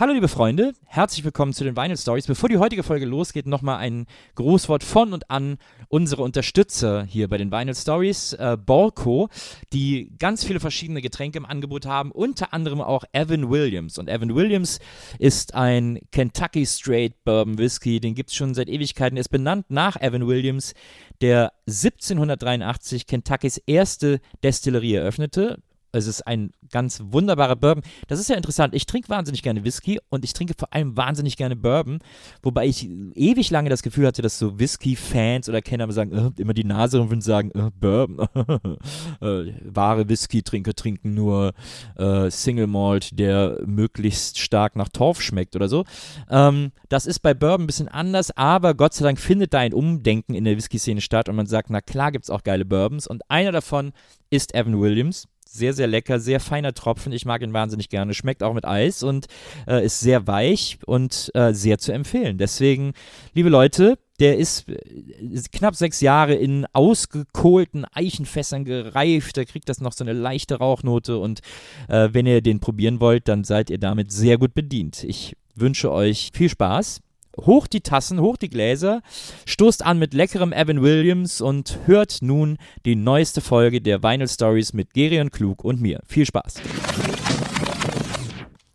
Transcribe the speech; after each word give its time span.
Hallo 0.00 0.12
liebe 0.12 0.28
Freunde, 0.28 0.74
herzlich 0.86 1.24
willkommen 1.24 1.52
zu 1.52 1.64
den 1.64 1.76
Vinyl 1.76 1.96
Stories. 1.96 2.28
Bevor 2.28 2.48
die 2.48 2.58
heutige 2.58 2.84
Folge 2.84 3.04
losgeht, 3.04 3.48
nochmal 3.48 3.78
ein 3.78 4.06
Grußwort 4.36 4.84
von 4.84 5.12
und 5.12 5.28
an 5.28 5.58
unsere 5.88 6.22
Unterstützer 6.22 7.02
hier 7.02 7.26
bei 7.26 7.36
den 7.36 7.50
Vinyl 7.50 7.74
Stories, 7.74 8.32
äh, 8.34 8.56
Borco, 8.64 9.28
die 9.72 10.12
ganz 10.16 10.44
viele 10.44 10.60
verschiedene 10.60 11.02
Getränke 11.02 11.38
im 11.38 11.44
Angebot 11.44 11.84
haben, 11.84 12.12
unter 12.12 12.54
anderem 12.54 12.80
auch 12.80 13.02
Evan 13.10 13.50
Williams. 13.50 13.98
Und 13.98 14.08
Evan 14.08 14.36
Williams 14.36 14.78
ist 15.18 15.56
ein 15.56 15.98
Kentucky 16.12 16.64
Straight 16.64 17.24
Bourbon 17.24 17.58
Whisky, 17.58 17.98
den 17.98 18.14
gibt 18.14 18.30
es 18.30 18.36
schon 18.36 18.54
seit 18.54 18.68
Ewigkeiten, 18.68 19.18
ist 19.18 19.30
benannt 19.30 19.66
nach 19.68 20.00
Evan 20.00 20.28
Williams, 20.28 20.74
der 21.20 21.52
1783 21.66 23.08
Kentuckys 23.08 23.60
erste 23.66 24.20
Destillerie 24.44 24.94
eröffnete. 24.94 25.58
Es 25.92 26.06
ist 26.06 26.26
ein 26.26 26.52
ganz 26.70 27.02
wunderbarer 27.02 27.56
Bourbon. 27.56 27.82
Das 28.08 28.20
ist 28.20 28.28
ja 28.28 28.36
interessant. 28.36 28.74
Ich 28.74 28.86
trinke 28.86 29.08
wahnsinnig 29.08 29.42
gerne 29.42 29.64
Whisky 29.64 29.98
und 30.10 30.24
ich 30.24 30.34
trinke 30.34 30.54
vor 30.56 30.72
allem 30.72 30.96
wahnsinnig 30.96 31.36
gerne 31.36 31.56
Bourbon, 31.56 32.00
wobei 32.42 32.66
ich 32.66 32.88
ewig 33.14 33.50
lange 33.50 33.70
das 33.70 33.82
Gefühl 33.82 34.06
hatte, 34.06 34.20
dass 34.20 34.38
so 34.38 34.58
Whisky-Fans 34.58 35.48
oder 35.48 35.62
Kenner 35.62 35.90
sagen, 35.92 36.12
äh, 36.12 36.40
immer 36.40 36.52
die 36.52 36.64
Nase 36.64 37.00
und 37.00 37.22
sagen, 37.22 37.50
äh, 37.52 37.70
Bourbon. 37.78 38.28
äh, 39.20 39.52
wahre 39.64 40.08
Whisky-Trinker 40.08 40.74
trinken 40.74 41.14
nur 41.14 41.52
äh, 41.96 42.30
Single 42.30 42.66
Malt, 42.66 43.18
der 43.18 43.58
möglichst 43.64 44.38
stark 44.38 44.76
nach 44.76 44.88
Torf 44.88 45.22
schmeckt 45.22 45.56
oder 45.56 45.68
so. 45.68 45.84
Ähm, 46.30 46.72
das 46.90 47.06
ist 47.06 47.20
bei 47.20 47.32
Bourbon 47.32 47.64
ein 47.64 47.66
bisschen 47.66 47.88
anders, 47.88 48.36
aber 48.36 48.74
Gott 48.74 48.92
sei 48.92 49.04
Dank 49.04 49.18
findet 49.18 49.54
da 49.54 49.60
ein 49.60 49.72
Umdenken 49.72 50.34
in 50.34 50.44
der 50.44 50.56
Whisky-Szene 50.56 51.00
statt 51.00 51.28
und 51.28 51.36
man 51.36 51.46
sagt, 51.46 51.70
na 51.70 51.80
klar 51.80 52.12
gibt 52.12 52.24
es 52.24 52.30
auch 52.30 52.42
geile 52.42 52.66
Bourbons 52.66 53.06
und 53.06 53.22
einer 53.30 53.52
davon 53.52 53.92
ist 54.30 54.54
Evan 54.54 54.78
Williams 54.78 55.26
sehr, 55.50 55.72
sehr 55.72 55.86
lecker, 55.86 56.20
sehr 56.20 56.40
feiner 56.40 56.74
Tropfen. 56.74 57.12
Ich 57.12 57.24
mag 57.24 57.42
ihn 57.42 57.52
wahnsinnig 57.52 57.88
gerne. 57.88 58.14
Schmeckt 58.14 58.42
auch 58.42 58.54
mit 58.54 58.64
Eis 58.66 59.02
und 59.02 59.26
äh, 59.66 59.84
ist 59.84 60.00
sehr 60.00 60.26
weich 60.26 60.78
und 60.86 61.30
äh, 61.34 61.52
sehr 61.52 61.78
zu 61.78 61.92
empfehlen. 61.92 62.38
Deswegen, 62.38 62.92
liebe 63.34 63.48
Leute, 63.48 63.98
der 64.20 64.36
ist, 64.36 64.68
ist, 64.68 65.46
äh, 65.46 65.58
knapp 65.58 65.74
sechs 65.74 66.00
Jahre 66.00 66.34
in 66.34 66.66
ausgekohlten 66.72 67.86
Eichenfässern 67.92 68.64
gereift. 68.64 69.36
Da 69.36 69.44
kriegt 69.44 69.68
das 69.68 69.80
noch 69.80 69.92
so 69.92 70.04
eine 70.04 70.12
leichte 70.12 70.56
Rauchnote. 70.56 71.18
Und 71.18 71.40
äh, 71.88 72.10
wenn 72.12 72.26
ihr 72.26 72.42
den 72.42 72.60
probieren 72.60 73.00
wollt, 73.00 73.28
dann 73.28 73.44
seid 73.44 73.70
ihr 73.70 73.78
damit 73.78 74.12
sehr 74.12 74.38
gut 74.38 74.54
bedient. 74.54 75.04
Ich 75.04 75.36
wünsche 75.54 75.90
euch 75.90 76.30
viel 76.34 76.48
Spaß 76.48 77.00
hoch 77.44 77.66
die 77.66 77.80
Tassen, 77.80 78.20
hoch 78.20 78.36
die 78.36 78.48
Gläser, 78.48 79.02
stoßt 79.46 79.84
an 79.84 79.98
mit 79.98 80.14
leckerem 80.14 80.52
Evan 80.52 80.82
Williams 80.82 81.40
und 81.40 81.78
hört 81.86 82.18
nun 82.20 82.58
die 82.84 82.96
neueste 82.96 83.40
Folge 83.40 83.80
der 83.80 84.02
Vinyl 84.02 84.28
Stories 84.28 84.72
mit 84.72 84.94
Gerion 84.94 85.30
Klug 85.30 85.64
und 85.64 85.80
mir. 85.80 86.00
Viel 86.06 86.26
Spaß. 86.26 86.54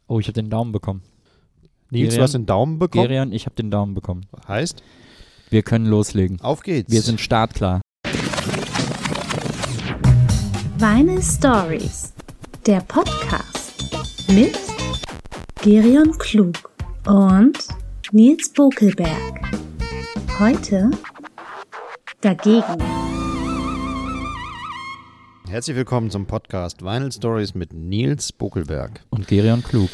Oh, 0.07 0.19
ich 0.19 0.27
habe 0.27 0.33
den 0.33 0.49
Daumen 0.49 0.71
bekommen. 0.71 1.01
Nils, 1.89 2.09
Gerion, 2.09 2.17
du 2.17 2.23
hast 2.23 2.33
den 2.33 2.45
Daumen 2.45 2.79
bekommen? 2.79 3.07
Gerion, 3.07 3.31
ich 3.31 3.45
habe 3.45 3.55
den 3.55 3.71
Daumen 3.71 3.93
bekommen. 3.93 4.25
Heißt? 4.47 4.83
Wir 5.49 5.61
können 5.61 5.85
loslegen. 5.85 6.41
Auf 6.41 6.61
geht's. 6.61 6.91
Wir 6.91 7.01
sind 7.01 7.21
startklar. 7.21 7.81
Vinyl 10.77 11.21
Stories, 11.21 12.13
der 12.65 12.81
Podcast 12.81 13.73
mit 14.27 14.59
Gerion 15.61 16.17
Klug 16.17 16.71
und 17.05 17.57
Nils 18.15 18.47
Bokelberg. 18.53 19.41
Heute 20.37 20.91
dagegen. 22.21 22.77
Herzlich 25.49 25.75
willkommen 25.75 26.11
zum 26.11 26.27
Podcast 26.27 26.83
Vinyl 26.83 27.11
Stories 27.11 27.55
mit 27.55 27.73
Nils 27.73 28.31
Bokelberg. 28.31 29.03
Und 29.09 29.27
Gerion 29.27 29.63
Klug. 29.63 29.89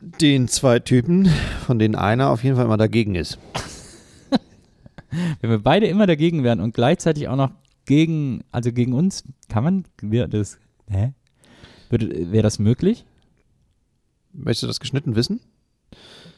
Den 0.00 0.46
zwei 0.46 0.78
Typen, 0.78 1.28
von 1.66 1.80
denen 1.80 1.96
einer 1.96 2.30
auf 2.30 2.44
jeden 2.44 2.54
Fall 2.54 2.66
immer 2.66 2.76
dagegen 2.76 3.16
ist. 3.16 3.36
Wenn 5.40 5.50
wir 5.50 5.58
beide 5.58 5.88
immer 5.88 6.06
dagegen 6.06 6.44
wären 6.44 6.60
und 6.60 6.72
gleichzeitig 6.72 7.26
auch 7.26 7.34
noch 7.34 7.50
gegen, 7.84 8.44
also 8.52 8.70
gegen 8.70 8.92
uns, 8.92 9.24
kann 9.48 9.64
man 9.64 9.84
das, 10.28 10.60
hä? 10.88 11.14
Wäre 11.88 12.42
das 12.44 12.60
möglich? 12.60 13.06
Möchtest 14.32 14.62
du 14.62 14.66
das 14.68 14.78
geschnitten 14.78 15.16
wissen? 15.16 15.40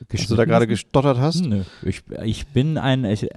Dass 0.09 0.27
du 0.27 0.37
da 0.37 0.45
gerade 0.45 0.67
gestottert 0.67 1.19
hast? 1.19 1.45
Nö, 1.45 1.63
ich, 1.83 2.03
ich 2.25 2.47
bin 2.49 2.79
ein. 2.79 3.05
Ich, 3.05 3.29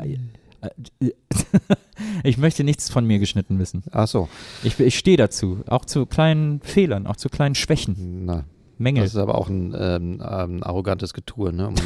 ich 2.23 2.37
möchte 2.37 2.63
nichts 2.63 2.89
von 2.89 3.05
mir 3.05 3.19
geschnitten 3.19 3.59
wissen. 3.59 3.83
Ach 3.91 4.07
so. 4.07 4.29
Ich, 4.63 4.79
ich 4.79 4.97
stehe 4.97 5.17
dazu, 5.17 5.63
auch 5.67 5.85
zu 5.85 6.05
kleinen 6.05 6.61
Fehlern, 6.61 7.07
auch 7.07 7.17
zu 7.17 7.29
kleinen 7.29 7.55
Schwächen. 7.55 8.25
Na, 8.25 8.45
Mängel. 8.77 9.03
Das 9.03 9.13
ist 9.13 9.19
aber 9.19 9.35
auch 9.35 9.49
ein 9.49 9.75
ähm, 9.77 10.23
ähm, 10.27 10.63
arrogantes 10.63 11.13
Getue, 11.13 11.53
ne? 11.53 11.73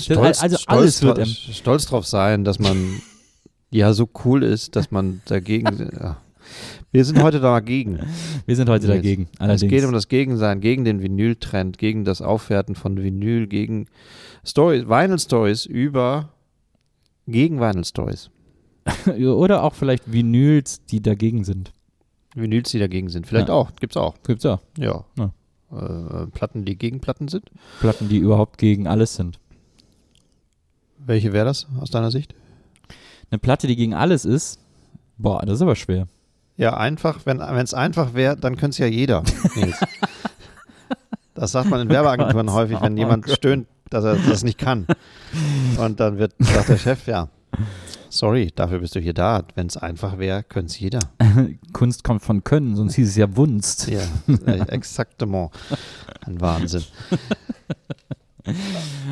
Stolz, 0.00 0.42
also 0.42 0.56
alles 0.66 0.98
stolz, 0.98 1.18
wird 1.18 1.28
stolz 1.28 1.86
drauf 1.86 2.06
sein, 2.06 2.44
dass 2.44 2.58
man 2.58 3.00
ja 3.70 3.92
so 3.92 4.08
cool 4.24 4.42
ist, 4.42 4.76
dass 4.76 4.90
man 4.90 5.20
dagegen. 5.26 5.90
Ja. 6.00 6.16
Wir 6.90 7.04
sind 7.04 7.22
heute 7.22 7.38
dagegen. 7.40 7.98
Wir 8.46 8.56
sind 8.56 8.68
heute 8.70 8.86
dagegen. 8.86 9.28
Allerdings. 9.38 9.62
Es 9.62 9.68
geht 9.68 9.84
um 9.84 9.92
das 9.92 10.08
Gegensein, 10.08 10.60
gegen 10.60 10.84
den 10.84 11.02
Vinyl-Trend, 11.02 11.76
gegen 11.76 12.04
das 12.04 12.22
Aufwerten 12.22 12.74
von 12.74 12.96
Vinyl, 12.96 13.46
gegen 13.46 13.86
Stories, 14.44 14.88
Vinyl 14.88 15.18
Stories 15.18 15.66
über 15.66 16.30
gegen 17.26 17.60
Vinyl 17.60 17.84
Stories. 17.84 18.30
Oder 19.06 19.64
auch 19.64 19.74
vielleicht 19.74 20.10
Vinyls, 20.10 20.84
die 20.86 21.02
dagegen 21.02 21.44
sind. 21.44 21.72
Vinyls, 22.34 22.70
die 22.70 22.78
dagegen 22.78 23.10
sind. 23.10 23.26
Vielleicht 23.26 23.48
ja. 23.48 23.54
auch. 23.54 23.70
Gibt's 23.76 23.96
auch. 23.98 24.14
Gibt's 24.22 24.46
auch. 24.46 24.60
Ja. 24.78 25.04
ja. 25.18 25.32
Äh, 25.70 26.26
Platten, 26.28 26.64
die 26.64 26.76
gegen 26.76 27.00
Platten 27.00 27.28
sind? 27.28 27.50
Platten, 27.80 28.08
die 28.08 28.16
überhaupt 28.16 28.56
gegen 28.56 28.86
alles 28.86 29.14
sind. 29.14 29.38
Welche 30.98 31.34
wäre 31.34 31.44
das 31.44 31.66
aus 31.78 31.90
deiner 31.90 32.10
Sicht? 32.10 32.34
Eine 33.30 33.38
Platte, 33.38 33.66
die 33.66 33.76
gegen 33.76 33.92
alles 33.92 34.24
ist? 34.24 34.58
Boah, 35.18 35.44
das 35.44 35.56
ist 35.56 35.62
aber 35.62 35.76
schwer. 35.76 36.06
Ja, 36.58 36.76
einfach, 36.76 37.20
wenn 37.24 37.40
es 37.40 37.72
einfach 37.72 38.14
wäre, 38.14 38.36
dann 38.36 38.56
könnte 38.56 38.70
es 38.70 38.78
ja 38.78 38.86
jeder. 38.86 39.22
das 41.34 41.52
sagt 41.52 41.70
man 41.70 41.82
in 41.82 41.88
Werbeagenturen 41.88 42.48
oh 42.48 42.52
häufig, 42.52 42.80
wenn 42.82 42.94
oh 42.94 42.98
jemand 42.98 43.30
stöhnt, 43.30 43.68
dass 43.90 44.04
er 44.04 44.16
das 44.16 44.42
nicht 44.42 44.58
kann. 44.58 44.84
Und 45.78 46.00
dann 46.00 46.18
wird, 46.18 46.34
sagt 46.40 46.68
der 46.68 46.76
Chef, 46.76 47.06
ja, 47.06 47.28
sorry, 48.10 48.50
dafür 48.52 48.80
bist 48.80 48.96
du 48.96 49.00
hier 49.00 49.14
da. 49.14 49.44
Wenn 49.54 49.68
es 49.68 49.76
einfach 49.76 50.18
wäre, 50.18 50.42
könnte 50.42 50.72
es 50.72 50.80
jeder. 50.80 50.98
Kunst 51.72 52.02
kommt 52.02 52.22
von 52.22 52.42
Können, 52.42 52.74
sonst 52.74 52.96
hieß 52.96 53.08
es 53.08 53.16
ja 53.16 53.36
Wunst. 53.36 53.88
Ja, 53.88 54.00
exaktement. 54.66 55.52
Ein 56.26 56.40
Wahnsinn. 56.40 56.82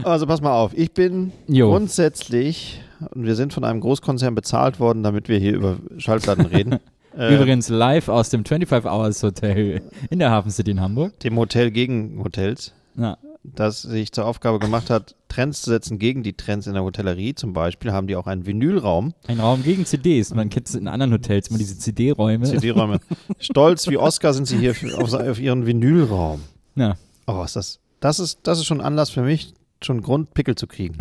Also 0.03 0.27
pass 0.27 0.41
mal 0.41 0.53
auf, 0.53 0.77
ich 0.77 0.93
bin 0.93 1.31
jo. 1.47 1.71
grundsätzlich, 1.71 2.83
und 3.11 3.25
wir 3.25 3.37
sind 3.37 3.53
von 3.53 3.63
einem 3.63 3.81
Großkonzern 3.81 4.35
bezahlt 4.35 4.81
worden, 4.81 5.05
damit 5.05 5.29
wir 5.29 5.39
hier 5.39 5.55
über 5.55 5.77
Schallplatten 5.99 6.47
reden. 6.47 6.81
Äh, 7.17 7.35
Übrigens 7.35 7.69
live 7.69 8.09
aus 8.09 8.29
dem 8.29 8.45
25 8.45 8.91
Hours 8.91 9.23
Hotel 9.23 9.81
in 10.11 10.19
der 10.19 10.31
Hafen 10.31 10.51
City 10.51 10.73
in 10.73 10.81
Hamburg. 10.81 11.19
Dem 11.21 11.37
Hotel 11.37 11.71
gegen 11.71 12.23
Hotels. 12.23 12.73
Ja. 12.97 13.17
Das 13.43 13.83
sich 13.83 14.13
zur 14.13 14.27
Aufgabe 14.27 14.59
gemacht 14.59 14.91
hat, 14.91 15.15
Trends 15.29 15.63
zu 15.63 15.71
setzen 15.71 15.99
gegen 15.99 16.23
die 16.23 16.33
Trends 16.33 16.67
in 16.67 16.75
der 16.75 16.83
Hotellerie. 16.83 17.35
Zum 17.35 17.53
Beispiel 17.53 17.93
haben 17.93 18.07
die 18.07 18.17
auch 18.17 18.27
einen 18.27 18.45
Vinylraum. 18.45 19.15
Ein 19.29 19.41
Raum 19.41 19.63
gegen 19.63 19.87
CDs. 19.87 20.35
Man 20.35 20.51
kennt 20.51 20.69
es 20.69 20.75
in 20.75 20.89
anderen 20.89 21.13
Hotels 21.13 21.49
immer 21.49 21.59
diese 21.59 21.79
CD-Räume. 21.79 22.45
CD-Räume. 22.45 23.01
Stolz 23.39 23.89
wie 23.89 23.97
Oscar 23.97 24.35
sind 24.35 24.47
sie 24.47 24.59
hier 24.59 24.75
auf, 24.99 25.15
auf 25.15 25.39
ihren 25.39 25.65
Vinylraum. 25.65 26.43
Ja. 26.75 26.97
Oh, 27.27 27.43
ist 27.45 27.57
das, 27.57 27.79
das 28.01 28.19
ist, 28.19 28.41
das 28.43 28.59
ist 28.59 28.67
schon 28.67 28.81
Anlass 28.81 29.11
für 29.11 29.23
mich, 29.23 29.55
schon 29.81 30.03
Grund, 30.03 30.35
Pickel 30.35 30.55
zu 30.57 30.67
kriegen. 30.67 30.99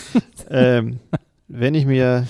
ähm, 0.50 1.00
wenn 1.48 1.74
ich 1.74 1.84
mir 1.84 2.26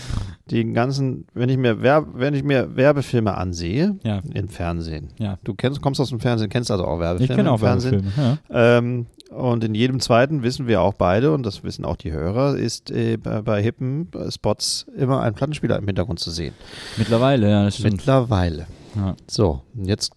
den 0.50 0.74
ganzen, 0.74 1.26
wenn 1.34 1.48
ich 1.48 1.56
mir, 1.56 1.82
Werb, 1.82 2.08
wenn 2.14 2.34
ich 2.34 2.42
mir 2.42 2.76
Werbefilme 2.76 3.36
ansehe 3.36 3.96
ja. 4.02 4.20
im 4.32 4.48
Fernsehen, 4.48 5.08
ja. 5.18 5.38
du 5.44 5.54
kennst, 5.54 5.80
kommst 5.82 6.00
aus 6.00 6.10
dem 6.10 6.20
Fernsehen, 6.20 6.48
kennst 6.48 6.70
also 6.70 6.84
auch 6.84 7.00
Werbefilme 7.00 7.32
ich 7.32 7.36
kenne 7.36 7.52
auch 7.52 7.60
Fernsehen. 7.60 8.04
Werbefilme, 8.16 8.38
ja. 8.50 8.78
ähm, 8.78 9.06
und 9.30 9.62
in 9.62 9.74
jedem 9.74 10.00
zweiten 10.00 10.42
wissen 10.42 10.66
wir 10.66 10.80
auch 10.80 10.94
beide, 10.94 11.32
und 11.32 11.44
das 11.44 11.62
wissen 11.62 11.84
auch 11.84 11.96
die 11.96 12.12
Hörer, 12.12 12.56
ist 12.56 12.90
äh, 12.90 13.16
bei, 13.18 13.42
bei, 13.42 13.62
hippen 13.62 14.08
Spots 14.30 14.86
immer 14.96 15.20
ein 15.20 15.34
Plattenspieler 15.34 15.76
im 15.78 15.86
Hintergrund 15.86 16.18
zu 16.18 16.30
sehen. 16.30 16.54
Mittlerweile, 16.96 17.50
ja, 17.50 17.64
das 17.64 17.76
stimmt. 17.76 17.98
Mittlerweile. 17.98 18.66
Ja. 18.96 19.16
So, 19.26 19.62
jetzt 19.74 20.12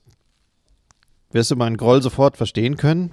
wirst 1.32 1.52
du 1.52 1.56
meinen 1.56 1.78
Groll 1.78 2.02
sofort 2.02 2.38
verstehen 2.38 2.78
können. 2.78 3.12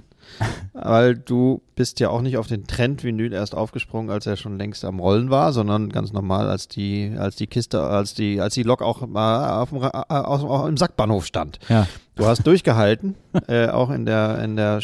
Weil 0.73 1.15
du 1.15 1.61
bist 1.75 1.99
ja 1.99 2.09
auch 2.09 2.21
nicht 2.21 2.37
auf 2.37 2.47
den 2.47 2.67
Trend 2.67 3.03
Vinyl 3.03 3.33
erst 3.33 3.55
aufgesprungen, 3.55 4.09
als 4.09 4.25
er 4.25 4.37
schon 4.37 4.57
längst 4.57 4.85
am 4.85 4.99
Rollen 4.99 5.29
war, 5.29 5.53
sondern 5.53 5.89
ganz 5.89 6.13
normal, 6.13 6.49
als 6.49 6.67
die, 6.67 7.13
als 7.17 7.35
die 7.35 7.47
Kiste, 7.47 7.81
als 7.81 8.13
die, 8.13 8.39
als 8.39 8.53
die 8.53 8.63
Lok 8.63 8.81
auch 8.81 9.05
mal 9.07 9.61
auf 9.61 9.69
dem, 9.69 9.81
auch 9.83 10.67
im 10.67 10.77
Sackbahnhof 10.77 11.25
stand. 11.25 11.59
Ja. 11.69 11.87
Du 12.15 12.25
hast 12.25 12.45
durchgehalten, 12.45 13.15
äh, 13.47 13.67
auch 13.67 13.89
in 13.89 14.05
der, 14.05 14.43
in 14.43 14.55
der 14.55 14.79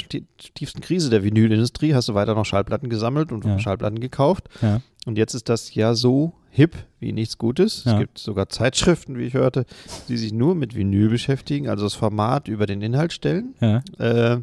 tiefsten 0.53 0.81
Krise 0.81 1.09
der 1.09 1.23
Vinylindustrie 1.23 1.93
hast 1.93 2.07
du 2.09 2.13
weiter 2.13 2.33
noch 2.33 2.45
Schallplatten 2.45 2.89
gesammelt 2.89 3.31
und 3.31 3.45
ja. 3.45 3.59
Schallplatten 3.59 3.99
gekauft. 3.99 4.47
Ja. 4.61 4.81
Und 5.05 5.17
jetzt 5.17 5.33
ist 5.33 5.49
das 5.49 5.75
ja 5.75 5.93
so 5.93 6.33
hip 6.49 6.75
wie 6.99 7.11
nichts 7.11 7.37
Gutes. 7.37 7.83
Ja. 7.83 7.93
Es 7.93 7.99
gibt 7.99 8.17
sogar 8.17 8.49
Zeitschriften, 8.49 9.17
wie 9.17 9.25
ich 9.25 9.33
hörte, 9.33 9.65
die 10.07 10.17
sich 10.17 10.31
nur 10.31 10.55
mit 10.55 10.75
Vinyl 10.75 11.09
beschäftigen, 11.09 11.67
also 11.67 11.83
das 11.83 11.93
Format 11.93 12.47
über 12.47 12.65
den 12.65 12.81
Inhalt 12.81 13.11
stellen. 13.11 13.53
Ja. 13.59 13.83
Äh, 13.99 14.41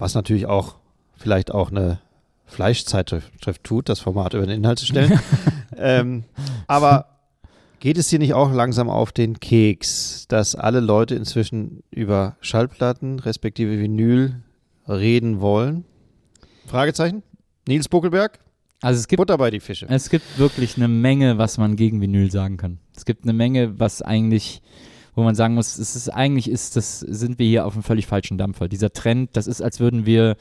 was 0.00 0.14
natürlich 0.14 0.46
auch 0.46 0.76
vielleicht 1.16 1.52
auch 1.52 1.70
eine 1.70 2.00
Fleischzeitschrift 2.46 3.62
tut, 3.62 3.88
das 3.88 4.00
Format 4.00 4.34
über 4.34 4.46
den 4.46 4.58
Inhalt 4.58 4.78
zu 4.78 4.86
stellen. 4.86 5.20
ähm, 5.76 6.24
aber 6.66 7.06
geht 7.78 7.96
es 7.96 8.10
hier 8.10 8.18
nicht 8.18 8.34
auch 8.34 8.52
langsam 8.52 8.90
auf 8.90 9.12
den 9.12 9.38
Keks, 9.38 10.26
dass 10.28 10.54
alle 10.54 10.80
Leute 10.80 11.14
inzwischen 11.14 11.82
über 11.90 12.36
Schallplatten 12.40 13.20
respektive 13.20 13.78
Vinyl 13.78 14.42
reden 14.88 15.40
wollen? 15.40 15.84
Fragezeichen? 16.66 17.22
Nils 17.68 17.88
Buckelberg? 17.88 18.40
Also 18.82 18.98
es 18.98 19.08
gibt 19.08 19.18
Butter 19.18 19.36
bei 19.36 19.50
die 19.50 19.60
Fische. 19.60 19.86
Es 19.88 20.08
gibt 20.08 20.38
wirklich 20.38 20.76
eine 20.76 20.88
Menge, 20.88 21.38
was 21.38 21.58
man 21.58 21.76
gegen 21.76 22.00
Vinyl 22.00 22.30
sagen 22.30 22.56
kann. 22.56 22.78
Es 22.96 23.04
gibt 23.04 23.24
eine 23.24 23.34
Menge, 23.34 23.78
was 23.78 24.02
eigentlich, 24.02 24.62
wo 25.14 25.22
man 25.22 25.34
sagen 25.34 25.54
muss, 25.54 25.78
es 25.78 25.96
ist 25.96 26.08
eigentlich 26.08 26.50
ist 26.50 26.76
das, 26.76 27.00
sind 27.00 27.38
wir 27.38 27.46
hier 27.46 27.66
auf 27.66 27.74
einem 27.74 27.82
völlig 27.82 28.06
falschen 28.06 28.38
Dampfer. 28.38 28.68
Dieser 28.68 28.92
Trend, 28.92 29.30
das 29.34 29.46
ist, 29.46 29.62
als 29.62 29.80
würden 29.80 30.06
wir 30.06 30.36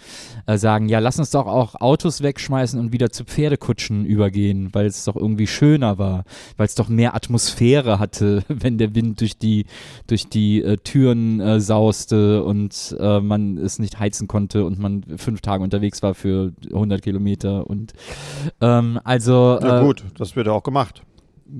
äh, 0.45 0.57
sagen, 0.57 0.89
ja, 0.89 0.99
lass 0.99 1.19
uns 1.19 1.31
doch 1.31 1.47
auch 1.47 1.75
Autos 1.75 2.21
wegschmeißen 2.21 2.79
und 2.79 2.91
wieder 2.91 3.09
zu 3.09 3.23
Pferdekutschen 3.23 4.05
übergehen, 4.05 4.69
weil 4.73 4.85
es 4.85 5.03
doch 5.05 5.15
irgendwie 5.15 5.47
schöner 5.47 5.97
war, 5.97 6.23
weil 6.57 6.65
es 6.65 6.75
doch 6.75 6.89
mehr 6.89 7.15
Atmosphäre 7.15 7.99
hatte, 7.99 8.43
wenn 8.47 8.77
der 8.77 8.95
Wind 8.95 9.21
durch 9.21 9.37
die, 9.37 9.65
durch 10.07 10.29
die 10.29 10.61
äh, 10.61 10.77
Türen 10.77 11.39
äh, 11.39 11.59
sauste 11.59 12.43
und 12.43 12.95
äh, 12.99 13.19
man 13.19 13.57
es 13.57 13.79
nicht 13.79 13.99
heizen 13.99 14.27
konnte 14.27 14.65
und 14.65 14.79
man 14.79 15.03
fünf 15.17 15.41
Tage 15.41 15.63
unterwegs 15.63 16.01
war 16.01 16.13
für 16.13 16.53
100 16.65 17.01
Kilometer 17.01 17.67
und 17.67 17.93
ähm, 18.61 18.99
also 19.03 19.59
Na 19.61 19.81
äh, 19.81 19.83
gut, 19.83 20.03
das 20.17 20.35
wird 20.35 20.47
auch 20.47 20.63
gemacht. 20.63 21.03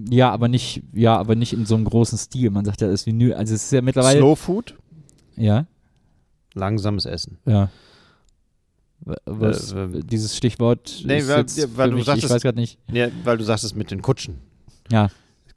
Ja, 0.10 0.30
aber 0.32 0.48
nicht, 0.48 0.84
ja, 0.94 1.18
aber 1.18 1.36
nicht 1.36 1.54
in 1.54 1.66
so 1.66 1.76
einem 1.76 1.86
großen 1.86 2.18
Stil. 2.18 2.50
Man 2.52 2.66
sagt 2.66 2.82
ja, 2.82 2.88
das 2.88 3.02
ist 3.02 3.06
Vinyl, 3.08 3.34
also 3.34 3.54
es 3.56 3.64
ist 3.66 3.72
ja 3.72 3.82
mittlerweile. 3.82 4.20
Slow 4.20 4.36
Food, 4.36 4.76
Ja, 5.36 5.66
langsames 6.54 7.06
Essen. 7.06 7.38
ja. 7.46 7.70
W- 9.06 9.16
Was, 9.26 9.72
Äh, 9.72 9.84
äh, 9.84 10.02
dieses 10.04 10.36
Stichwort 10.36 11.02
nee, 11.06 11.20
ist 11.20 11.30
weil- 11.30 11.38
weil 11.38 11.88
für 11.88 11.90
du 11.90 11.92
mich, 11.92 12.00
ich 12.02 12.06
sagtest- 12.06 12.34
weiß 12.34 12.42
gerade 12.42 12.60
nicht. 12.60 12.78
Ja, 12.92 13.08
weil 13.24 13.38
du 13.38 13.44
sagst 13.46 13.64
es 13.64 13.74
mit 13.74 13.92
den 13.92 14.02
Kutschen. 14.02 14.36
Ja, 14.92 15.10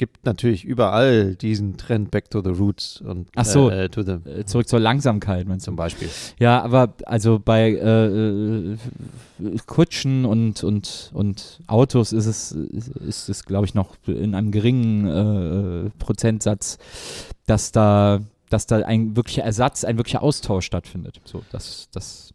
gibt 0.03 0.27
natürlich 0.27 0.65
überall 0.65 1.37
diesen 1.37 1.77
Trend 1.77 2.11
Back 2.11 2.29
to 2.29 2.43
the 2.43 2.51
Roots 2.51 3.01
und 3.03 3.29
Ach 3.37 3.45
so. 3.45 3.71
äh, 3.71 3.89
to 3.89 4.03
the 4.03 4.15
äh, 4.29 4.45
zurück 4.45 4.67
zur 4.67 4.81
Langsamkeit, 4.81 5.47
meinst 5.47 5.65
du? 5.65 5.71
zum 5.71 5.77
Beispiel. 5.77 6.09
Ja, 6.41 6.61
aber 6.61 6.93
also 7.07 7.39
bei 7.39 7.71
äh, 7.71 8.73
äh, 8.73 8.77
Kutschen 9.67 10.25
und, 10.25 10.65
und, 10.65 11.13
und 11.15 11.61
Autos 11.69 12.13
ist 12.13 12.27
es, 12.27 12.51
ist 12.51 13.29
es 13.29 13.45
glaube 13.45 13.67
ich, 13.67 13.75
noch 13.75 13.95
in 14.09 14.35
einem 14.35 14.51
geringen 14.51 15.87
äh, 15.87 15.91
Prozentsatz, 16.01 16.79
dass 17.47 17.71
da, 17.71 18.23
dass 18.51 18.67
da 18.67 18.79
ein 18.79 19.15
wirklicher 19.15 19.45
Ersatz, 19.45 19.85
ein 19.85 19.99
wirklicher 19.99 20.25
Austausch 20.25 20.67
stattfindet. 20.67 21.21
So, 21.25 21.45
das, 21.53 21.91
das 21.93 22.35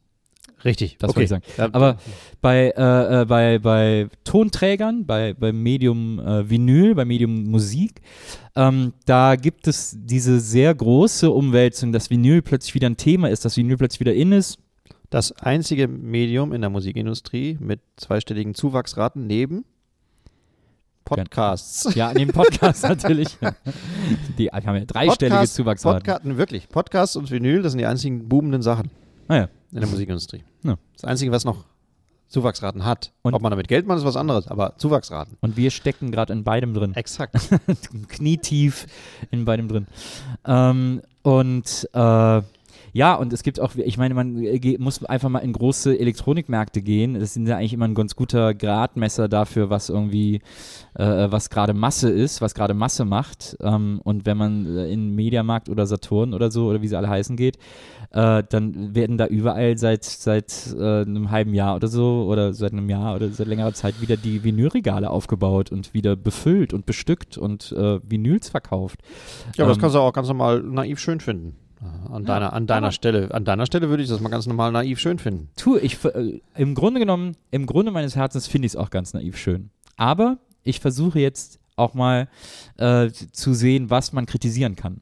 Richtig, 0.65 0.97
Das 0.97 1.09
okay. 1.11 1.17
wollte 1.17 1.23
ich 1.23 1.29
sagen. 1.29 1.43
Ja, 1.57 1.69
Aber 1.71 1.97
bei, 2.41 2.73
äh, 2.75 3.21
äh, 3.21 3.25
bei, 3.25 3.59
bei 3.59 4.07
Tonträgern, 4.23 5.05
bei, 5.05 5.33
bei 5.33 5.51
Medium 5.53 6.19
äh, 6.19 6.49
Vinyl, 6.49 6.95
bei 6.95 7.05
Medium 7.05 7.43
Musik, 7.43 8.01
ähm, 8.55 8.93
da 9.05 9.35
gibt 9.35 9.67
es 9.67 9.95
diese 9.99 10.39
sehr 10.39 10.73
große 10.73 11.29
Umwälzung, 11.29 11.91
dass 11.91 12.09
Vinyl 12.09 12.41
plötzlich 12.41 12.73
wieder 12.73 12.89
ein 12.89 12.97
Thema 12.97 13.29
ist, 13.29 13.45
dass 13.45 13.55
Vinyl 13.55 13.77
plötzlich 13.77 13.99
wieder 13.99 14.15
in 14.15 14.31
ist. 14.31 14.57
das 15.09 15.31
einzige 15.31 15.87
Medium 15.87 16.51
in 16.53 16.61
der 16.61 16.69
Musikindustrie 16.69 17.57
mit 17.61 17.79
zweistelligen 17.97 18.55
Zuwachsraten 18.55 19.25
neben 19.27 19.63
Podcasts. 21.05 21.95
Ja, 21.95 22.11
neben 22.13 22.31
Podcast 22.33 22.83
natürlich. 22.83 23.37
Die 24.37 24.49
haben 24.49 24.75
ja 24.75 24.85
dreistellige 24.85 25.35
Podcast- 25.37 25.55
Zuwachsraten. 25.55 25.99
Podcasten, 26.03 26.37
wirklich. 26.37 26.67
Podcasts 26.67 27.15
und 27.15 27.31
Vinyl, 27.31 27.61
das 27.61 27.71
sind 27.71 27.79
die 27.79 27.85
einzigen 27.85 28.27
boomenden 28.27 28.61
Sachen 28.61 28.89
Naja, 29.29 29.47
in 29.71 29.79
der 29.81 29.89
Musikindustrie. 29.89 30.43
Ja. 30.63 30.77
Das 30.93 31.03
Einzige, 31.03 31.31
was 31.31 31.45
noch 31.45 31.65
Zuwachsraten 32.27 32.83
hat. 32.85 33.11
Und- 33.21 33.33
Ob 33.33 33.41
man 33.41 33.51
damit 33.51 33.67
Geld 33.67 33.87
macht, 33.87 33.99
ist 33.99 34.05
was 34.05 34.17
anderes, 34.17 34.47
aber 34.47 34.75
Zuwachsraten. 34.77 35.37
und 35.41 35.55
wir 35.57 35.71
stecken 35.71 36.11
gerade 36.11 36.33
in 36.33 36.43
beidem 36.43 36.73
drin. 36.73 36.93
Exakt. 36.95 37.35
knietief 38.09 38.85
in 39.31 39.45
beidem 39.45 39.67
drin. 39.69 39.87
Ähm, 40.45 41.01
und 41.23 41.87
äh, 41.93 42.41
ja, 42.93 43.15
und 43.15 43.33
es 43.33 43.43
gibt 43.43 43.59
auch, 43.59 43.75
ich 43.75 43.97
meine, 43.97 44.13
man 44.13 44.43
äh, 44.43 44.77
muss 44.79 45.03
einfach 45.05 45.29
mal 45.29 45.39
in 45.39 45.53
große 45.53 45.97
Elektronikmärkte 45.97 46.81
gehen. 46.81 47.19
Das 47.19 47.33
sind 47.33 47.47
ja 47.47 47.57
eigentlich 47.57 47.73
immer 47.73 47.87
ein 47.87 47.95
ganz 47.95 48.15
guter 48.15 48.53
Gradmesser 48.53 49.27
dafür, 49.27 49.69
was 49.69 49.89
irgendwie, 49.89 50.41
äh, 50.95 51.27
was 51.29 51.49
gerade 51.49 51.73
Masse 51.73 52.09
ist, 52.09 52.41
was 52.41 52.55
gerade 52.55 52.73
Masse 52.73 53.05
macht. 53.05 53.57
Ähm, 53.61 54.01
und 54.03 54.25
wenn 54.25 54.37
man 54.37 54.65
äh, 54.65 54.91
in 54.91 55.15
Mediamarkt 55.15 55.69
oder 55.69 55.85
Saturn 55.85 56.33
oder 56.33 56.51
so, 56.51 56.67
oder 56.67 56.81
wie 56.81 56.87
sie 56.87 56.95
alle 56.95 57.09
heißen 57.09 57.35
geht, 57.35 57.57
äh, 58.11 58.43
dann 58.49 58.95
werden 58.95 59.17
da 59.17 59.27
überall 59.27 59.77
seit, 59.77 60.03
seit 60.03 60.73
äh, 60.77 61.01
einem 61.01 61.29
halben 61.29 61.53
Jahr 61.53 61.75
oder 61.75 61.87
so 61.87 62.25
oder 62.27 62.53
seit 62.53 62.71
einem 62.71 62.89
Jahr 62.89 63.15
oder 63.15 63.29
seit 63.29 63.47
längerer 63.47 63.73
Zeit 63.73 64.01
wieder 64.01 64.17
die 64.17 64.43
Vinylregale 64.43 65.09
aufgebaut 65.09 65.71
und 65.71 65.93
wieder 65.93 66.15
befüllt 66.15 66.73
und 66.73 66.85
bestückt 66.85 67.37
und 67.37 67.71
äh, 67.73 67.99
Vinyls 68.03 68.49
verkauft. 68.49 69.01
Ja, 69.55 69.63
aber 69.63 69.69
das 69.69 69.77
Ähm, 69.77 69.81
kannst 69.81 69.95
du 69.95 69.99
auch 69.99 70.13
ganz 70.13 70.27
normal 70.29 70.61
naiv 70.61 70.99
schön 70.99 71.19
finden. 71.19 71.55
An 72.09 72.25
deiner, 72.25 72.53
an 72.53 72.67
deiner 72.67 72.87
aber- 72.87 72.91
Stelle. 72.91 73.33
An 73.33 73.45
deiner 73.45 73.65
Stelle 73.65 73.89
würde 73.89 74.03
ich 74.03 74.09
das 74.09 74.19
mal 74.19 74.29
ganz 74.29 74.47
normal 74.47 74.71
naiv 74.71 74.99
schön 74.99 75.19
finden. 75.19 75.49
Tu, 75.55 75.77
ich, 75.77 76.03
äh, 76.05 76.39
im 76.55 76.73
Grunde 76.75 76.99
genommen, 76.99 77.35
im 77.51 77.65
Grunde 77.65 77.91
meines 77.91 78.15
Herzens 78.15 78.47
finde 78.47 78.65
ich 78.65 78.71
es 78.73 78.75
auch 78.75 78.89
ganz 78.89 79.13
naiv 79.13 79.37
schön. 79.37 79.69
Aber 79.95 80.37
ich 80.63 80.79
versuche 80.79 81.19
jetzt 81.19 81.59
auch 81.75 81.93
mal 81.93 82.27
äh, 82.77 83.09
zu 83.09 83.53
sehen, 83.53 83.89
was 83.89 84.13
man 84.13 84.25
kritisieren 84.25 84.75
kann. 84.75 85.01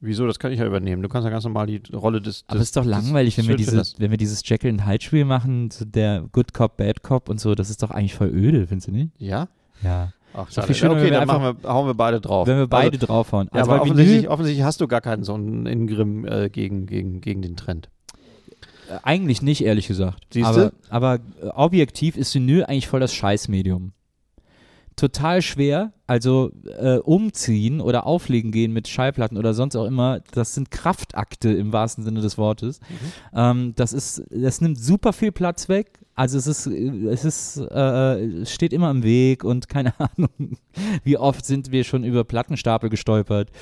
Wieso? 0.00 0.26
Das 0.26 0.38
kann 0.38 0.52
ich 0.52 0.60
ja 0.60 0.66
übernehmen. 0.66 1.02
Du 1.02 1.08
kannst 1.08 1.24
ja 1.24 1.30
ganz 1.30 1.44
normal 1.44 1.66
die 1.66 1.82
Rolle 1.92 2.20
des. 2.20 2.44
Aber 2.46 2.54
des 2.58 2.62
es 2.62 2.68
ist 2.68 2.76
doch 2.76 2.84
langweilig, 2.84 3.36
wenn 3.36 3.48
wir, 3.48 3.56
dieses, 3.56 3.98
wenn 3.98 4.10
wir 4.12 4.18
dieses 4.18 4.48
Jekyll 4.48 4.70
and 4.70 4.86
Hyde 4.86 5.02
Spiel 5.04 5.24
machen, 5.24 5.70
so 5.70 5.84
der 5.84 6.22
Good 6.32 6.54
Cop, 6.54 6.76
Bad 6.76 7.02
Cop 7.02 7.28
und 7.28 7.40
so, 7.40 7.54
das 7.56 7.68
ist 7.68 7.82
doch 7.82 7.90
eigentlich 7.90 8.14
voll 8.14 8.28
öde, 8.28 8.66
findest 8.66 8.88
du 8.88 8.92
nicht? 8.92 9.10
Ja? 9.18 9.48
Ja. 9.82 10.12
Ach, 10.34 10.50
schade. 10.50 10.66
viel 10.66 10.76
schöner, 10.76 10.92
okay, 10.94 11.04
wenn 11.04 11.10
wir 11.12 11.18
dann 11.18 11.26
machen 11.28 11.56
wir, 11.62 11.70
hauen 11.70 11.86
wir 11.86 11.94
beide 11.94 12.20
drauf. 12.20 12.46
Wenn 12.46 12.58
wir 12.58 12.66
beide 12.66 12.94
Also, 12.96 13.06
draufhauen. 13.06 13.48
ja, 13.52 13.60
Also 13.60 13.70
aber 13.70 13.78
bei 13.80 13.82
offensichtlich, 13.90 14.16
Vinyl, 14.18 14.28
offensichtlich 14.28 14.64
hast 14.64 14.80
du 14.80 14.86
gar 14.88 15.00
keinen 15.00 15.24
so 15.24 15.34
einen 15.34 15.66
Ingrim 15.66 16.24
äh, 16.26 16.48
gegen, 16.50 16.86
gegen, 16.86 17.20
gegen 17.20 17.42
den 17.42 17.56
Trend. 17.56 17.88
äh, 18.90 18.98
eigentlich 19.02 19.42
nicht, 19.42 19.64
ehrlich 19.64 19.88
gesagt. 19.88 20.26
Siehste? 20.32 20.72
Aber, 20.88 21.14
aber 21.16 21.22
äh, 21.42 21.48
objektiv 21.48 22.16
ist 22.16 22.34
Vinyl 22.34 22.64
eigentlich 22.64 22.88
voll 22.88 23.00
das 23.00 23.14
Scheißmedium. 23.14 23.92
Total 24.98 25.42
schwer, 25.42 25.92
also 26.08 26.50
äh, 26.64 26.96
umziehen 26.96 27.80
oder 27.80 28.04
auflegen 28.04 28.50
gehen 28.50 28.72
mit 28.72 28.88
Schallplatten 28.88 29.38
oder 29.38 29.54
sonst 29.54 29.76
auch 29.76 29.84
immer, 29.84 30.20
das 30.32 30.54
sind 30.54 30.72
Kraftakte 30.72 31.52
im 31.52 31.72
wahrsten 31.72 32.02
Sinne 32.02 32.20
des 32.20 32.36
Wortes. 32.36 32.80
Ähm, 33.32 33.74
das 33.76 33.92
ist, 33.92 34.24
das 34.28 34.60
nimmt 34.60 34.76
super 34.76 35.12
viel 35.12 35.30
Platz 35.30 35.68
weg. 35.68 36.00
Also 36.16 36.36
es 36.36 36.48
ist, 36.48 36.66
es 36.66 37.24
ist, 37.24 37.58
äh, 37.58 38.44
steht 38.44 38.72
immer 38.72 38.90
im 38.90 39.04
Weg 39.04 39.44
und 39.44 39.68
keine 39.68 39.94
Ahnung, 40.00 40.58
wie 41.04 41.16
oft 41.16 41.46
sind 41.46 41.70
wir 41.70 41.84
schon 41.84 42.02
über 42.02 42.24
Plattenstapel 42.24 42.90
gestolpert. 42.90 43.52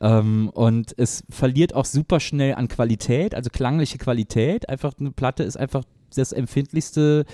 Ähm, 0.00 0.48
und 0.54 0.94
es 0.96 1.24
verliert 1.28 1.74
auch 1.74 1.84
super 1.84 2.20
schnell 2.20 2.54
an 2.54 2.68
Qualität, 2.68 3.34
also 3.34 3.50
klangliche 3.50 3.98
Qualität. 3.98 4.70
Einfach 4.70 4.94
eine 4.98 5.10
Platte 5.10 5.42
ist 5.42 5.58
einfach 5.58 5.82
das 6.14 6.32
empfindlichste 6.32 7.24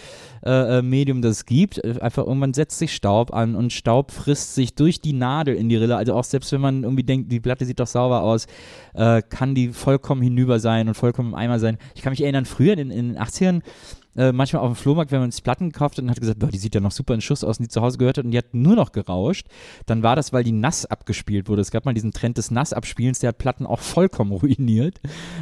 äh, 0.45 0.79
äh, 0.79 0.83
Medium, 0.83 1.23
das 1.23 1.38
es 1.38 1.47
gibt. 1.47 1.79
Äh, 1.79 1.99
Einfach 2.00 2.26
irgendwann 2.26 2.55
setzt 2.55 2.79
sich 2.79 2.95
Staub 2.95 3.33
an 3.33 3.55
und 3.55 3.73
Staub 3.73 4.11
frisst 4.11 4.55
sich 4.55 4.75
durch 4.75 5.00
die 5.00 5.12
Nadel 5.12 5.55
in 5.55 5.69
die 5.69 5.76
Rille. 5.76 5.97
Also 5.97 6.14
auch 6.14 6.25
selbst 6.25 6.52
wenn 6.52 6.61
man 6.61 6.83
irgendwie 6.85 7.05
denkt, 7.05 7.31
die 7.31 7.41
Platte 7.41 7.64
sieht 7.64 7.81
doch 7.81 7.87
sauber 7.87 8.23
aus, 8.23 8.47
äh, 8.95 9.23
kann 9.23 9.55
die 9.55 9.69
vollkommen 9.69 10.23
hinüber 10.23 10.59
sein 10.59 10.88
und 10.88 10.95
vollkommen 10.95 11.31
im 11.31 11.35
Eimer 11.35 11.59
sein. 11.59 11.79
Ich 11.95 12.02
kann 12.02 12.12
mich 12.12 12.23
erinnern, 12.23 12.45
früher 12.45 12.76
in, 12.79 12.91
in 12.91 13.14
den 13.14 13.19
80ern, 13.19 13.62
äh, 14.16 14.33
manchmal 14.33 14.62
auf 14.62 14.73
dem 14.73 14.76
Flohmarkt, 14.76 15.12
wenn 15.12 15.21
man 15.21 15.31
sich 15.31 15.42
Platten 15.42 15.71
gekauft 15.71 15.97
hat 15.97 16.04
und 16.04 16.11
hat 16.11 16.21
gesagt, 16.21 16.38
boah, 16.38 16.49
die 16.49 16.59
sieht 16.59 16.75
ja 16.75 16.81
noch 16.81 16.92
super 16.92 17.14
in 17.14 17.21
Schuss 17.21 17.45
aus 17.45 17.59
und 17.59 17.64
die 17.64 17.69
zu 17.69 17.81
Hause 17.81 17.99
gehört 17.99 18.19
hat 18.19 18.25
und 18.25 18.31
die 18.31 18.38
hat 18.38 18.54
nur 18.54 18.76
noch 18.76 18.92
gerauscht, 18.92 19.47
dann 19.87 20.02
war 20.02 20.16
das, 20.16 20.33
weil 20.33 20.45
die 20.45 20.52
nass 20.52 20.87
abgespielt 20.87 21.49
wurde. 21.49 21.62
Es 21.62 21.71
gab 21.71 21.85
mal 21.85 21.95
diesen 21.95 22.12
Trend 22.12 22.38
des 22.38 22.50
Nassabspielens, 22.50 23.19
der 23.19 23.28
hat 23.28 23.38
Platten 23.38 23.66
auch 23.66 23.81
vollkommen 23.81 24.33
ruiniert. 24.33 25.00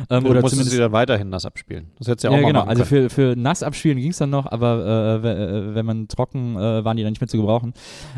Ähm, 0.08 0.24
du 0.24 0.30
oder 0.30 0.40
musstest 0.40 0.70
sie 0.70 0.78
dann 0.78 0.92
weiterhin 0.92 1.28
nass 1.28 1.44
abspielen. 1.44 1.90
Das 1.98 2.08
hättest 2.08 2.24
du 2.24 2.28
ja 2.28 2.30
ja, 2.32 2.38
auch 2.38 2.42
mal 2.42 2.48
genau. 2.48 2.64
Also 2.64 2.84
für, 2.84 3.10
für 3.10 3.36
nass 3.36 3.62
abspielen 3.62 3.98
ging 3.98 4.10
es 4.10 4.18
dann 4.18 4.30
noch, 4.30 4.46
aber 4.46 5.20
äh, 5.24 5.28
äh, 5.28 5.74
wenn 5.74 5.86
man 5.86 6.08
trocken 6.08 6.56
äh, 6.56 6.84
waren 6.84 6.96
die 6.96 7.02
dann 7.02 7.12
nicht 7.12 7.20
mehr 7.20 7.28
zu 7.28 7.36
gebrauchen. 7.36 7.74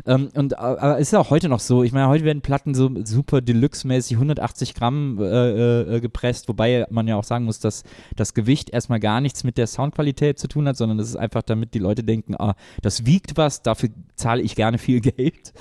Ähm, 0.07 0.31
und 0.35 0.53
äh, 0.53 0.57
aber 0.57 0.99
es 0.99 1.09
ist 1.09 1.15
auch 1.15 1.31
heute 1.31 1.49
noch 1.49 1.61
so. 1.61 1.83
Ich 1.83 1.93
meine, 1.93 2.09
heute 2.09 2.25
werden 2.25 2.43
Platten 2.43 2.75
so 2.75 2.91
super 3.05 3.41
Deluxe-mäßig 3.41 4.17
180 4.17 4.75
Gramm 4.75 5.17
gepresst, 5.17 6.49
wobei 6.49 6.87
man 6.91 7.07
ja 7.09 7.17
auch 7.17 7.25
sagen 7.25 7.45
muss, 7.45 7.61
dass 7.61 7.85
das 8.17 8.35
Gewicht 8.35 8.71
erstmal 8.71 9.01
gar 9.01 9.21
nichts 9.21 9.45
mit 9.45 9.59
der 9.59 9.67
Soundqualität 9.67 10.39
zu 10.43 10.49
tun 10.49 10.69
hat, 10.69 10.77
sondern 10.77 10.99
das 10.99 11.09
ist 11.09 11.17
einfach, 11.17 11.43
damit 11.43 11.73
die 11.73 11.79
Leute 11.79 12.05
denken, 12.05 12.35
ah, 12.39 12.55
das 12.83 13.07
wiegt 13.07 13.37
was, 13.37 13.63
dafür 13.63 13.89
zahle 14.17 14.43
ich 14.43 14.55
gerne 14.55 14.77
viel 14.77 15.01
Geld. 15.13 15.55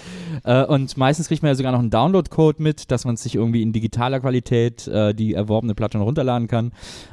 Äh, 0.44 0.66
und 0.66 0.98
meistens 0.98 1.28
kriegt 1.28 1.44
man 1.44 1.50
ja 1.50 1.56
sogar 1.56 1.72
noch 1.72 1.80
einen 1.80 1.90
Download-Code 1.90 2.62
mit, 2.62 2.92
dass 2.92 3.06
man 3.06 3.16
sich 3.16 3.36
irgendwie 3.36 3.62
in 3.62 3.72
digitaler 3.72 4.20
Qualität 4.20 4.88
äh, 4.88 5.14
die 5.14 5.34
erworbene 5.34 5.76
Platte 5.76 5.98
noch 5.98 6.06
runterladen 6.06 6.48
kann. 6.48 6.72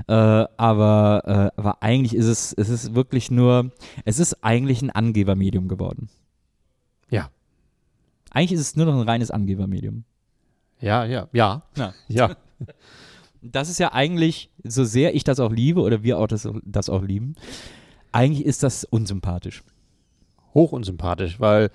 Äh, 0.08 0.12
aber, 0.12 1.22
äh, 1.54 1.60
aber 1.60 1.82
eigentlich 1.82 2.14
ist 2.14 2.26
es, 2.26 2.52
es 2.52 2.68
ist 2.68 2.94
wirklich 2.94 3.30
nur, 3.30 3.70
es 4.04 4.18
ist 4.18 4.42
eigentlich 4.42 4.82
ein 4.82 4.90
Angebermedium 4.90 5.68
geworden. 5.68 6.08
Ja. 7.10 7.30
Eigentlich 8.30 8.52
ist 8.52 8.60
es 8.60 8.76
nur 8.76 8.86
noch 8.86 8.94
ein 8.94 9.08
reines 9.08 9.30
Angebermedium. 9.30 10.04
Ja, 10.80 11.04
ja, 11.04 11.28
ja. 11.32 11.62
Ja. 11.76 11.94
Ja. 12.08 12.36
Das 13.50 13.68
ist 13.68 13.78
ja 13.78 13.92
eigentlich, 13.92 14.50
so 14.64 14.84
sehr 14.84 15.14
ich 15.14 15.24
das 15.24 15.40
auch 15.40 15.52
liebe 15.52 15.80
oder 15.80 16.02
wir 16.02 16.18
auch 16.18 16.26
das, 16.26 16.48
das 16.64 16.88
auch 16.90 17.02
lieben, 17.02 17.34
eigentlich 18.12 18.44
ist 18.46 18.62
das 18.62 18.84
unsympathisch. 18.84 19.62
Hoch 20.54 20.72
unsympathisch, 20.72 21.40
weil 21.40 21.70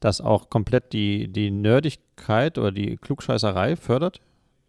das 0.00 0.20
auch 0.20 0.50
komplett 0.50 0.92
die, 0.92 1.28
die 1.28 1.50
Nerdigkeit 1.50 2.58
oder 2.58 2.72
die 2.72 2.96
Klugscheißerei 2.96 3.76
fördert. 3.76 4.20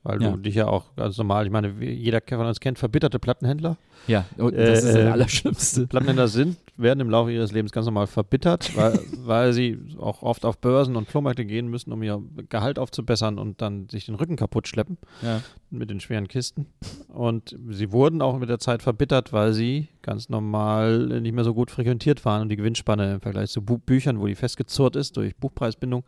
Weil 0.03 0.22
Ja. 0.22 0.32
du 0.32 0.38
dich 0.38 0.56
ja 0.56 0.68
auch 0.68 0.96
ganz 0.96 1.18
normal, 1.18 1.46
ich 1.46 1.51
meine, 1.51 1.74
jeder 1.84 2.22
von 2.25 2.46
uns 2.46 2.60
kennt 2.62 2.79
verbitterte 2.79 3.20
Plattenhändler. 3.20 3.77
Ja, 4.08 4.25
und 4.38 4.53
das 4.56 4.62
Äh, 4.70 4.74
ist 4.74 4.86
das 4.86 4.96
äh, 4.96 5.08
Allerschlimmste. 5.10 5.88
Plattenhändler 5.88 6.29
sind, 6.29 6.58
werden 6.81 7.00
im 7.01 7.09
Laufe 7.09 7.31
ihres 7.31 7.51
Lebens 7.51 7.71
ganz 7.71 7.86
normal 7.86 8.07
verbittert, 8.07 8.75
weil, 8.75 9.00
weil 9.24 9.53
sie 9.53 9.77
auch 10.00 10.21
oft 10.21 10.45
auf 10.45 10.57
Börsen 10.59 10.95
und 10.95 11.07
Flohmärkte 11.09 11.45
gehen 11.45 11.67
müssen, 11.67 11.91
um 11.91 12.01
ihr 12.03 12.21
Gehalt 12.50 12.79
aufzubessern 12.79 13.38
und 13.38 13.62
dann 13.62 13.89
sich 13.89 14.05
den 14.05 14.15
Rücken 14.15 14.36
kaputt 14.36 14.67
schleppen 14.67 14.98
Ja. 15.21 15.41
mit 15.69 15.89
den 15.89 16.00
schweren 16.00 16.27
Kisten. 16.27 16.67
Und 17.09 17.55
sie 17.69 17.91
wurden 17.91 18.21
auch 18.21 18.38
mit 18.39 18.50
der 18.50 18.59
Zeit 18.59 18.81
verbittert, 18.81 19.33
weil 19.33 19.53
sie 19.53 19.89
ganz 20.01 20.29
normal 20.29 21.21
nicht 21.21 21.33
mehr 21.33 21.43
so 21.43 21.53
gut 21.53 21.69
frequentiert 21.71 22.24
waren 22.25 22.41
und 22.43 22.50
die 22.50 22.55
Gewinnspanne 22.55 23.15
im 23.15 23.21
Vergleich 23.21 23.50
zu 23.51 23.62
Bu 23.62 23.77
Büchern, 23.77 24.19
wo 24.19 24.27
die 24.27 24.36
festgezurrt 24.36 24.95
ist 24.95 25.17
durch 25.17 25.36
Buchpreisbindung, 25.36 26.03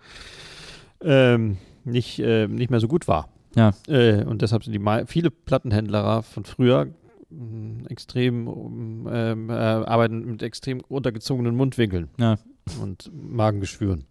ähm, 1.01 1.57
nicht, 1.83 2.19
äh, 2.19 2.47
nicht 2.47 2.69
mehr 2.69 2.79
so 2.79 2.87
gut 2.87 3.07
war. 3.07 3.29
Ja. 3.55 3.71
Äh, 3.87 4.23
und 4.23 4.41
deshalb 4.41 4.63
sind 4.63 4.73
die 4.73 5.05
viele 5.07 5.29
Plattenhändler 5.31 6.23
von 6.23 6.45
früher 6.45 6.87
extrem 7.89 8.47
um, 8.47 9.07
ähm, 9.11 9.49
äh, 9.49 9.53
arbeiten 9.53 10.25
mit 10.25 10.43
extrem 10.43 10.81
untergezogenen 10.81 11.55
Mundwinkeln 11.55 12.09
Ja. 12.19 12.37
und 12.81 13.11
Magengeschwüren. 13.13 14.05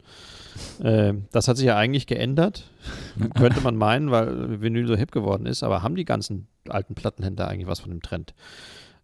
Ähm, 0.83 1.27
das 1.33 1.49
hat 1.49 1.57
sich 1.57 1.67
ja 1.67 1.77
eigentlich 1.77 2.07
geändert, 2.07 2.71
könnte 3.37 3.61
man 3.61 3.77
meinen, 3.77 4.11
weil 4.11 4.61
Vinyl 4.61 4.87
so 4.87 4.97
hip 4.97 5.13
geworden 5.13 5.47
ist, 5.47 5.63
aber 5.63 5.83
haben 5.83 5.97
die 5.97 6.05
ganzen 6.05 6.49
alten 6.69 6.95
Plattenhändler 6.95 7.49
eigentlich 7.49 7.67
was 7.69 7.81
von 7.81 7.91
dem 7.91 8.03
Trend? 8.03 8.35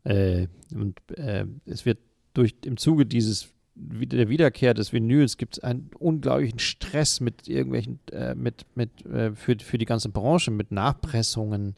Äh, 0.05 0.49
und 0.75 0.99
äh, 1.17 1.47
es 1.65 1.85
wird 1.85 1.99
durch 2.35 2.55
im 2.65 2.77
Zuge 2.77 3.07
dieses 3.07 3.49
der 3.79 4.31
Wiederkehr 4.31 4.73
des 4.73 4.93
Vinyls 4.95 5.37
gibt 5.37 5.59
es 5.59 5.63
einen 5.63 5.91
unglaublichen 5.99 6.59
Stress 6.59 7.21
mit 7.21 7.47
irgendwelchen, 7.47 8.01
äh, 8.11 8.35
mit, 8.35 8.65
mit, 8.75 9.05
äh, 9.05 9.35
für, 9.35 9.57
für 9.61 9.77
die 9.77 9.85
ganze 9.85 10.09
Branche, 10.09 10.51
mit 10.51 10.73
Nachpressungen, 10.73 11.75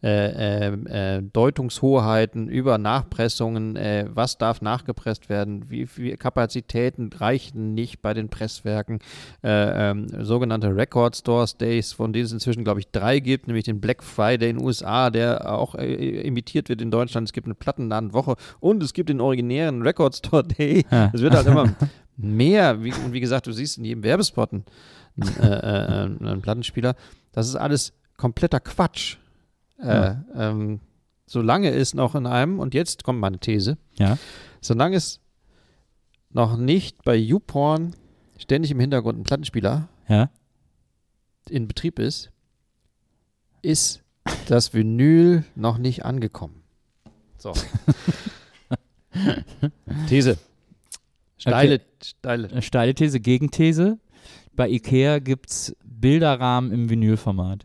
äh, 0.00 0.68
äh, 0.68 1.16
äh, 1.16 1.22
Deutungshoheiten 1.22 2.48
über 2.48 2.78
Nachpressungen, 2.78 3.74
äh, 3.74 4.06
was 4.08 4.38
darf 4.38 4.62
nachgepresst 4.62 5.28
werden, 5.28 5.70
wie 5.70 5.86
viele 5.86 6.16
Kapazitäten 6.16 7.10
reichen 7.12 7.74
nicht 7.74 8.00
bei 8.00 8.14
den 8.14 8.28
Presswerken, 8.28 9.00
äh, 9.42 9.90
ähm, 9.90 10.06
sogenannte 10.24 10.68
Record 10.76 11.16
Stores 11.16 11.56
Days, 11.56 11.92
von 11.92 12.12
denen 12.12 12.26
es 12.26 12.32
inzwischen, 12.32 12.62
glaube 12.62 12.78
ich, 12.78 12.92
drei 12.92 13.18
gibt, 13.18 13.48
nämlich 13.48 13.64
den 13.64 13.80
Black 13.80 14.04
Friday 14.04 14.50
in 14.50 14.58
den 14.58 14.64
USA, 14.64 15.10
der 15.10 15.52
auch 15.52 15.74
äh, 15.74 16.20
imitiert 16.20 16.68
wird 16.68 16.80
in 16.80 16.92
Deutschland. 16.92 17.26
Es 17.26 17.32
gibt 17.32 17.48
eine 17.48 17.56
Plattenladenwoche 17.56 18.36
und 18.60 18.80
es 18.84 18.92
gibt 18.92 19.08
den 19.08 19.20
originären 19.20 19.82
Record 19.82 20.14
Store 20.14 20.44
Day. 20.44 20.84
Es 21.12 21.22
wird 21.22 21.34
halt 21.34 21.46
immer 21.46 21.74
mehr. 22.16 22.84
Wie, 22.84 22.92
und 22.92 23.12
wie 23.12 23.20
gesagt, 23.20 23.46
du 23.46 23.52
siehst 23.52 23.78
in 23.78 23.84
jedem 23.84 24.02
Werbespot 24.04 24.50
einen, 24.52 24.64
einen 26.20 26.42
Plattenspieler. 26.42 26.94
Das 27.32 27.48
ist 27.48 27.56
alles 27.56 27.92
kompletter 28.16 28.60
Quatsch. 28.60 29.16
Äh, 29.78 30.14
ähm, 30.34 30.80
solange 31.26 31.70
es 31.70 31.94
noch 31.94 32.14
in 32.14 32.26
einem, 32.26 32.58
und 32.58 32.74
jetzt 32.74 33.04
kommt 33.04 33.20
meine 33.20 33.38
These, 33.38 33.78
Ja. 33.98 34.18
solange 34.60 34.96
es 34.96 35.20
noch 36.30 36.56
nicht 36.56 37.02
bei 37.04 37.16
YouPorn 37.16 37.94
ständig 38.38 38.70
im 38.70 38.80
Hintergrund 38.80 39.18
ein 39.18 39.22
Plattenspieler 39.24 39.88
Ja. 40.08 40.30
in 41.48 41.68
Betrieb 41.68 41.98
ist, 41.98 42.30
ist 43.62 44.02
das 44.46 44.74
Vinyl 44.74 45.44
noch 45.54 45.78
nicht 45.78 46.04
angekommen. 46.04 46.62
So. 47.38 47.52
These. 50.08 50.38
Steile, 51.38 51.80
steile. 52.02 52.48
Eine 52.50 52.62
steile 52.62 52.94
These, 52.94 53.20
Gegenthese. 53.20 53.98
Bei 54.54 54.68
Ikea 54.68 55.20
gibt 55.20 55.50
es 55.50 55.76
Bilderrahmen 55.84 56.72
im 56.72 56.90
Vinylformat. 56.90 57.64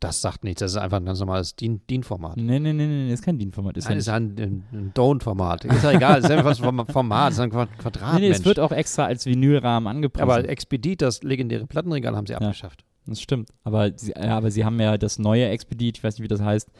Das 0.00 0.22
sagt 0.22 0.44
nichts, 0.44 0.60
das 0.60 0.72
ist 0.72 0.76
einfach 0.78 0.96
ein 0.96 1.04
ganz 1.04 1.20
normales 1.20 1.54
DIN- 1.56 1.82
DIN-Format. 1.88 2.38
Nee, 2.38 2.58
nee, 2.58 2.72
nee, 2.72 2.86
nee, 2.86 3.10
das 3.10 3.20
ist 3.20 3.24
kein 3.26 3.38
DIN-Format. 3.38 3.76
Ist 3.76 3.84
ja 3.86 3.94
Das 3.94 4.04
ist 4.04 4.08
ein, 4.08 4.34
ein, 4.38 4.64
ein 4.72 4.92
Don't-Format. 4.94 5.66
Ist 5.66 5.84
ja 5.84 5.92
egal, 5.92 6.20
ist 6.20 6.30
einfach 6.30 6.58
ein 6.58 6.86
Format, 6.86 7.32
ist 7.32 7.40
ein 7.40 7.50
Quad- 7.50 7.68
Nee, 8.14 8.20
nee, 8.20 8.28
es 8.30 8.42
wird 8.46 8.58
auch 8.58 8.72
extra 8.72 9.04
als 9.04 9.26
Vinylrahmen 9.26 9.86
angepriesen. 9.86 10.22
Aber 10.22 10.48
Expedit, 10.48 11.02
das 11.02 11.22
legendäre 11.22 11.66
Plattenregal, 11.66 12.16
haben 12.16 12.26
sie 12.26 12.34
abgeschafft. 12.34 12.82
Das 13.06 13.20
stimmt. 13.20 13.50
Aber 13.62 13.90
sie, 13.96 14.12
ja, 14.12 14.36
aber 14.38 14.50
sie 14.50 14.64
haben 14.64 14.80
ja 14.80 14.96
das 14.96 15.18
neue 15.18 15.46
Expedit, 15.48 15.98
ich 15.98 16.04
weiß 16.04 16.14
nicht, 16.14 16.24
wie 16.24 16.28
das 16.28 16.40
heißt, 16.40 16.70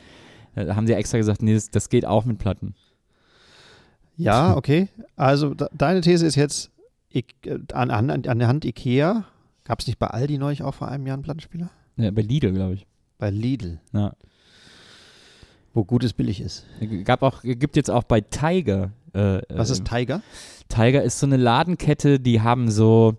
äh, 0.55 0.65
da 0.65 0.75
haben 0.77 0.87
sie 0.87 0.95
extra 0.95 1.19
gesagt, 1.19 1.43
nee, 1.43 1.53
das, 1.53 1.71
das 1.71 1.91
geht 1.91 2.07
auch 2.07 2.25
mit 2.25 2.39
Platten. 2.39 2.75
Ja, 4.17 4.57
okay. 4.57 4.89
Also 5.17 5.55
de 5.55 5.69
deine 5.73 6.01
These 6.03 6.27
ist 6.27 6.37
jetzt 6.37 6.71
I 7.15 7.25
äh, 7.45 7.59
an, 7.73 7.91
an, 7.91 8.11
an 8.11 8.39
der 8.39 8.49
Hand 8.49 8.65
Ikea. 8.65 9.25
Gab 9.65 9.81
es 9.81 9.87
nicht 9.87 9.99
bei 9.99 10.07
Aldi 10.09 10.39
neulich 10.39 10.63
auch 10.63 10.75
vor 10.75 10.89
einem 10.89 11.07
Jahr 11.07 11.15
einen 11.15 11.23
Plattenspieler? 11.23 11.71
Ja, 11.97 12.11
bei 12.11 12.23
Lidl, 12.23 12.53
glaube 12.53 12.75
ich. 12.75 12.87
Bei 13.21 13.31
Lidl, 13.31 13.79
Ja. 13.93 14.15
wo 15.75 15.85
gutes 15.85 16.13
billig 16.13 16.41
ist. 16.41 16.65
Gab 17.05 17.23
auch, 17.23 17.43
gibt 17.43 17.77
jetzt 17.77 17.91
auch 17.91 18.03
bei 18.03 18.21
Tiger. 18.21 18.91
Äh, 19.13 19.43
Was 19.51 19.71
ist 19.71 19.85
Tiger? 19.85 20.23
Tiger 20.69 21.03
ist 21.03 21.21
so 21.21 21.27
eine 21.27 21.37
Ladenkette, 21.37 22.19
die 22.19 22.41
haben 22.41 22.71
so, 22.71 23.17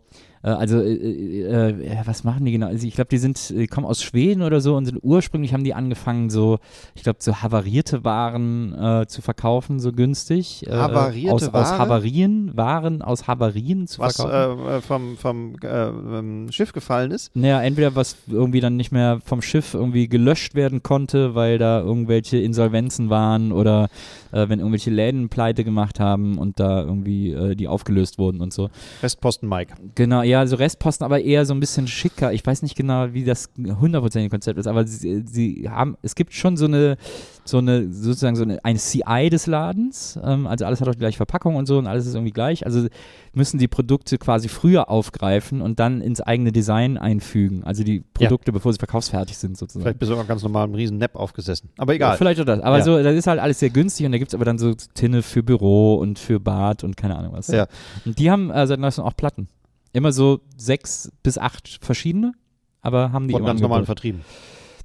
also, 0.49 0.81
äh, 0.81 0.93
äh, 0.93 1.69
äh, 1.69 1.97
was 2.05 2.23
machen 2.23 2.45
die 2.45 2.51
genau? 2.51 2.67
Also 2.67 2.87
ich 2.87 2.95
glaube, 2.95 3.09
die 3.09 3.17
sind, 3.17 3.49
die 3.49 3.67
kommen 3.67 3.85
aus 3.85 4.01
Schweden 4.01 4.41
oder 4.41 4.59
so 4.61 4.75
und 4.75 4.85
sind 4.85 4.99
ursprünglich 5.01 5.53
haben 5.53 5.63
die 5.63 5.73
angefangen, 5.73 6.29
so, 6.29 6.59
ich 6.95 7.03
glaube, 7.03 7.19
so 7.21 7.35
havarierte 7.35 8.03
Waren 8.03 8.73
äh, 8.73 9.05
zu 9.07 9.21
verkaufen, 9.21 9.79
so 9.79 9.91
günstig. 9.91 10.65
Äh, 10.67 10.71
Havarierte 10.71 11.33
aus, 11.33 11.43
Aus 11.43 11.53
Ware? 11.53 11.77
Havarien, 11.77 12.51
Waren 12.55 13.01
aus 13.01 13.27
Havarien 13.27 13.87
zu 13.87 13.99
Was 13.99 14.15
verkaufen. 14.15 14.67
äh, 14.67 14.77
äh, 14.77 14.81
vom, 14.81 15.17
vom 15.17 15.55
äh, 15.63 15.67
ähm, 15.67 16.47
Schiff 16.51 16.73
gefallen 16.73 17.11
ist? 17.11 17.35
Naja, 17.35 17.61
entweder 17.61 17.95
was 17.95 18.15
irgendwie 18.27 18.61
dann 18.61 18.77
nicht 18.77 18.91
mehr 18.91 19.19
vom 19.23 19.41
Schiff 19.41 19.73
irgendwie 19.73 20.07
gelöscht 20.07 20.55
werden 20.55 20.81
konnte, 20.81 21.35
weil 21.35 21.57
da 21.57 21.81
irgendwelche 21.81 22.37
Insolvenzen 22.37 23.09
waren 23.09 23.51
oder 23.51 23.89
äh, 24.31 24.49
wenn 24.49 24.59
irgendwelche 24.59 24.89
Läden 24.89 25.29
pleite 25.29 25.63
gemacht 25.63 25.99
haben 25.99 26.37
und 26.37 26.59
da 26.59 26.81
irgendwie 26.81 27.31
äh, 27.31 27.55
die 27.55 27.67
aufgelöst 27.67 28.17
wurden 28.17 28.41
und 28.41 28.53
so. 28.53 28.69
Restposten 29.03 29.47
Mike. 29.47 29.73
Genau, 29.95 30.23
ja, 30.31 30.47
so 30.47 30.55
Restposten, 30.55 31.05
aber 31.05 31.21
eher 31.21 31.45
so 31.45 31.53
ein 31.53 31.59
bisschen 31.59 31.87
schicker. 31.87 32.33
Ich 32.33 32.45
weiß 32.45 32.61
nicht 32.63 32.75
genau, 32.75 33.13
wie 33.13 33.23
das 33.23 33.49
hundertprozentige 33.57 34.29
Konzept 34.29 34.57
ist, 34.59 34.67
aber 34.67 34.87
sie, 34.87 35.23
sie 35.25 35.69
haben, 35.69 35.97
es 36.01 36.15
gibt 36.15 36.33
schon 36.33 36.57
so 36.57 36.65
eine, 36.65 36.97
so 37.43 37.57
eine, 37.57 37.91
sozusagen 37.91 38.35
so 38.35 38.43
eine, 38.43 38.63
ein 38.63 38.77
CI 38.77 39.29
des 39.29 39.47
Ladens. 39.47 40.19
Ähm, 40.23 40.47
also 40.47 40.65
alles 40.65 40.81
hat 40.81 40.87
auch 40.87 40.93
die 40.93 40.99
gleiche 40.99 41.17
Verpackung 41.17 41.55
und 41.55 41.65
so 41.65 41.77
und 41.77 41.87
alles 41.87 42.05
ist 42.07 42.13
irgendwie 42.15 42.31
gleich. 42.31 42.65
Also 42.65 42.87
müssen 43.33 43.57
die 43.59 43.67
Produkte 43.67 44.17
quasi 44.17 44.47
früher 44.47 44.89
aufgreifen 44.89 45.61
und 45.61 45.79
dann 45.79 46.01
ins 46.01 46.21
eigene 46.21 46.51
Design 46.51 46.97
einfügen. 46.97 47.63
Also 47.63 47.83
die 47.83 48.03
Produkte, 48.13 48.51
bevor 48.51 48.73
sie 48.73 48.79
verkaufsfertig 48.79 49.37
sind, 49.37 49.57
sozusagen. 49.57 49.83
Vielleicht 49.83 49.99
bist 49.99 50.11
du 50.11 50.15
auch 50.15 50.27
ganz 50.27 50.43
normal 50.43 50.67
im 50.67 50.75
riesen 50.75 50.97
Nap 50.97 51.15
aufgesessen. 51.15 51.69
Aber 51.77 51.93
egal. 51.93 52.11
Ja, 52.11 52.17
vielleicht 52.17 52.39
auch 52.41 52.45
das. 52.45 52.59
Aber 52.61 52.77
Ja. 52.79 52.83
so, 52.83 53.01
das 53.01 53.15
ist 53.15 53.27
halt 53.27 53.39
alles 53.39 53.59
sehr 53.59 53.69
günstig 53.69 54.05
und 54.05 54.11
da 54.11 54.17
gibt 54.17 54.31
es 54.31 54.35
aber 54.35 54.45
dann 54.45 54.57
so 54.57 54.73
Tinne 54.93 55.21
für 55.21 55.43
Büro 55.43 55.95
und 55.95 56.19
für 56.19 56.39
Bad 56.39 56.83
und 56.83 56.95
keine 56.95 57.17
Ahnung 57.17 57.33
was. 57.33 57.47
Ja. 57.47 57.67
Und 58.05 58.17
die 58.19 58.31
haben 58.31 58.49
äh, 58.51 58.67
seit 58.67 58.79
neuestem 58.79 59.03
auch 59.03 59.15
Platten. 59.15 59.47
Immer 59.93 60.11
so 60.11 60.41
sechs 60.57 61.11
bis 61.23 61.37
acht 61.37 61.79
verschiedene, 61.81 62.33
aber 62.81 63.11
haben 63.11 63.27
die 63.27 63.33
immer 63.33 63.45
ganz 63.45 63.61
normal 63.61 63.79
angeboten. 63.79 63.85
vertrieben. 63.85 64.21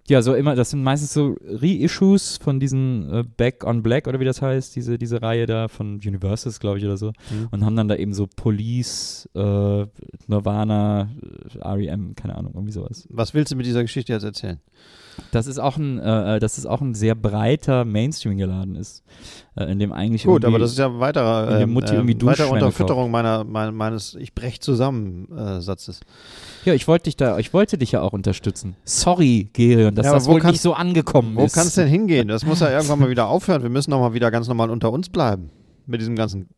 Ja, 0.08 0.22
so 0.22 0.34
immer, 0.34 0.54
das 0.54 0.70
sind 0.70 0.84
meistens 0.84 1.12
so 1.12 1.36
Reissues 1.44 2.36
von 2.36 2.60
diesen 2.60 3.12
äh, 3.12 3.24
Back 3.36 3.64
on 3.64 3.82
Black 3.82 4.06
oder 4.06 4.20
wie 4.20 4.24
das 4.24 4.40
heißt, 4.40 4.76
diese, 4.76 4.98
diese 4.98 5.20
Reihe 5.20 5.46
da 5.46 5.66
von 5.66 5.96
Universals, 5.96 6.60
glaube 6.60 6.78
ich, 6.78 6.84
oder 6.84 6.96
so. 6.96 7.08
Mhm. 7.08 7.48
Und 7.50 7.64
haben 7.64 7.74
dann 7.74 7.88
da 7.88 7.96
eben 7.96 8.14
so 8.14 8.28
Police, 8.28 9.28
äh, 9.34 9.86
Nirvana, 10.28 11.10
REM, 11.60 12.14
keine 12.14 12.36
Ahnung, 12.36 12.52
irgendwie 12.54 12.72
sowas. 12.72 13.08
Was 13.10 13.34
willst 13.34 13.50
du 13.50 13.56
mit 13.56 13.66
dieser 13.66 13.82
Geschichte 13.82 14.12
jetzt 14.12 14.22
erzählen? 14.22 14.60
Das 15.32 15.46
ist 15.46 15.58
auch 15.58 15.76
ein, 15.76 15.98
äh, 15.98 16.38
dass 16.40 16.58
es 16.58 16.66
auch 16.66 16.80
ein 16.80 16.94
sehr 16.94 17.14
breiter 17.14 17.84
Mainstream 17.84 18.36
geladen 18.36 18.76
ist, 18.76 19.02
äh, 19.56 19.64
in 19.64 19.78
dem 19.78 19.92
eigentlich 19.92 20.24
Gut, 20.24 20.44
aber 20.44 20.58
das 20.58 20.72
ist 20.72 20.78
ja 20.78 20.98
weiterer, 21.00 21.60
ähm, 21.60 21.72
Mutti 21.72 21.94
ähm, 21.94 22.08
irgendwie 22.08 22.26
weitere 22.26 22.48
Unterfütterung 22.50 23.10
meiner, 23.10 23.44
mein, 23.44 23.74
meines 23.74 24.14
Ich 24.14 24.34
brech 24.34 24.60
zusammen 24.60 25.28
äh, 25.36 25.60
Satzes. 25.60 26.00
Ja, 26.64 26.74
ich 26.74 26.86
wollte 26.88 27.04
dich 27.04 27.16
da, 27.16 27.38
ich 27.38 27.52
wollte 27.54 27.78
dich 27.78 27.92
ja 27.92 28.02
auch 28.02 28.12
unterstützen. 28.12 28.76
Sorry, 28.84 29.48
Gerion, 29.52 29.94
dass 29.94 30.06
Ja, 30.06 30.12
das 30.12 30.26
wo 30.26 30.32
wohl 30.32 30.40
kannst- 30.40 30.52
nicht 30.54 30.62
so 30.62 30.74
angekommen 30.74 31.36
Wo 31.36 31.44
ist. 31.44 31.54
kann 31.54 31.66
es 31.66 31.74
denn 31.74 31.88
hingehen? 31.88 32.28
Das 32.28 32.44
muss 32.44 32.60
ja 32.60 32.70
irgendwann 32.72 32.98
mal 32.98 33.10
wieder 33.10 33.28
aufhören. 33.28 33.62
Wir 33.62 33.70
müssen 33.70 33.90
doch 33.92 34.00
mal 34.00 34.12
wieder 34.14 34.30
ganz 34.30 34.48
normal 34.48 34.70
unter 34.70 34.92
uns 34.92 35.08
bleiben. 35.08 35.50
mit 35.86 36.00
diesem 36.00 36.16
ganzen 36.16 36.48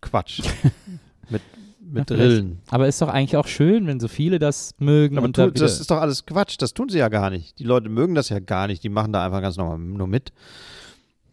Quatsch. 0.00 0.42
mit 1.30 1.42
mit 1.90 2.10
Rillen. 2.10 2.58
Aber 2.68 2.86
ist 2.88 3.00
doch 3.00 3.08
eigentlich 3.08 3.36
auch 3.36 3.46
schön, 3.46 3.86
wenn 3.86 4.00
so 4.00 4.08
viele 4.08 4.38
das 4.38 4.74
mögen. 4.78 5.16
Aber 5.18 5.26
und 5.26 5.36
tu, 5.36 5.42
da 5.42 5.50
das 5.50 5.80
ist 5.80 5.90
doch 5.90 5.98
alles 6.00 6.26
Quatsch. 6.26 6.56
Das 6.58 6.74
tun 6.74 6.88
sie 6.88 6.98
ja 6.98 7.08
gar 7.08 7.30
nicht. 7.30 7.58
Die 7.58 7.64
Leute 7.64 7.88
mögen 7.88 8.14
das 8.14 8.28
ja 8.28 8.38
gar 8.40 8.66
nicht. 8.66 8.82
Die 8.84 8.88
machen 8.88 9.12
da 9.12 9.24
einfach 9.24 9.40
ganz 9.42 9.56
normal 9.56 9.78
nur 9.78 10.06
mit. 10.06 10.32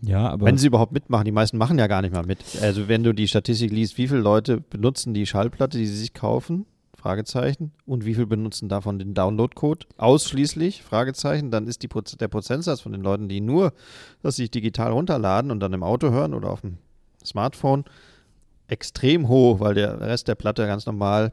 ja, 0.02 0.30
aber 0.30 0.46
Wenn 0.46 0.58
sie 0.58 0.68
überhaupt 0.68 0.92
mitmachen. 0.92 1.26
Die 1.26 1.32
meisten 1.32 1.58
machen 1.58 1.78
ja 1.80 1.88
gar 1.88 2.02
nicht 2.02 2.14
mal 2.14 2.26
mit. 2.26 2.40
Also 2.62 2.88
wenn 2.88 3.04
du 3.04 3.14
die 3.14 3.28
Statistik 3.28 3.72
liest, 3.72 3.98
wie 3.98 4.08
viele 4.08 4.22
Leute 4.22 4.60
benutzen 4.62 5.14
die 5.14 5.26
Schallplatte, 5.26 5.78
die 5.78 5.88
sie 5.88 5.98
sich 5.98 6.14
kaufen? 6.14 6.66
Fragezeichen. 6.96 7.74
Und 7.86 8.06
wie 8.06 8.14
viel 8.16 8.26
benutzen 8.26 8.70
davon 8.70 8.98
den 8.98 9.14
Downloadcode? 9.14 9.88
Ausschließlich? 9.98 10.84
Fragezeichen. 10.84 11.52
Dann 11.52 11.68
ist 11.68 11.84
die, 11.84 11.90
Proz- 11.90 12.16
der 12.18 12.30
Prozentsatz 12.30 12.80
von 12.80 12.94
den 12.94 13.02
Leuten, 13.02 13.28
die 13.28 13.42
nur 13.42 13.74
das 14.22 14.38
sich 14.38 14.50
digital 14.52 14.92
runterladen 14.94 15.52
und 15.52 15.60
dann 15.60 15.74
im 15.74 15.84
Auto 15.84 16.12
hören 16.12 16.34
oder 16.34 16.50
auf 16.50 16.62
dem 16.62 16.78
Smartphone, 17.26 17.84
extrem 18.74 19.28
hoch, 19.30 19.60
weil 19.60 19.76
der 19.76 20.02
Rest 20.02 20.28
der 20.28 20.36
Platte 20.36 20.66
ganz 20.68 20.86
normal 20.86 21.32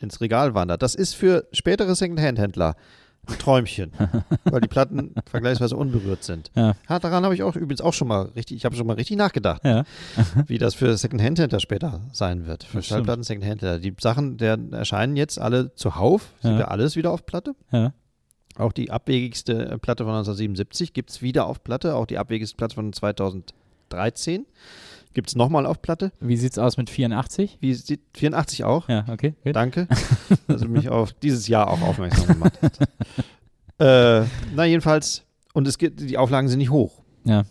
ins 0.00 0.20
Regal 0.20 0.54
wandert. 0.54 0.82
Das 0.82 0.94
ist 0.94 1.14
für 1.14 1.46
spätere 1.52 1.94
Secondhand-Händler 1.94 2.74
ein 3.28 3.38
Träumchen, 3.38 3.92
weil 4.44 4.60
die 4.60 4.68
Platten 4.68 5.14
vergleichsweise 5.30 5.76
unberührt 5.76 6.24
sind. 6.24 6.50
Ja. 6.56 6.74
Ja, 6.88 6.98
daran 6.98 7.22
habe 7.24 7.34
ich 7.34 7.42
auch 7.44 7.54
übrigens 7.54 7.80
auch 7.80 7.92
schon 7.92 8.08
mal 8.08 8.22
richtig, 8.34 8.56
ich 8.56 8.64
habe 8.64 8.74
schon 8.74 8.86
mal 8.86 8.94
richtig 8.96 9.16
nachgedacht, 9.16 9.62
ja. 9.64 9.84
wie 10.48 10.58
das 10.58 10.74
für 10.74 10.96
Secondhand-Händler 10.96 11.60
später 11.60 12.00
sein 12.12 12.46
wird. 12.46 12.64
Für. 12.64 12.82
Schallplatten 12.82 13.22
Secondhand-Händler. 13.22 13.78
Die 13.78 13.94
Sachen, 14.00 14.38
der 14.38 14.58
erscheinen 14.72 15.16
jetzt 15.16 15.38
alle 15.38 15.72
zuhauf, 15.76 16.32
sind 16.42 16.52
Ja. 16.54 16.60
ja 16.60 16.68
alles 16.68 16.96
wieder 16.96 17.10
auf 17.12 17.24
Platte. 17.26 17.54
ja. 17.70 17.92
Auch 18.58 18.72
die 18.72 18.90
abwegigste 18.90 19.52
äh, 19.66 19.78
Platte 19.78 20.04
von 20.04 20.12
1977 20.12 20.92
gibt 20.92 21.08
es 21.08 21.22
wieder 21.22 21.46
auf 21.46 21.64
Platte. 21.64 21.94
Auch 21.94 22.04
die 22.04 22.18
abwegigste 22.18 22.54
Platte 22.54 22.74
von 22.74 22.92
2013 22.92 24.44
gibt 25.14 25.28
es 25.28 25.36
nochmal 25.36 25.66
auf 25.66 25.82
Platte. 25.82 26.12
Wie 26.20 26.36
sieht's 26.36 26.58
aus 26.58 26.76
mit 26.76 26.90
84? 26.90 27.58
Wie 27.60 27.74
sieht 27.74 28.00
84 28.14 28.64
auch? 28.64 28.88
Ja, 28.88 29.04
okay. 29.08 29.34
Gut. 29.44 29.56
Danke, 29.56 29.88
dass 30.48 30.62
du 30.62 30.68
mich 30.68 30.88
auf 30.88 31.12
dieses 31.12 31.48
Jahr 31.48 31.68
auch 31.68 31.80
aufmerksam 31.82 32.26
gemacht 32.26 32.58
hast. 32.62 32.80
äh, 33.78 34.26
na, 34.54 34.64
jedenfalls, 34.64 35.24
und 35.52 35.66
es 35.66 35.78
gibt, 35.78 36.00
die 36.00 36.18
Auflagen 36.18 36.48
sind 36.48 36.58
nicht 36.58 36.70
hoch. 36.70 37.02
Ja. 37.24 37.44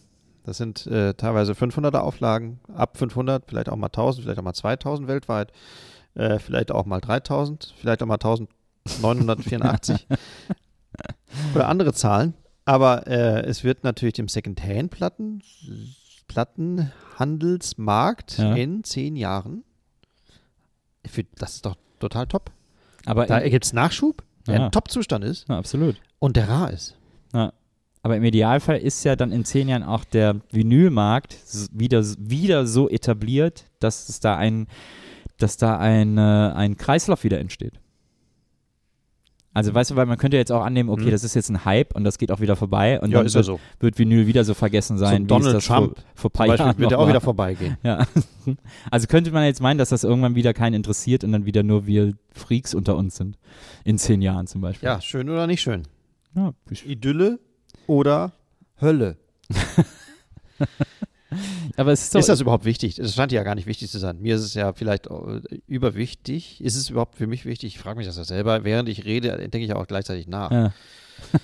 Das 0.43 0.57
sind 0.57 0.87
äh, 0.87 1.13
teilweise 1.13 1.53
500er 1.53 1.99
Auflagen, 1.99 2.59
ab 2.73 2.97
500, 2.97 3.45
vielleicht 3.47 3.69
auch 3.69 3.75
mal 3.75 3.87
1000, 3.87 4.23
vielleicht 4.23 4.39
auch 4.39 4.43
mal 4.43 4.53
2000 4.53 5.07
weltweit, 5.07 5.51
äh, 6.15 6.39
vielleicht 6.39 6.71
auch 6.71 6.85
mal 6.85 6.99
3000, 6.99 7.75
vielleicht 7.77 8.01
auch 8.01 8.07
mal 8.07 8.15
1984 8.15 10.07
oder 11.55 11.67
andere 11.67 11.93
Zahlen. 11.93 12.33
Aber 12.65 13.07
äh, 13.07 13.41
es 13.41 13.63
wird 13.63 13.83
natürlich 13.83 14.13
dem 14.13 14.27
Secondhand-Platten, 14.27 15.41
Plattenhandelsmarkt 16.31 18.37
Ja. 18.37 18.53
in 18.55 18.83
zehn 18.83 19.15
Jahren, 19.15 19.63
für, 21.05 21.23
das 21.35 21.55
ist 21.55 21.65
doch 21.65 21.75
total 21.99 22.27
top. 22.27 22.51
Aber 23.05 23.25
Da 23.25 23.39
im, 23.39 23.51
gibt 23.51 23.65
es 23.65 23.73
Nachschub, 23.73 24.23
der 24.47 24.55
Ja. 24.55 24.65
ein 24.65 24.71
Top-Zustand 24.71 25.23
ist 25.25 25.47
ja, 25.49 25.57
absolut. 25.57 25.95
und 26.19 26.35
der 26.35 26.49
rar 26.49 26.71
ist. 26.71 26.95
Ja. 27.33 27.53
Aber 28.03 28.17
im 28.17 28.23
Idealfall 28.23 28.77
ist 28.77 29.03
ja 29.03 29.15
dann 29.15 29.31
in 29.31 29.45
zehn 29.45 29.69
Jahren 29.69 29.83
auch 29.83 30.03
der 30.03 30.37
Vinylmarkt 30.51 31.37
wieder, 31.71 32.03
wieder 32.17 32.65
so 32.65 32.89
etabliert, 32.89 33.65
dass 33.79 34.09
es 34.09 34.19
da 34.19 34.35
ein, 34.37 34.67
dass 35.37 35.57
da 35.57 35.77
ein, 35.77 36.17
äh, 36.17 36.21
ein 36.21 36.77
Kreislauf 36.77 37.23
wieder 37.23 37.39
entsteht. 37.39 37.73
Also 39.53 39.73
weißt 39.73 39.91
du, 39.91 39.95
weil 39.97 40.05
man 40.05 40.17
könnte 40.17 40.37
jetzt 40.37 40.51
auch 40.51 40.63
annehmen, 40.63 40.89
okay, 40.89 41.07
Mhm. 41.07 41.11
das 41.11 41.23
ist 41.25 41.33
jetzt 41.35 41.49
ein 41.49 41.65
Hype 41.65 41.93
und 41.95 42.05
das 42.05 42.17
geht 42.17 42.31
auch 42.31 42.39
wieder 42.39 42.55
vorbei 42.55 43.01
und 43.01 43.11
Ja, 43.11 43.17
dann 43.19 43.27
ja 43.27 43.33
wird, 43.33 43.45
so. 43.45 43.59
wird 43.81 43.99
Vinyl 43.99 44.25
wieder 44.25 44.45
so 44.45 44.53
vergessen 44.53 44.97
sein, 44.97 45.23
wie 45.23 45.27
Donald 45.27 45.47
es 45.47 45.53
das 45.53 45.65
Trump 45.65 45.97
vor, 45.97 46.05
vor 46.15 46.29
paar 46.31 46.45
Zum 46.45 46.51
Beispiel 46.53 46.65
Jahren 46.67 46.77
wird 46.79 46.91
er 46.93 46.99
auch 46.99 47.03
wieder 47.07 47.13
war. 47.15 47.21
vorbeigehen. 47.21 47.77
Ja. 47.83 48.05
Also 48.89 49.07
könnte 49.07 49.31
man 49.31 49.43
jetzt 49.43 49.61
meinen, 49.61 49.77
dass 49.77 49.89
das 49.89 50.03
irgendwann 50.03 50.33
wieder 50.35 50.53
keinen 50.53 50.73
interessiert 50.73 51.23
und 51.23 51.31
dann 51.31 51.45
wieder 51.45 51.61
nur 51.63 51.85
wir 51.85 52.13
Freaks 52.31 52.73
unter 52.73 52.95
uns 52.97 53.15
sind. 53.17 53.37
In 53.83 53.97
zehn 53.99 54.21
Jahren 54.21 54.47
zum 54.47 54.61
Beispiel. 54.61 54.87
Ja, 54.87 54.99
schön 55.01 55.29
oder 55.29 55.45
nicht 55.47 55.61
schön? 55.61 55.83
ja 56.35 56.51
Idylle 56.85 57.39
oder 57.87 58.31
Hölle? 58.81 59.17
aber 61.77 61.91
ist, 61.91 62.13
ist 62.15 62.29
das 62.29 62.41
überhaupt 62.41 62.65
wichtig? 62.65 62.97
Es 62.99 63.13
scheint 63.15 63.31
ja 63.31 63.43
gar 63.43 63.55
nicht 63.55 63.67
wichtig 63.67 63.89
zu 63.89 63.99
sein. 63.99 64.19
Mir 64.21 64.35
ist 64.35 64.41
es 64.43 64.53
ja 64.53 64.73
vielleicht 64.73 65.07
äh, 65.07 65.41
überwichtig. 65.67 66.61
Ist 66.61 66.75
es 66.75 66.89
überhaupt 66.89 67.15
für 67.15 67.27
mich 67.27 67.45
wichtig? 67.45 67.75
Ich 67.75 67.79
frage 67.79 67.97
mich 67.97 68.07
das 68.07 68.17
ja 68.17 68.23
selber. 68.23 68.63
Während 68.63 68.89
ich 68.89 69.05
rede, 69.05 69.37
denke 69.49 69.59
ich 69.65 69.73
auch 69.73 69.87
gleichzeitig 69.87 70.27
nach. 70.27 70.51
Ja. 70.51 70.73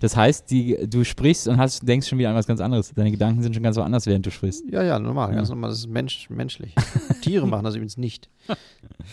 Das 0.00 0.16
heißt, 0.16 0.50
die, 0.50 0.86
du 0.88 1.02
sprichst 1.02 1.48
und 1.48 1.56
hast, 1.58 1.86
denkst 1.86 2.06
schon 2.08 2.18
wieder 2.18 2.30
an 2.30 2.36
was 2.36 2.46
ganz 2.46 2.60
anderes. 2.60 2.92
Deine 2.94 3.10
Gedanken 3.10 3.42
sind 3.42 3.54
schon 3.54 3.64
ganz 3.64 3.76
woanders, 3.76 4.06
während 4.06 4.24
du 4.24 4.30
sprichst. 4.30 4.64
Ja, 4.70 4.82
ja, 4.84 4.98
normal, 4.98 5.30
Ja. 5.30 5.36
ganz 5.36 5.48
normal. 5.48 5.70
Das 5.70 5.80
ist 5.80 5.88
Mensch, 5.88 6.30
menschlich. 6.30 6.72
Tiere 7.20 7.48
machen 7.48 7.64
das 7.64 7.74
übrigens 7.74 7.96
nicht. 7.96 8.28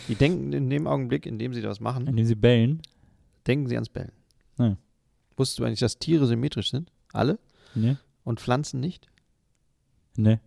Die 0.06 0.14
denken 0.14 0.52
in 0.52 0.70
dem 0.70 0.86
Augenblick, 0.86 1.26
in 1.26 1.38
dem 1.40 1.54
sie 1.54 1.60
das 1.62 1.80
machen, 1.80 2.06
Indem 2.06 2.24
sie 2.26 2.36
bellen. 2.36 2.82
denken 3.48 3.66
sie 3.66 3.74
ans 3.74 3.88
Bellen. 3.88 4.12
Ja. 4.58 4.76
Wusstest 5.36 5.58
du 5.58 5.64
eigentlich, 5.64 5.80
dass 5.80 5.98
Tiere 5.98 6.26
symmetrisch 6.26 6.70
sind? 6.70 6.92
Alle? 7.12 7.38
Ne? 7.74 7.96
Und 8.22 8.38
Pflanzen 8.40 8.78
nicht? 8.78 9.08
Ne. 10.18 10.40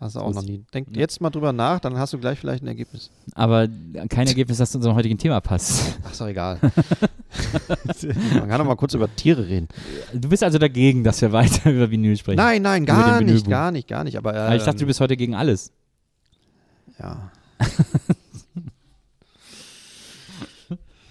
Hast 0.00 0.16
du 0.16 0.20
auch 0.20 0.34
noch 0.34 0.42
nie. 0.42 0.64
Denk 0.74 0.90
Nee. 0.90 0.98
jetzt 0.98 1.20
mal 1.20 1.30
drüber 1.30 1.52
nach, 1.52 1.80
dann 1.80 1.96
hast 1.96 2.12
du 2.12 2.18
gleich 2.18 2.38
vielleicht 2.38 2.62
ein 2.62 2.66
Ergebnis. 2.66 3.10
Aber 3.34 3.68
kein 4.08 4.26
Ergebnis, 4.26 4.58
das 4.58 4.72
zu 4.72 4.78
unserem 4.78 4.96
heutigen 4.96 5.16
Thema 5.16 5.40
passt. 5.40 5.98
Ach, 6.04 6.10
ist 6.12 6.20
doch 6.20 6.26
egal. 6.26 6.58
Man 8.34 8.48
kann 8.48 8.58
doch 8.58 8.66
mal 8.66 8.74
kurz 8.76 8.94
über 8.94 9.08
Tiere 9.14 9.46
reden. 9.46 9.68
Du 10.12 10.28
bist 10.28 10.42
also 10.42 10.58
dagegen, 10.58 11.04
dass 11.04 11.22
wir 11.22 11.32
weiter 11.32 11.70
über 11.72 11.90
Vinyl 11.90 12.16
sprechen. 12.16 12.36
Nein, 12.36 12.62
nein, 12.62 12.84
gar 12.84 13.20
nicht, 13.20 13.48
gar 13.48 13.70
nicht, 13.70 13.88
gar 13.88 14.04
nicht. 14.04 14.18
Aber, 14.18 14.34
Aber 14.34 14.56
ich 14.56 14.62
dachte, 14.64 14.78
du 14.78 14.84
ähm, 14.84 14.88
bist 14.88 15.00
heute 15.00 15.16
gegen 15.16 15.34
alles. 15.34 15.72
Ja. 16.98 17.30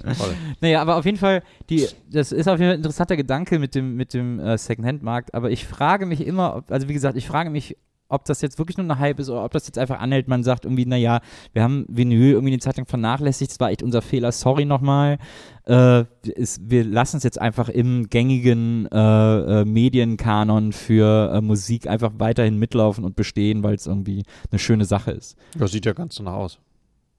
Toll. 0.03 0.35
Naja, 0.59 0.81
aber 0.81 0.97
auf 0.97 1.05
jeden 1.05 1.17
Fall, 1.17 1.43
die, 1.69 1.87
das 2.11 2.33
ist 2.33 2.47
auf 2.49 2.59
jeden 2.59 2.69
Fall 2.69 2.73
ein 2.73 2.79
interessanter 2.79 3.15
Gedanke 3.15 3.57
mit 3.57 3.73
dem, 3.73 3.95
mit 3.95 4.13
dem 4.13 4.39
äh, 4.39 4.57
Secondhand-Markt. 4.57 5.33
Aber 5.33 5.49
ich 5.49 5.65
frage 5.65 6.05
mich 6.05 6.27
immer, 6.27 6.57
ob, 6.57 6.69
also 6.71 6.89
wie 6.89 6.93
gesagt, 6.93 7.15
ich 7.17 7.25
frage 7.25 7.49
mich, 7.49 7.77
ob 8.13 8.25
das 8.25 8.41
jetzt 8.41 8.59
wirklich 8.59 8.77
nur 8.77 8.85
eine 8.85 8.99
Hype 8.99 9.19
ist 9.19 9.29
oder 9.29 9.43
ob 9.43 9.51
das 9.51 9.65
jetzt 9.65 9.77
einfach 9.77 9.99
anhält. 9.99 10.27
Man 10.27 10.43
sagt 10.43 10.65
irgendwie, 10.65 10.85
naja, 10.85 11.21
wir 11.53 11.63
haben 11.63 11.85
Vinyl 11.89 12.33
irgendwie 12.33 12.53
eine 12.53 12.61
Zeit 12.61 12.77
lang 12.77 12.85
vernachlässigt, 12.85 13.51
das 13.51 13.59
war 13.59 13.71
echt 13.71 13.83
unser 13.83 14.01
Fehler, 14.01 14.31
sorry 14.31 14.65
nochmal. 14.65 15.17
Äh, 15.65 16.03
ist, 16.23 16.69
wir 16.69 16.83
lassen 16.83 17.17
es 17.17 17.23
jetzt 17.23 17.39
einfach 17.39 17.69
im 17.69 18.09
gängigen 18.09 18.87
äh, 18.91 19.61
äh, 19.61 19.65
Medienkanon 19.65 20.73
für 20.73 21.33
äh, 21.33 21.41
Musik 21.41 21.87
einfach 21.87 22.11
weiterhin 22.17 22.57
mitlaufen 22.57 23.03
und 23.05 23.15
bestehen, 23.15 23.63
weil 23.63 23.75
es 23.75 23.87
irgendwie 23.87 24.23
eine 24.51 24.59
schöne 24.59 24.85
Sache 24.85 25.11
ist. 25.11 25.37
Das 25.57 25.71
sieht 25.71 25.85
ja 25.85 25.93
ganz 25.93 26.15
danach 26.15 26.33
aus. 26.33 26.59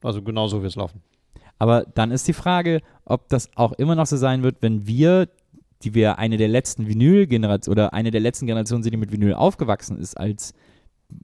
Also 0.03 0.21
genau 0.21 0.47
so 0.47 0.61
wird 0.61 0.71
es 0.71 0.75
laufen. 0.75 1.01
Aber 1.57 1.83
dann 1.83 2.11
ist 2.11 2.27
die 2.27 2.33
Frage, 2.33 2.81
ob 3.05 3.29
das 3.29 3.49
auch 3.55 3.71
immer 3.73 3.95
noch 3.95 4.05
so 4.05 4.17
sein 4.17 4.43
wird, 4.43 4.57
wenn 4.61 4.87
wir, 4.87 5.27
die 5.83 5.93
wir 5.93 6.19
eine 6.19 6.37
der 6.37 6.47
letzten 6.47 6.87
Vinyl-Generationen 6.87 7.71
oder 7.71 7.93
eine 7.93 8.11
der 8.11 8.21
letzten 8.21 8.45
Generationen 8.45 8.83
sind, 8.83 8.93
die 8.93 8.97
mit 8.97 9.11
Vinyl 9.11 9.33
aufgewachsen 9.33 9.97
ist, 9.97 10.17
als, 10.17 10.53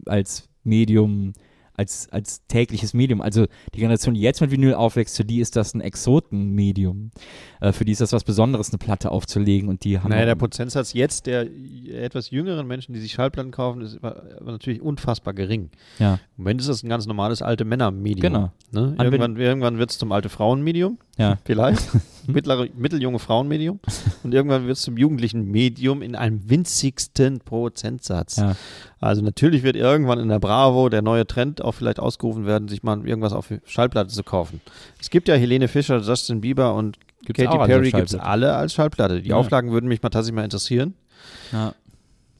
als 0.05 0.47
Medium, 0.63 1.33
als, 1.73 2.07
als 2.11 2.45
tägliches 2.47 2.93
Medium. 2.93 3.21
Also 3.21 3.47
die 3.73 3.79
Generation, 3.79 4.13
die 4.13 4.21
jetzt 4.21 4.39
mit 4.41 4.51
Vinyl 4.51 4.75
aufwächst, 4.75 5.17
für 5.17 5.25
die 5.25 5.39
ist 5.39 5.55
das 5.55 5.73
ein 5.73 5.81
Exotenmedium. 5.81 7.11
Äh, 7.59 7.71
für 7.71 7.85
die 7.85 7.91
ist 7.91 8.01
das 8.01 8.11
was 8.11 8.23
Besonderes, 8.23 8.69
eine 8.69 8.77
Platte 8.77 9.11
aufzulegen 9.11 9.69
und 9.69 9.83
die 9.83 9.97
haben. 9.99 10.09
Naja, 10.09 10.25
der 10.25 10.35
Prozentsatz 10.35 10.93
jetzt 10.93 11.25
der 11.25 11.47
etwas 11.89 12.29
jüngeren 12.29 12.67
Menschen, 12.67 12.93
die 12.93 12.99
sich 12.99 13.13
Schallplatten 13.13 13.51
kaufen, 13.51 13.81
ist 13.81 13.99
natürlich 14.43 14.81
unfassbar 14.81 15.33
gering. 15.33 15.69
ja, 15.97 16.15
Im 16.37 16.43
Moment 16.43 16.61
ist 16.61 16.67
das 16.69 16.83
ein 16.83 16.89
ganz 16.89 17.07
normales 17.07 17.41
alte 17.41 17.65
Männermedium. 17.65 18.21
Genau. 18.33 18.51
Ne? 18.71 18.93
An- 18.97 19.05
Irgendwann, 19.05 19.37
irgendwann 19.37 19.77
wird 19.79 19.91
es 19.91 19.97
zum 19.97 20.11
alte 20.11 20.29
Frauenmedium, 20.29 20.99
ja. 21.17 21.37
vielleicht. 21.45 21.81
Mittlere, 22.27 22.69
mitteljunge 22.75 23.17
Frauenmedium. 23.17 23.79
Und 24.23 24.33
irgendwann 24.33 24.67
wird 24.67 24.77
es 24.77 24.83
zum 24.83 24.97
jugendlichen 24.97 25.45
Medium 25.45 26.03
in 26.03 26.15
einem 26.15 26.47
winzigsten 26.47 27.39
Prozentsatz. 27.39 28.37
Ja. 28.37 28.55
Also 29.01 29.21
natürlich 29.23 29.63
wird 29.63 29.75
irgendwann 29.75 30.19
in 30.19 30.29
der 30.29 30.39
Bravo 30.39 30.87
der 30.87 31.01
neue 31.01 31.25
Trend 31.25 31.61
auch 31.61 31.71
vielleicht 31.73 31.99
ausgerufen 31.99 32.45
werden, 32.45 32.67
sich 32.67 32.83
mal 32.83 33.05
irgendwas 33.05 33.33
auf 33.33 33.51
Schallplatte 33.65 34.09
zu 34.13 34.23
kaufen. 34.23 34.61
Es 34.99 35.09
gibt 35.09 35.27
ja 35.27 35.33
Helene 35.35 35.67
Fischer, 35.67 35.99
Justin 35.99 36.39
Bieber 36.39 36.75
und 36.75 36.97
Gibt's 37.25 37.43
Katy 37.43 37.57
Perry 37.67 37.91
gibt 37.91 38.09
es 38.13 38.15
alle 38.15 38.55
als 38.55 38.73
Schallplatte. 38.73 39.21
Die 39.21 39.29
Ja. 39.29 39.35
Auflagen 39.35 39.71
würden 39.71 39.87
mich 39.87 40.01
mal 40.01 40.09
tatsächlich 40.09 40.35
mal 40.35 40.43
interessieren. 40.43 40.93
Ja. 41.51 41.73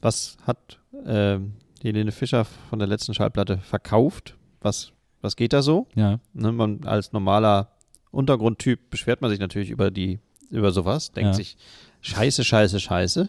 Was 0.00 0.36
hat 0.46 0.78
ähm, 1.06 1.52
Helene 1.82 2.12
Fischer 2.12 2.44
von 2.44 2.78
der 2.78 2.88
letzten 2.88 3.12
Schallplatte 3.14 3.58
verkauft? 3.58 4.36
Was, 4.60 4.92
was 5.20 5.34
geht 5.36 5.52
da 5.52 5.62
so? 5.62 5.86
ja. 5.94 6.18
Ne, 6.32 6.52
man, 6.52 6.80
als 6.84 7.12
normaler 7.12 7.68
Untergrundtyp 8.12 8.90
beschwert 8.90 9.20
man 9.20 9.30
sich 9.30 9.40
natürlich 9.40 9.70
über 9.70 9.90
die, 9.90 10.20
über 10.50 10.70
sowas, 10.70 11.10
denkt 11.12 11.28
Ja. 11.30 11.34
sich, 11.34 11.56
scheiße, 12.02 12.44
scheiße, 12.44 12.78
scheiße. 12.78 13.28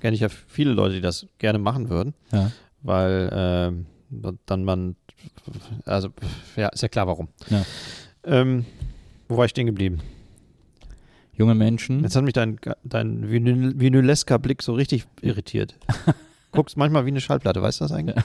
Kenne 0.00 0.14
ich 0.14 0.20
ja 0.20 0.28
viele 0.28 0.72
Leute, 0.72 0.96
die 0.96 1.00
das 1.00 1.26
gerne 1.38 1.58
machen 1.58 1.88
würden, 1.88 2.14
ja. 2.32 2.50
weil 2.82 3.30
ähm, 3.32 3.86
dann 4.46 4.64
man, 4.64 4.96
also 5.84 6.08
ja, 6.56 6.68
ist 6.68 6.82
ja 6.82 6.88
klar 6.88 7.06
warum. 7.06 7.28
Ja. 7.48 7.64
Ähm, 8.24 8.64
wo 9.28 9.36
war 9.36 9.44
ich 9.44 9.50
stehen 9.50 9.66
geblieben? 9.66 10.00
Junge 11.34 11.54
Menschen. 11.54 12.02
Jetzt 12.02 12.16
hat 12.16 12.24
mich 12.24 12.34
dein, 12.34 12.58
dein 12.82 13.30
Vinyl, 13.30 13.78
vinylesker 13.78 14.38
Blick 14.38 14.62
so 14.62 14.74
richtig 14.74 15.06
irritiert. 15.22 15.74
Guckst 16.52 16.76
manchmal 16.76 17.06
wie 17.06 17.10
eine 17.10 17.20
Schallplatte, 17.20 17.62
weißt 17.62 17.80
du 17.80 17.84
das 17.84 17.92
eigentlich? 17.92 18.16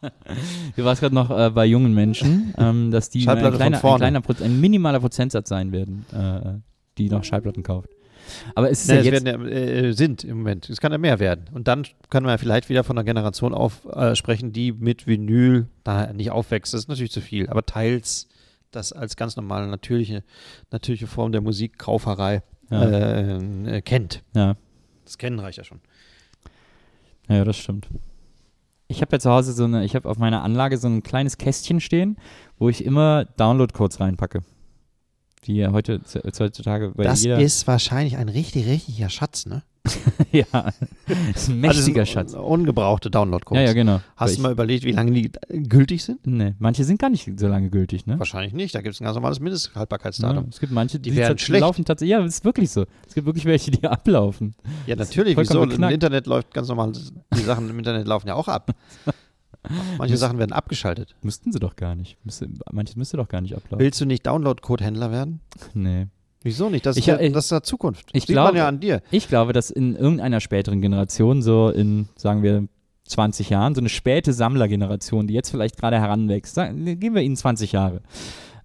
du 0.76 0.84
warst 0.84 1.00
gerade 1.00 1.14
noch 1.14 1.30
äh, 1.30 1.50
bei 1.50 1.64
jungen 1.66 1.94
Menschen, 1.94 2.54
ähm, 2.58 2.90
dass 2.90 3.10
die 3.10 3.26
ein 3.26 3.38
kleiner, 3.38 3.60
ein, 3.60 3.96
kleiner 3.96 4.22
ein 4.42 4.60
minimaler 4.60 5.00
Prozentsatz 5.00 5.48
sein 5.48 5.72
werden, 5.72 6.04
äh, 6.12 6.58
die 6.98 7.08
noch 7.08 7.24
Schallplatten 7.24 7.62
kauft. 7.62 7.88
Aber 8.54 8.70
es 8.70 8.82
ist 8.82 8.88
Ne, 8.88 8.96
ja 8.96 9.02
jetzt. 9.02 9.24
werden 9.24 9.48
ja, 9.48 9.56
äh, 9.88 9.92
sind 9.92 10.22
im 10.24 10.38
Moment. 10.38 10.68
Es 10.68 10.80
kann 10.80 10.92
ja 10.92 10.98
mehr 10.98 11.18
werden. 11.18 11.46
Und 11.54 11.66
dann 11.66 11.86
können 12.10 12.26
wir 12.26 12.36
vielleicht 12.36 12.68
wieder 12.68 12.84
von 12.84 12.98
einer 12.98 13.04
Generation 13.04 13.54
auf, 13.54 13.86
äh, 13.86 14.14
sprechen, 14.14 14.52
die 14.52 14.72
mit 14.72 15.06
Vinyl 15.06 15.66
da 15.84 16.12
nicht 16.12 16.30
aufwächst. 16.30 16.74
Das 16.74 16.80
ist 16.82 16.88
natürlich 16.88 17.12
zu 17.12 17.22
viel. 17.22 17.48
Aber 17.48 17.64
teils 17.64 18.28
das 18.70 18.92
als 18.92 19.16
ganz 19.16 19.36
normale, 19.36 19.66
natürliche, 19.66 20.24
natürliche 20.70 21.06
Form 21.06 21.32
der 21.32 21.40
Musikkauferei 21.40 22.42
Ja. 22.70 22.82
äh, 22.84 23.76
äh, 23.78 23.80
kennt. 23.80 24.22
Ja. 24.34 24.56
Das 25.06 25.16
Kennen 25.16 25.38
reicht 25.38 25.56
ja 25.56 25.64
schon. 25.64 25.80
Ja, 27.30 27.44
das 27.44 27.56
stimmt. 27.56 27.88
Ich 28.88 29.00
habe 29.00 29.16
ja 29.16 29.20
zu 29.20 29.30
Hause 29.30 29.52
so 29.52 29.64
eine, 29.64 29.84
ich 29.84 29.94
habe 29.94 30.08
auf 30.08 30.18
meiner 30.18 30.42
Anlage 30.42 30.76
so 30.76 30.86
ein 30.88 31.02
kleines 31.02 31.38
Kästchen 31.38 31.80
stehen, 31.80 32.16
wo 32.58 32.68
ich 32.68 32.84
immer 32.84 33.24
Download-Codes 33.36 34.00
reinpacke. 34.00 34.42
Wie 35.44 35.56
ja 35.56 35.72
heute 35.72 36.00
heutzutage 36.38 36.90
bei 36.94 37.04
das 37.04 37.22
jeder. 37.24 37.38
ist 37.40 37.66
wahrscheinlich 37.66 38.16
ein 38.16 38.28
richtig, 38.28 38.66
richtiger 38.66 39.08
Schatz, 39.08 39.46
ne? 39.46 39.62
ja, 40.32 40.44
das 40.52 40.74
ist 41.34 41.48
ein 41.48 41.60
mächtiger 41.60 42.00
Also, 42.00 42.12
Schatz. 42.12 42.34
Ungebrauchte 42.34 43.10
Download-Codes. 43.10 43.60
Ja, 43.62 43.66
ja, 43.68 43.72
genau. 43.72 44.00
Hast 44.16 44.30
Weil 44.32 44.36
du 44.36 44.42
mal 44.42 44.52
überlegt, 44.52 44.84
wie 44.84 44.92
lange 44.92 45.12
die 45.12 45.30
gültig 45.66 46.04
sind? 46.04 46.26
nee, 46.26 46.54
manche 46.58 46.84
sind 46.84 46.98
gar 47.00 47.08
nicht 47.08 47.30
so 47.40 47.48
lange 47.48 47.70
gültig, 47.70 48.04
ne? 48.06 48.18
Wahrscheinlich 48.18 48.52
nicht. 48.52 48.74
Da 48.74 48.82
gibt 48.82 48.94
es 48.96 49.00
ein 49.00 49.04
ganz 49.04 49.14
normales 49.14 49.38
Ja, 49.38 49.44
Mindesthaltbarkeitsdatum. 49.44 50.46
es 50.50 50.60
gibt 50.60 50.72
manche, 50.72 50.98
Die 51.00 51.16
wären 51.16 51.36
tats- 51.36 51.42
schlecht. 51.42 51.62
laufen 51.62 51.86
tatsächlich. 51.86 52.10
Ja, 52.12 52.20
das 52.22 52.34
ist 52.34 52.44
wirklich 52.44 52.70
so. 52.70 52.84
Es 53.06 53.14
gibt 53.14 53.26
wirklich 53.26 53.46
welche, 53.46 53.70
die 53.70 53.82
ablaufen. 53.88 54.54
Ja, 54.86 54.94
natürlich. 54.96 55.34
vollkommen 55.34 55.70
Wieso? 55.70 55.82
Im. 55.82 55.88
Internet 55.90 56.26
läuft 56.26 56.52
ganz 56.52 56.68
normal, 56.68 56.92
die 57.34 57.40
Sachen 57.42 57.70
im 57.70 57.78
Internet 57.78 58.06
laufen 58.06 58.28
ja 58.28 58.34
auch 58.34 58.48
ab. 58.48 58.74
Manche 59.98 60.14
Müs- 60.14 60.18
Sachen 60.20 60.38
werden 60.38 60.52
abgeschaltet. 60.52 61.14
Müssten 61.22 61.52
sie 61.52 61.58
doch 61.58 61.76
gar 61.76 61.94
nicht. 61.94 62.16
Müsste, 62.24 62.48
manches 62.72 62.96
müsste 62.96 63.16
doch 63.16 63.28
gar 63.28 63.40
nicht 63.40 63.54
ablaufen. 63.56 63.78
Willst 63.78 64.00
du 64.00 64.04
nicht 64.06 64.26
Download-Code-Händler 64.26 65.10
werden? 65.10 65.40
Nee. 65.74 66.06
Wieso 66.42 66.70
nicht? 66.70 66.86
Das, 66.86 66.96
Ich- 66.96 67.08
ist, 67.08 67.20
ja, 67.20 67.28
das 67.30 67.46
ist 67.46 67.50
ja 67.50 67.62
Zukunft. 67.62 68.10
ich 68.12 68.22
Sieht 68.22 68.28
glaube- 68.34 68.48
man 68.52 68.56
ja 68.56 68.68
an 68.68 68.80
dir. 68.80 69.02
Ich 69.10 69.28
glaube, 69.28 69.52
dass 69.52 69.70
in 69.70 69.96
irgendeiner 69.96 70.40
späteren 70.40 70.80
Generation, 70.80 71.42
so 71.42 71.68
in, 71.70 72.08
sagen 72.16 72.42
wir, 72.42 72.68
20 73.06 73.50
Jahren, 73.50 73.74
so 73.74 73.80
eine 73.80 73.88
späte 73.88 74.32
Sammlergeneration, 74.32 75.26
die 75.26 75.34
jetzt 75.34 75.50
vielleicht 75.50 75.78
gerade 75.78 75.98
heranwächst, 75.98 76.54
sagen, 76.54 76.84
geben 77.00 77.14
wir 77.14 77.22
ihnen 77.22 77.36
20 77.36 77.72
Jahre, 77.72 78.02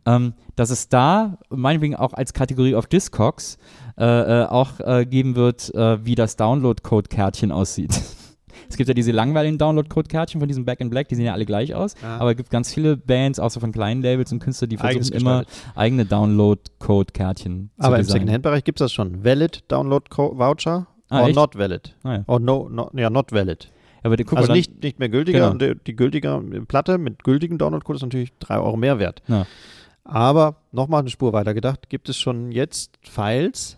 ähm, 0.06 0.34
dass 0.56 0.70
es 0.70 0.89
da, 0.89 1.38
meinetwegen 1.50 1.96
auch 1.96 2.13
als 2.13 2.34
Kategorie 2.34 2.76
auf 2.76 2.86
Discogs, 2.88 3.58
äh, 3.98 4.04
äh, 4.42 4.46
auch 4.46 4.80
äh, 4.82 5.06
geben 5.06 5.36
wird, 5.36 5.74
äh, 5.74 6.04
wie 6.06 6.16
das 6.16 6.36
Download-Code-Kärtchen 6.36 7.52
aussieht. 7.52 7.94
Es 8.70 8.78
gibt 8.78 8.88
ja 8.88 8.94
diese 8.94 9.12
langweiligen 9.12 9.58
Download-Code-Kärtchen 9.58 10.39
von 10.39 10.48
diesem 10.48 10.66
Back 10.66 10.80
in 10.80 10.89
Black, 10.89 11.08
die 11.08 11.16
sehen 11.16 11.26
ja 11.26 11.34
alle 11.34 11.46
gleich 11.46 11.76
aus. 11.76 11.96
Ja. 12.02 12.18
Aber 12.18 12.32
es 12.32 12.38
gibt 12.38 12.50
ganz 12.50 12.74
viele 12.74 12.98
Bands, 12.98 13.39
auch 13.39 13.50
so 13.50 13.60
von 13.60 13.72
kleinen 13.72 14.02
Labels 14.02 14.32
und 14.32 14.39
Künstler, 14.39 14.68
die 14.68 14.80
Eigens 14.80 15.10
versuchen 15.10 15.28
immer 15.28 15.46
eigene 15.76 16.06
Download-Code-Kärtchen 16.06 17.72
zu 17.80 17.86
Aber 17.86 18.00
im. 18.00 18.06
Secondhand-Bereich 18.06 18.63
gibt 18.63 18.80
es 18.80 18.86
das 18.86 18.94
schon. 18.94 19.24
Valid 19.24 19.63
Download-Voucher 19.70 20.88
Ah, 21.10 21.22
or 21.22 21.28
echt? 21.28 21.36
not 21.36 21.56
valid. 21.56 21.96
Ah, 22.04 22.13
ja. 22.13 22.24
Or 22.28 22.39
no, 22.39 22.68
no, 22.70 22.89
ja, 22.96 23.10
not 23.10 23.32
valid. 23.32 23.70
Aber 24.02 24.18
die, 24.18 24.24
guck 24.24 24.39
also 24.39 24.52
nicht, 24.52 24.82
nicht 24.82 25.00
mehr 25.00 25.10
gültiger. 25.10 25.39
Genau. 25.39 25.52
Und 25.52 25.62
die, 25.62 25.76
die 25.86 25.96
gültige 25.96 26.42
Platte 26.68 26.98
mit 26.98 27.24
gültigem 27.24 27.58
Download-Code 27.58 27.98
ist 27.98 28.02
natürlich 28.04 28.34
3 28.39 28.58
Euro 28.58 28.76
mehr 28.78 29.00
wert. 29.00 29.22
Ja. 29.28 29.46
Aber 30.04 30.58
nochmal 30.72 31.02
eine 31.02 31.10
Spur 31.10 31.32
weiter 31.32 31.54
gedacht, 31.54 31.89
gibt 31.89 32.10
es 32.10 32.18
schon 32.18 32.52
jetzt 32.52 32.98
Files, 33.04 33.78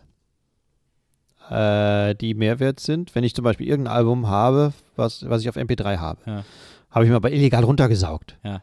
äh, 1.50 2.16
die 2.16 2.34
mehr 2.34 2.60
wert 2.60 2.80
sind. 2.80 3.14
Wenn 3.16 3.24
ich 3.24 3.36
zum 3.36 3.44
Beispiel 3.44 3.68
irgendein 3.68 3.96
Album 3.96 4.28
habe, 4.28 4.74
was, 4.96 5.28
was 5.30 5.42
ich 5.42 5.50
auf 5.50 5.58
MP3 5.58 5.98
habe, 5.98 6.20
Ja. 6.26 6.44
habe 6.92 7.06
ich 7.06 7.10
mir 7.12 7.16
aber 7.18 7.32
illegal 7.32 7.64
runtergesaugt. 7.64 8.38
Ja. 8.44 8.62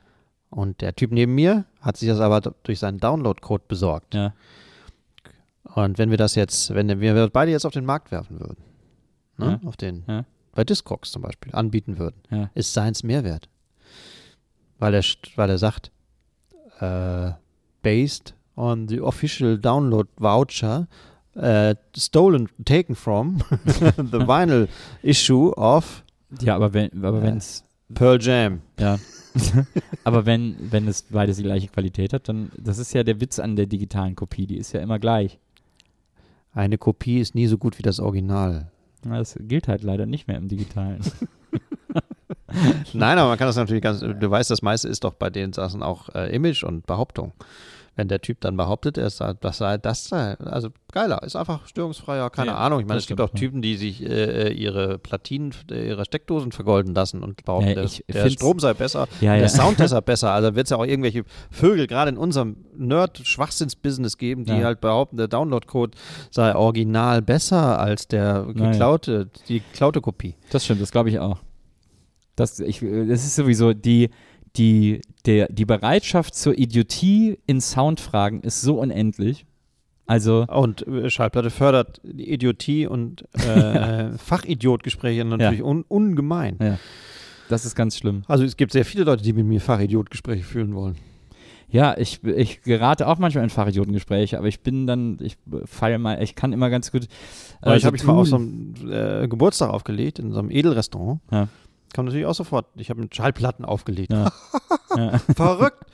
Und 0.51 0.81
der 0.81 0.95
Typ 0.95 1.12
neben 1.12 1.35
mir 1.35 1.64
hat 1.81 1.97
sich 1.97 2.09
das 2.09 2.21
aber 2.21 2.40
durch 2.62 2.79
seinen 2.79 2.99
Download-Code 2.99 3.64
besorgt. 3.68 4.14
Ja. 4.14 4.35
Und 5.75 5.99
wenn 5.99 6.11
wir 6.11 6.18
das 6.18 6.35
jetzt, 6.35 6.75
wenn 6.75 7.01
wir 7.01 7.14
das 7.14 7.31
beide 7.31 7.51
jetzt 7.51 7.64
auf 7.64 7.73
den 7.73 7.85
Markt 7.87 8.11
werfen 8.11 8.40
würden, 8.40 8.62
ne? 9.38 9.61
auf 9.64 9.77
den, 9.77 10.05
bei 10.55 10.64
Discogs 10.64 11.11
zum 11.12 11.23
Beispiel, 11.23 11.55
anbieten 11.55 11.99
würden, 11.99 12.21
ist 12.55 12.75
seins 12.75 13.03
mehr 13.03 13.25
wert. 13.25 13.49
Weil 14.79 14.95
er, 14.95 15.05
weil 15.37 15.49
er 15.49 15.59
sagt, 15.59 15.90
äh, 16.81 17.31
based 17.83 18.35
on 18.57 18.88
the 18.88 19.01
official 19.01 19.57
download 19.59 20.09
voucher, 20.18 20.88
äh, 21.35 21.75
stolen, 21.97 22.49
taken 22.64 22.95
from 22.95 23.38
the 23.97 24.27
vinyl 24.27 24.68
issue 25.03 25.53
of 25.57 26.03
Ja, 26.40 26.57
aber 26.57 26.73
wenn, 26.75 26.90
aber 27.05 27.18
Ja. 27.18 27.23
wenn's, 27.25 27.64
Pearl 27.95 28.21
Jam. 28.21 28.61
ja. 28.79 28.99
aber 30.05 30.27
wenn, 30.27 30.57
wenn 30.71 30.87
es 30.88 31.03
beides 31.05 31.38
die 31.38 31.42
gleiche 31.42 31.68
Qualität 31.68 32.12
hat, 32.12 32.29
dann, 32.29 32.51
das 32.59 32.77
ist 32.79 32.92
ja 32.92 33.03
der 33.03 33.18
Witz 33.21 33.38
an 33.38 33.57
der 33.57 33.64
digitalen 33.66 34.14
Kopie, 34.14 34.47
die 34.47 34.59
ist 34.59 34.73
ja 34.73 34.81
immer 34.81 34.99
gleich. 34.99 35.38
Eine 36.55 36.77
Kopie 36.77 37.18
ist 37.18 37.35
nie 37.35 37.47
so 37.47 37.57
gut 37.57 37.79
wie 37.79 37.83
das 37.83 37.99
Original. 37.99 38.71
Na, 39.05 39.18
Das 39.18 39.35
gilt 39.40 39.68
halt 39.68 39.83
leider 39.83 40.05
nicht 40.05 40.29
mehr 40.29 40.37
im 40.37 40.49
Digitalen. 40.49 41.01
Nein, 42.92 43.18
aber 43.18 43.31
man 43.31 43.38
kann 43.38 43.47
das 43.47 43.57
natürlich 43.57 43.83
ganz, 43.83 44.01
du 44.01 44.31
weißt, 44.31 44.51
das 44.51 44.61
meiste 44.61 44.88
ist 44.88 45.05
doch 45.05 45.14
bei 45.14 45.31
den 45.31 45.53
Sachen 45.55 45.83
auch 45.83 46.11
äh, 46.14 46.35
Image 46.35 46.62
und 46.64 46.87
Behauptung. 46.87 47.33
Wenn 47.94 48.09
der 48.09 48.22
Typ 48.22 48.40
dann 48.40 48.57
behauptet, 48.57 48.96
er 48.96 49.11
sei, 49.11 49.35
das 49.38 49.59
sei, 49.59 49.76
das 49.76 50.09
sei, 50.09 50.35
also 50.38 50.70
geiler, 50.92 51.22
ist 51.24 51.37
einfach 51.37 51.66
störungsfreier, 51.66 52.31
keine 52.31 52.52
Ja, 52.52 52.57
Ahnung. 52.57 52.81
Ich 52.81 52.87
meine, 52.87 52.98
es 53.00 53.07
gibt 53.07 53.20
auch. 53.20 53.28
Typen, 53.28 53.61
die 53.61 53.76
sich 53.76 54.02
äh, 54.02 54.50
ihre 54.50 54.98
Platinen, 54.98 55.52
äh, 55.70 55.88
ihre 55.88 56.07
Steckdosen 56.07 56.52
vergolden 56.52 56.94
lassen 56.94 57.22
und 57.22 57.44
behaupten, 57.44 57.68
Ja, 57.68 57.74
der, 57.74 57.90
der 58.09 58.31
Strom 58.31 58.61
sei 58.61 58.72
besser, 58.72 59.09
Ja, 59.20 59.37
der. 59.37 59.48
Sound 59.50 59.78
deshalb 59.78 60.05
besser. 60.07 60.31
Also 60.33 60.55
wird 60.55 60.66
es 60.66 60.70
ja 60.70 60.78
auch 60.78 60.87
irgendwelche 60.87 61.24
Vögel, 61.50 61.87
gerade 61.87 62.11
in 62.11 62.16
unserem 62.16 62.57
Nerd-Schwachsinns-Business 62.76 64.16
geben, 64.16 64.44
die 64.46 64.64
halt 64.64 64.81
behaupten, 64.81 65.18
der 65.18 65.28
Download-Code 65.28 65.96
sei 66.31 66.55
original 66.55 67.20
besser 67.22 67.78
als 67.78 68.09
der 68.09 68.46
geklaute, 68.55 69.28
die 69.48 69.61
geklaute 69.61 70.00
Kopie. 70.00 70.35
Das 70.50 70.64
stimmt, 70.64 70.81
das 70.81 70.90
glaube 70.92 71.11
ich 71.11 71.18
auch. 71.18 71.38
Das, 72.37 72.59
ich, 72.61 72.81
das 72.81 73.24
ist 73.24 73.37
sowieso 73.37 73.74
die, 73.74 74.09
die, 74.56 75.00
der, 75.26 75.48
die 75.50 75.64
Bereitschaft 75.64 76.34
zur 76.34 76.56
Idiotie 76.58 77.38
in 77.46 77.60
Soundfragen 77.60 78.42
ist 78.42 78.60
so 78.60 78.78
unendlich. 78.78 79.46
Also, 80.06 80.44
Und 80.48 80.86
äh, 80.86 81.08
Schallplatte 81.08 81.50
fördert 81.50 82.00
die 82.02 82.30
Idiotie 82.32 82.86
und 82.86 83.24
äh, 83.34 84.10
Fachidiotgespräche 84.18 85.24
natürlich 85.24 85.62
un 85.62 85.84
ungemein. 85.88 86.56
ja, 86.60 86.78
das 87.48 87.64
ist 87.64 87.74
ganz 87.74 87.96
schlimm. 87.96 88.22
Also 88.28 88.44
es 88.44 88.56
gibt 88.56 88.72
sehr 88.72 88.84
viele 88.84 89.04
Leute, 89.04 89.22
die 89.22 89.32
mit 89.32 89.46
mir 89.46 89.60
Fachidiotgespräche 89.60 90.42
führen 90.44 90.74
wollen. 90.74 90.96
Ja, 91.70 91.96
ich, 91.96 92.22
ich 92.24 92.60
gerate 92.62 93.08
auch 93.08 93.16
manchmal 93.18 93.44
in 93.44 93.50
Fachidiotengespräche, 93.50 94.36
aber 94.36 94.46
ich 94.46 94.60
bin 94.60 94.86
dann, 94.86 95.16
ich 95.22 95.38
falle 95.64 95.98
mal, 95.98 96.22
ich 96.22 96.34
kann 96.34 96.52
immer 96.52 96.68
ganz 96.68 96.92
gut. 96.92 97.04
Äh, 97.64 97.76
ich 97.76 97.82
so 97.82 97.86
habe 97.86 97.94
mich 97.94 98.04
mal 98.04 98.12
auf 98.12 98.28
so 98.28 98.36
einem 98.36 98.74
äh, 98.90 99.26
Geburtstag 99.26 99.70
aufgelegt, 99.70 100.18
in 100.18 100.32
so 100.32 100.40
einem 100.40 100.50
Edelrestaurant. 100.50 101.22
Ja. 101.30 101.48
Kam 101.92 102.07
natürlich 102.07 102.26
auch 102.26 102.35
sofort. 102.35 102.66
Ich 102.74 102.90
habe 102.90 103.00
mit 103.00 103.14
Schallplatten 103.14 103.64
aufgelegt. 103.64 104.12
Ja. 104.12 104.33
ja. 104.96 105.18
Verrückt! 105.35 105.85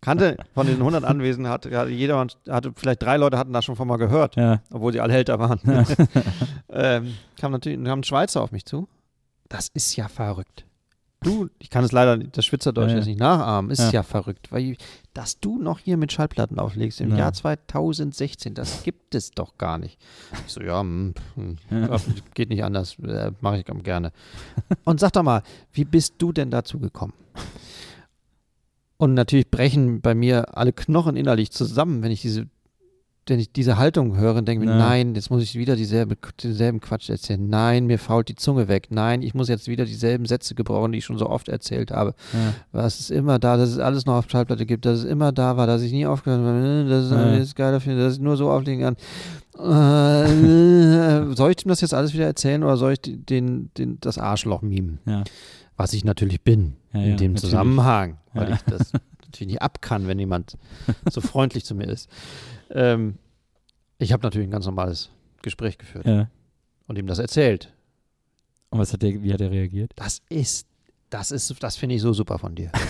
Kannte 0.00 0.36
von 0.54 0.66
den 0.66 0.76
100 0.76 1.04
Anwesenden, 1.04 1.50
hatte, 1.50 1.76
hatte 1.76 1.90
jeder 1.90 2.24
hatte, 2.48 2.72
vielleicht 2.76 3.02
drei 3.02 3.16
Leute 3.16 3.36
hatten 3.36 3.52
das 3.52 3.64
schon 3.64 3.74
von 3.74 3.88
mal 3.88 3.96
gehört, 3.96 4.36
ja. 4.36 4.62
obwohl 4.72 4.92
sie 4.92 5.00
alle 5.00 5.14
älter 5.14 5.38
waren. 5.40 5.60
ähm, 6.70 7.14
kam 7.40 7.52
natürlich, 7.52 7.82
kam 7.84 8.00
ein 8.00 8.04
Schweizer 8.04 8.42
auf 8.42 8.52
mich 8.52 8.64
zu. 8.64 8.88
Das 9.48 9.68
ist 9.74 9.96
ja 9.96 10.06
verrückt. 10.08 10.66
Du, 11.20 11.48
ich 11.58 11.68
kann 11.68 11.82
es 11.82 11.90
leider, 11.90 12.16
das 12.16 12.46
Schwitzerdeutsch 12.46 12.90
Ja, 12.90 12.96
jetzt 12.98 13.06
nicht 13.06 13.18
nachahmen, 13.18 13.72
ist 13.72 13.80
Ja. 13.80 13.90
ja, 13.90 14.02
verrückt, 14.04 14.52
weil 14.52 14.76
dass 15.18 15.40
du 15.40 15.58
noch 15.58 15.80
hier 15.80 15.96
mit 15.96 16.12
Schallplatten 16.12 16.60
auflegst 16.60 17.00
im 17.00 17.10
Ja. 17.10 17.18
Jahr 17.18 17.32
2016, 17.32 18.54
das 18.54 18.84
gibt 18.84 19.16
es 19.16 19.32
doch 19.32 19.58
gar 19.58 19.76
nicht. 19.76 19.98
Ich 20.46 20.52
so, 20.52 20.60
ja, 20.60 20.78
hm, 20.78 21.12
hm, 21.34 21.56
Ja. 21.72 21.96
geht 22.34 22.50
nicht 22.50 22.62
anders, 22.62 22.96
äh, 23.00 23.32
mache 23.40 23.58
ich 23.58 23.64
gerne. 23.82 24.12
Und 24.84 25.00
sag 25.00 25.14
doch 25.14 25.24
mal, 25.24 25.42
wie 25.72 25.84
bist 25.84 26.14
du 26.18 26.30
denn 26.30 26.52
dazu 26.52 26.78
gekommen? 26.78 27.14
Und 28.96 29.14
natürlich 29.14 29.50
brechen 29.50 30.00
bei 30.00 30.14
mir 30.14 30.56
alle 30.56 30.72
Knochen 30.72 31.16
innerlich 31.16 31.50
zusammen, 31.50 32.00
wenn 32.04 32.12
ich 32.12 32.20
diese, 32.22 32.46
wenn 33.28 33.38
ich 33.40 33.52
diese 33.52 33.76
Haltung 33.78 34.16
höre 34.16 34.34
und 34.36 34.46
denke 34.48 34.64
mir, 34.64 34.74
nein, 34.74 35.14
jetzt 35.14 35.30
muss 35.30 35.42
ich 35.42 35.54
wieder 35.54 35.76
dieselbe, 35.76 36.16
denselben 36.42 36.80
Quatsch 36.80 37.08
erzählen. 37.10 37.48
Nein, 37.48 37.86
mir 37.86 37.98
fault 37.98 38.28
die 38.28 38.34
Zunge 38.34 38.68
weg. 38.68 38.88
Nein, 38.90 39.22
ich 39.22 39.34
muss 39.34 39.48
jetzt 39.48 39.68
wieder 39.68 39.84
dieselben 39.84 40.24
Sätze 40.26 40.54
gebrauchen, 40.54 40.92
die 40.92 40.98
ich 40.98 41.04
schon 41.04 41.18
so 41.18 41.28
oft 41.28 41.48
erzählt 41.48 41.90
habe. 41.90 42.14
ja. 42.32 42.54
Was 42.72 43.00
ist 43.00 43.10
immer 43.10 43.38
da, 43.38 43.56
dass 43.56 43.70
es 43.70 43.78
alles 43.78 44.06
noch 44.06 44.14
auf 44.16 44.30
Schallplatte 44.30 44.66
gibt, 44.66 44.84
dass 44.86 45.00
es 45.00 45.04
immer 45.04 45.32
da 45.32 45.56
war, 45.56 45.66
dass 45.66 45.82
ich 45.82 45.92
nie 45.92 46.06
aufgehört 46.06 46.40
habe, 46.40 46.86
dass 46.88 47.04
es 47.06 47.10
Ja. 47.10 47.34
jetzt 47.34 47.56
geiler 47.56 47.80
finde, 47.80 48.02
dass 48.04 48.14
ich 48.14 48.20
nur 48.20 48.36
so 48.36 48.50
auflegen 48.50 48.82
kann. 48.82 48.96
Äh, 49.58 51.34
soll 51.36 51.52
ich 51.56 51.64
ihm 51.64 51.68
das 51.68 51.80
jetzt 51.80 51.94
alles 51.94 52.14
wieder 52.14 52.26
erzählen 52.26 52.62
oder 52.62 52.76
soll 52.76 52.92
ich 52.92 53.00
den, 53.02 53.70
den, 53.76 53.98
das 54.00 54.18
Arschloch 54.18 54.62
mimen? 54.62 54.98
ja. 55.06 55.24
Was 55.76 55.92
ich 55.92 56.04
natürlich 56.04 56.42
bin 56.42 56.74
Ja, 56.92 56.98
in 57.00 57.04
dem 57.18 57.32
natürlich. 57.34 57.40
Zusammenhang, 57.40 58.16
weil 58.34 58.52
ich 58.52 58.60
das 58.62 58.92
natürlich 59.24 59.52
nicht 59.52 59.62
ab 59.62 59.80
kann, 59.80 60.08
wenn 60.08 60.18
jemand 60.18 60.56
so 61.08 61.20
freundlich 61.20 61.64
zu 61.64 61.76
mir 61.76 61.86
ist. 61.88 62.08
Ähm, 62.70 63.18
ich 63.98 64.12
habe 64.12 64.22
natürlich 64.22 64.48
ein 64.48 64.52
ganz 64.52 64.66
normales 64.66 65.10
Gespräch 65.42 65.78
geführt 65.78 66.06
ja. 66.06 66.28
und 66.86 66.98
ihm 66.98 67.06
das 67.06 67.18
erzählt. 67.18 67.72
Und 68.70 68.78
was 68.78 68.92
hat 68.92 69.02
der, 69.02 69.22
wie 69.22 69.32
hat 69.32 69.40
er 69.40 69.50
reagiert? 69.50 69.92
Das 69.96 70.20
ist 70.28 70.66
Das 71.10 71.30
ist, 71.30 71.62
das 71.62 71.76
finde 71.76 71.94
ich 71.94 72.02
so 72.02 72.12
super 72.12 72.38
von 72.38 72.54
dir. 72.54 72.70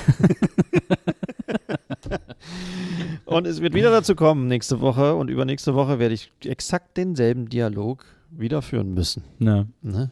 und 3.27 3.47
es 3.47 3.61
wird 3.61 3.75
wieder 3.75 3.91
dazu 3.91 4.17
kommen, 4.17 4.49
nächste 4.49 4.81
Woche 4.81 5.15
und 5.15 5.29
übernächste 5.29 5.75
Woche 5.75 5.99
werde 5.99 6.15
ich 6.15 6.33
exakt 6.45 6.97
denselben 6.97 7.49
Dialog 7.49 8.05
wieder 8.31 8.61
führen 8.61 8.93
müssen. 8.93 9.23
Ja. 9.39 9.67
Ne? 9.83 10.11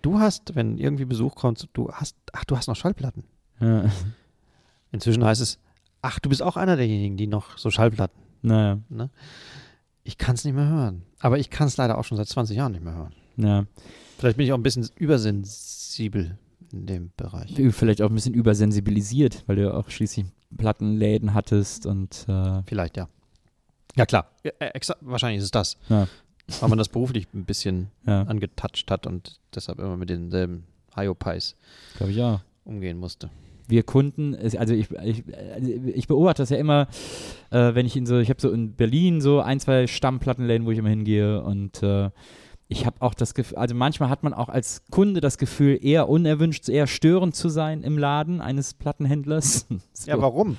Du 0.00 0.18
hast, 0.18 0.54
wenn 0.54 0.78
irgendwie 0.78 1.04
Besuch 1.04 1.34
kommt, 1.34 1.68
du 1.74 1.92
hast, 1.92 2.16
ach, 2.32 2.44
du 2.44 2.56
hast 2.56 2.68
noch 2.68 2.76
Schallplatten. 2.76 3.24
ja. 3.60 3.90
Inzwischen 4.92 5.24
heißt 5.24 5.40
es, 5.40 5.58
ach, 6.02 6.20
du 6.20 6.28
bist 6.28 6.42
auch 6.42 6.56
einer 6.56 6.76
derjenigen, 6.76 7.16
die 7.16 7.26
noch 7.26 7.56
so 7.56 7.70
Schallplatten. 7.70 8.21
Naja. 8.42 8.78
Ich 10.04 10.18
kann 10.18 10.34
es 10.34 10.44
nicht 10.44 10.54
mehr 10.54 10.68
hören. 10.68 11.02
Aber 11.20 11.38
ich 11.38 11.50
kann 11.50 11.68
es 11.68 11.76
leider 11.76 11.98
auch 11.98 12.04
schon 12.04 12.16
seit 12.16 12.28
20 12.28 12.56
Jahren 12.56 12.72
nicht 12.72 12.84
mehr 12.84 12.94
hören. 12.94 13.14
Ja. 13.36 13.66
Vielleicht 14.18 14.36
bin 14.36 14.46
ich 14.46 14.52
auch 14.52 14.58
ein 14.58 14.62
bisschen 14.62 14.88
übersensibel 14.96 16.36
in 16.72 16.86
dem 16.86 17.12
Bereich. 17.16 17.54
Vielleicht 17.70 18.02
auch 18.02 18.08
ein 18.08 18.14
bisschen 18.14 18.34
übersensibilisiert, 18.34 19.44
weil 19.46 19.56
du 19.56 19.72
auch 19.72 19.90
schließlich 19.90 20.26
Plattenläden 20.56 21.34
hattest 21.34 21.86
und 21.86 22.26
äh, 22.28 22.62
Vielleicht, 22.66 22.96
ja. 22.96 23.08
Ja, 23.96 24.06
klar. 24.06 24.30
Ja, 24.42 24.52
äh, 24.58 24.80
wahrscheinlich 25.00 25.38
ist 25.38 25.44
es 25.44 25.50
das. 25.50 25.76
Ja. 25.88 26.08
Weil 26.60 26.68
man 26.68 26.78
das 26.78 26.88
beruflich 26.88 27.28
ein 27.34 27.44
bisschen 27.44 27.90
ja, 28.06 28.22
angetatscht 28.22 28.90
hat 28.90 29.06
und 29.06 29.38
deshalb 29.54 29.78
immer 29.78 29.96
mit 29.96 30.10
denselben 30.10 30.66
Hyopies 30.94 31.56
glaube 31.96 32.12
ich 32.12 32.40
umgehen 32.64 32.98
musste. 32.98 33.30
Wir 33.68 33.82
Kunden, 33.82 34.34
also 34.34 34.74
ich, 34.74 34.88
ich, 35.04 35.24
ich 35.86 36.06
beobachte 36.06 36.42
das 36.42 36.50
ja 36.50 36.56
immer, 36.56 36.88
äh, 37.50 37.74
wenn 37.74 37.86
ich 37.86 37.96
in 37.96 38.06
so, 38.06 38.18
ich 38.18 38.28
habe 38.28 38.40
so 38.40 38.50
in 38.50 38.74
Berlin 38.74 39.20
so 39.20 39.40
ein, 39.40 39.60
zwei 39.60 39.86
Stammplattenläden, 39.86 40.66
wo 40.66 40.70
ich 40.70 40.78
immer 40.78 40.90
hingehe 40.90 41.42
und 41.42 41.82
äh, 41.82 42.10
ich 42.68 42.86
habe 42.86 42.96
auch 43.00 43.14
das 43.14 43.34
Gefühl, 43.34 43.58
also 43.58 43.74
manchmal 43.74 44.08
hat 44.08 44.22
man 44.22 44.32
auch 44.32 44.48
als 44.48 44.82
Kunde 44.90 45.20
das 45.20 45.36
Gefühl, 45.38 45.78
eher 45.82 46.08
unerwünscht, 46.08 46.68
eher 46.68 46.86
störend 46.86 47.36
zu 47.36 47.48
sein 47.48 47.82
im 47.82 47.98
Laden 47.98 48.40
eines 48.40 48.74
Plattenhändlers. 48.74 49.66
so. 49.92 50.10
Ja, 50.10 50.20
warum? 50.20 50.56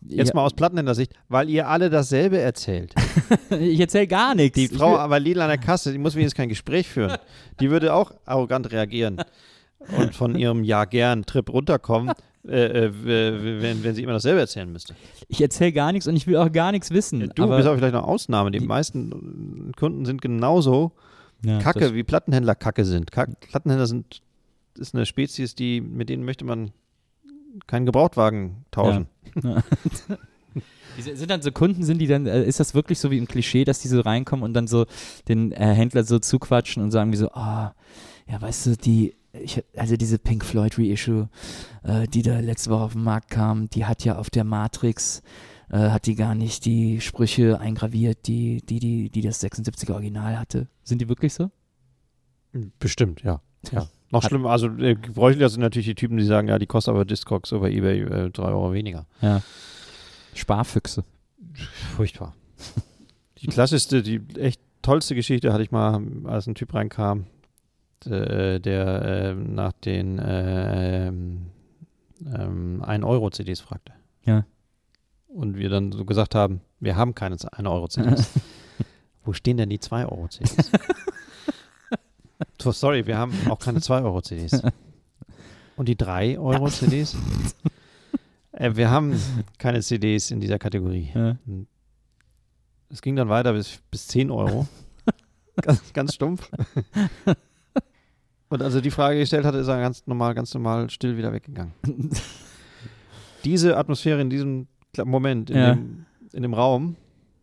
Jetzt 0.00 0.28
Ja, 0.28 0.34
mal 0.34 0.44
aus 0.44 0.54
Plattenhändersicht, 0.54 1.12
weil 1.28 1.48
ihr 1.48 1.68
alle 1.68 1.90
dasselbe 1.90 2.38
erzählt. 2.38 2.94
Ich 3.50 3.80
erzähle 3.80 4.06
gar 4.06 4.34
nichts. 4.34 4.58
Die 4.58 4.68
Frau 4.68 4.96
aber 4.98 5.18
Lidl 5.18 5.40
an 5.40 5.48
der 5.48 5.58
Kasse, 5.58 5.90
die 5.90 5.98
muss 5.98 6.14
wenigstens 6.14 6.36
kein 6.36 6.48
Gespräch 6.48 6.86
führen. 6.86 7.16
Die 7.60 7.70
würde 7.70 7.94
auch 7.94 8.12
arrogant 8.26 8.70
reagieren 8.70 9.22
und 9.96 10.14
von 10.14 10.34
ihrem 10.38 10.64
Ja 10.64 10.84
gern 10.84 11.24
Trip 11.24 11.48
runterkommen, 11.52 12.14
äh, 12.46 12.86
äh, 12.86 12.92
wenn, 13.62 13.82
wenn 13.84 13.94
sie 13.94 14.02
immer 14.02 14.12
dasselbe 14.12 14.40
erzählen 14.40 14.70
müsste. 14.70 14.94
ich 15.28 15.40
erzähle 15.40 15.72
gar 15.72 15.92
nichts 15.92 16.06
und 16.06 16.16
ich 16.16 16.26
will 16.26 16.36
auch 16.36 16.50
gar 16.52 16.72
nichts 16.72 16.90
wissen. 16.90 17.20
Du 17.34 17.48
bist 17.48 17.68
auch 17.68 17.76
vielleicht 17.76 17.94
eine 17.94 18.04
Ausnahme. 18.04 18.50
Die, 18.50 18.58
die- 18.58 18.66
meisten 18.66 19.72
Kunden 19.76 20.04
sind 20.04 20.22
genauso 20.22 20.92
ja, 21.44 21.58
Kacke, 21.60 21.94
wie 21.94 22.02
Plattenhändler 22.02 22.54
Kacke 22.54 22.84
sind. 22.84 23.12
Kack, 23.12 23.38
Plattenhändler 23.40 23.86
sind 23.86 24.22
ist 24.76 24.94
eine 24.94 25.06
Spezies, 25.06 25.54
die 25.56 25.80
mit 25.80 26.08
denen 26.08 26.24
möchte 26.24 26.44
man 26.44 26.70
keinen 27.66 27.84
Gebrauchtwagen 27.86 28.64
tauschen. 28.70 29.06
Die 30.96 31.02
sind 31.02 31.30
dann 31.30 31.42
so 31.42 31.52
Kunden, 31.52 31.84
sind 31.84 31.98
die 31.98 32.08
dann, 32.08 32.26
äh, 32.26 32.42
ist 32.44 32.58
das 32.58 32.74
wirklich 32.74 32.98
so 32.98 33.10
wie 33.12 33.18
im 33.18 33.28
Klischee, 33.28 33.64
dass 33.64 33.78
die 33.78 33.86
so 33.88 34.00
reinkommen 34.00 34.42
und 34.44 34.52
dann 34.54 34.66
so 34.66 34.84
den 35.28 35.52
äh, 35.52 35.72
Händler 35.74 36.02
so 36.02 36.18
zuquatschen 36.18 36.82
und 36.82 36.90
sagen 36.90 37.12
wie 37.12 37.16
so, 37.16 37.30
ah, 37.32 37.72
ja, 38.28 38.40
weißt 38.42 38.66
du, 38.66 38.76
die, 38.76 39.14
ich, 39.32 39.62
also 39.76 39.96
diese 39.96 40.18
Pink 40.18 40.44
Floyd 40.44 40.78
Reissue, 40.78 41.28
äh, 41.82 42.06
die 42.06 42.22
da 42.22 42.40
letzte 42.40 42.70
Woche 42.70 42.82
auf 42.82 42.92
den 42.92 43.04
Markt 43.04 43.30
kam, 43.30 43.68
die 43.70 43.84
hat 43.84 44.04
ja 44.04 44.16
auf 44.16 44.30
der 44.30 44.44
Matrix, 44.44 45.22
äh, 45.70 45.90
hat 45.90 46.06
die 46.06 46.14
gar 46.14 46.34
nicht 46.34 46.64
die 46.64 47.00
Sprüche 47.00 47.60
eingraviert, 47.60 48.26
die, 48.26 48.62
die, 48.62 48.78
die, 48.78 49.10
die 49.10 49.20
das 49.20 49.42
76er 49.42 49.92
Original 49.92 50.38
hatte. 50.38 50.68
Sind 50.82 51.00
die 51.00 51.08
wirklich 51.08 51.34
so? 51.34 51.50
Bestimmt, 52.78 53.22
ja. 53.22 53.40
ja. 53.70 53.86
Noch 54.10 54.22
Hat- 54.22 54.30
schlimmer, 54.30 54.50
also 54.50 54.68
äh, 54.78 54.94
gebräuchlicher 54.94 55.50
sind 55.50 55.60
natürlich 55.60 55.86
die 55.88 55.94
Typen, 55.94 56.16
die 56.16 56.24
sagen, 56.24 56.48
ja, 56.48 56.58
die 56.58 56.66
kostet 56.66 56.94
aber 56.94 57.04
Discogs 57.04 57.52
über 57.52 57.70
Ebay 57.70 58.00
äh, 58.00 58.30
drei 58.30 58.48
Euro 58.48 58.72
weniger. 58.72 59.06
Ja. 59.20 59.42
Sparfüchse. 60.34 61.04
Furchtbar. 61.96 62.34
Die 63.38 63.48
klassischste, 63.48 64.02
die 64.02 64.20
echt 64.38 64.60
tollste 64.82 65.14
Geschichte 65.14 65.52
hatte 65.52 65.62
ich 65.62 65.70
mal, 65.70 66.02
als 66.24 66.46
ein 66.46 66.54
Typ 66.54 66.72
reinkam, 66.72 67.26
äh, 68.06 68.60
der 68.60 69.02
äh, 69.02 69.34
nach 69.34 69.72
den 69.72 70.18
äh, 70.18 71.08
ähm, 71.08 71.46
ähm, 72.26 72.82
1-Euro-CDs 72.84 73.60
fragte. 73.60 73.92
Ja. 74.24 74.44
Und 75.28 75.56
wir 75.56 75.68
dann 75.68 75.92
so 75.92 76.04
gesagt 76.04 76.34
haben, 76.34 76.60
wir 76.80 76.96
haben 76.96 77.14
keine 77.14 77.36
1-Euro-CDs. 77.36 78.30
Wo 79.24 79.32
stehen 79.32 79.56
denn 79.56 79.68
die 79.68 79.78
2-Euro-CDs? 79.78 80.70
so, 82.60 82.72
sorry, 82.72 83.06
wir 83.06 83.18
haben 83.18 83.34
auch 83.48 83.58
keine 83.58 83.80
2-Euro-CDs. 83.80 84.62
Und 85.76 85.88
die 85.88 85.96
3-Euro-CDs? 85.96 87.16
äh, 88.52 88.74
wir 88.74 88.90
haben 88.90 89.20
keine 89.58 89.82
CDs 89.82 90.30
in 90.30 90.40
dieser 90.40 90.58
Kategorie. 90.58 91.10
Ja. 91.14 91.36
Es 92.88 93.02
ging 93.02 93.16
dann 93.16 93.28
weiter 93.28 93.52
bis, 93.52 93.80
bis 93.90 94.08
10 94.08 94.30
Euro. 94.30 94.66
ganz, 95.56 95.92
ganz 95.92 96.14
stumpf. 96.14 96.50
Und 98.50 98.62
als 98.62 98.74
er 98.74 98.80
die 98.80 98.90
Frage 98.90 99.18
gestellt 99.18 99.44
hatte, 99.44 99.58
ist 99.58 99.68
er 99.68 99.80
ganz 99.80 100.06
normal, 100.06 100.34
ganz 100.34 100.54
normal 100.54 100.88
still 100.90 101.16
wieder 101.16 101.32
weggegangen. 101.32 101.72
Diese 103.44 103.76
Atmosphäre 103.76 104.20
in 104.20 104.30
diesem 104.30 104.66
Moment, 105.04 105.50
in, 105.50 105.56
Ja. 105.56 105.74
dem, 105.74 106.06
in 106.32 106.42
dem 106.42 106.54
Raum, 106.54 106.96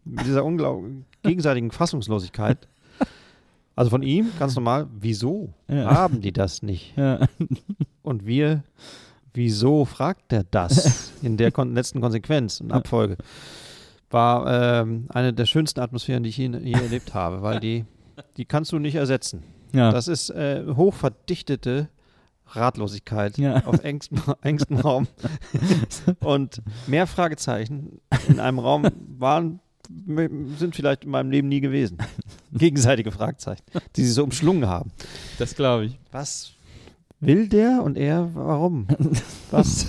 mit 0.04 0.26
dieser 0.26 0.44
unglaublichen 0.44 1.06
gegenseitigen 1.24 1.72
Fassungslosigkeit, 1.72 2.68
also 3.76 3.90
von 3.90 4.04
ihm, 4.04 4.30
ganz 4.38 4.56
normal, 4.56 4.88
wieso 5.00 5.54
Ja. 5.68 5.86
haben 5.96 6.22
die 6.22 6.32
das 6.34 6.62
nicht? 6.62 6.96
Ja. 6.98 7.20
Und 8.02 8.26
wir, 8.26 8.64
wieso 9.34 9.86
fragt 9.86 10.32
er 10.34 10.44
das 10.44 11.12
in 11.22 11.38
der 11.38 11.52
kon 11.52 11.74
letzten 11.74 12.02
Konsequenz 12.02 12.60
und 12.62 12.72
Abfolge? 12.72 13.18
War 14.12 14.82
ähm, 14.82 15.08
eine 15.10 15.34
der 15.34 15.46
schönsten 15.46 15.80
Atmosphären, 15.80 16.24
die 16.24 16.30
ich 16.30 16.38
je, 16.38 16.48
je 16.50 16.74
erlebt 16.74 17.14
habe, 17.14 17.42
weil 17.42 17.60
die, 17.60 17.86
die 18.38 18.46
kannst 18.46 18.72
du 18.72 18.80
nicht 18.80 18.96
ersetzen. 18.96 19.44
Ja. 19.74 19.92
Das 19.92 20.08
ist 20.08 20.30
äh, 20.30 20.64
hochverdichtete 20.76 21.90
Ratlosigkeit 22.48 23.38
Ja. 23.38 23.64
auf 23.66 23.84
engstem, 23.84 24.22
engstem 24.42 24.78
Raum. 24.78 25.08
und 26.20 26.62
mehr 26.88 27.08
Fragezeichen 27.08 28.00
in 28.28 28.40
einem 28.40 28.60
Raum 28.60 28.88
waren, 29.18 29.60
sind 30.58 30.76
vielleicht 30.76 31.04
in 31.06 31.12
meinem 31.12 31.30
Leben 31.32 31.48
nie 31.48 31.62
gewesen. 31.62 31.98
Gegenseitige 32.54 33.12
Fragezeichen, 33.12 33.64
die 33.96 34.04
sie 34.04 34.12
so 34.12 34.24
umschlungen 34.24 34.68
haben. 34.68 34.92
das 35.38 35.56
glaube 35.56 35.86
ich. 35.86 36.00
Was 36.12 36.52
will 37.20 37.48
der 37.48 37.82
und 37.84 37.98
er, 37.98 38.34
warum? 38.36 38.88
Was? 39.52 39.88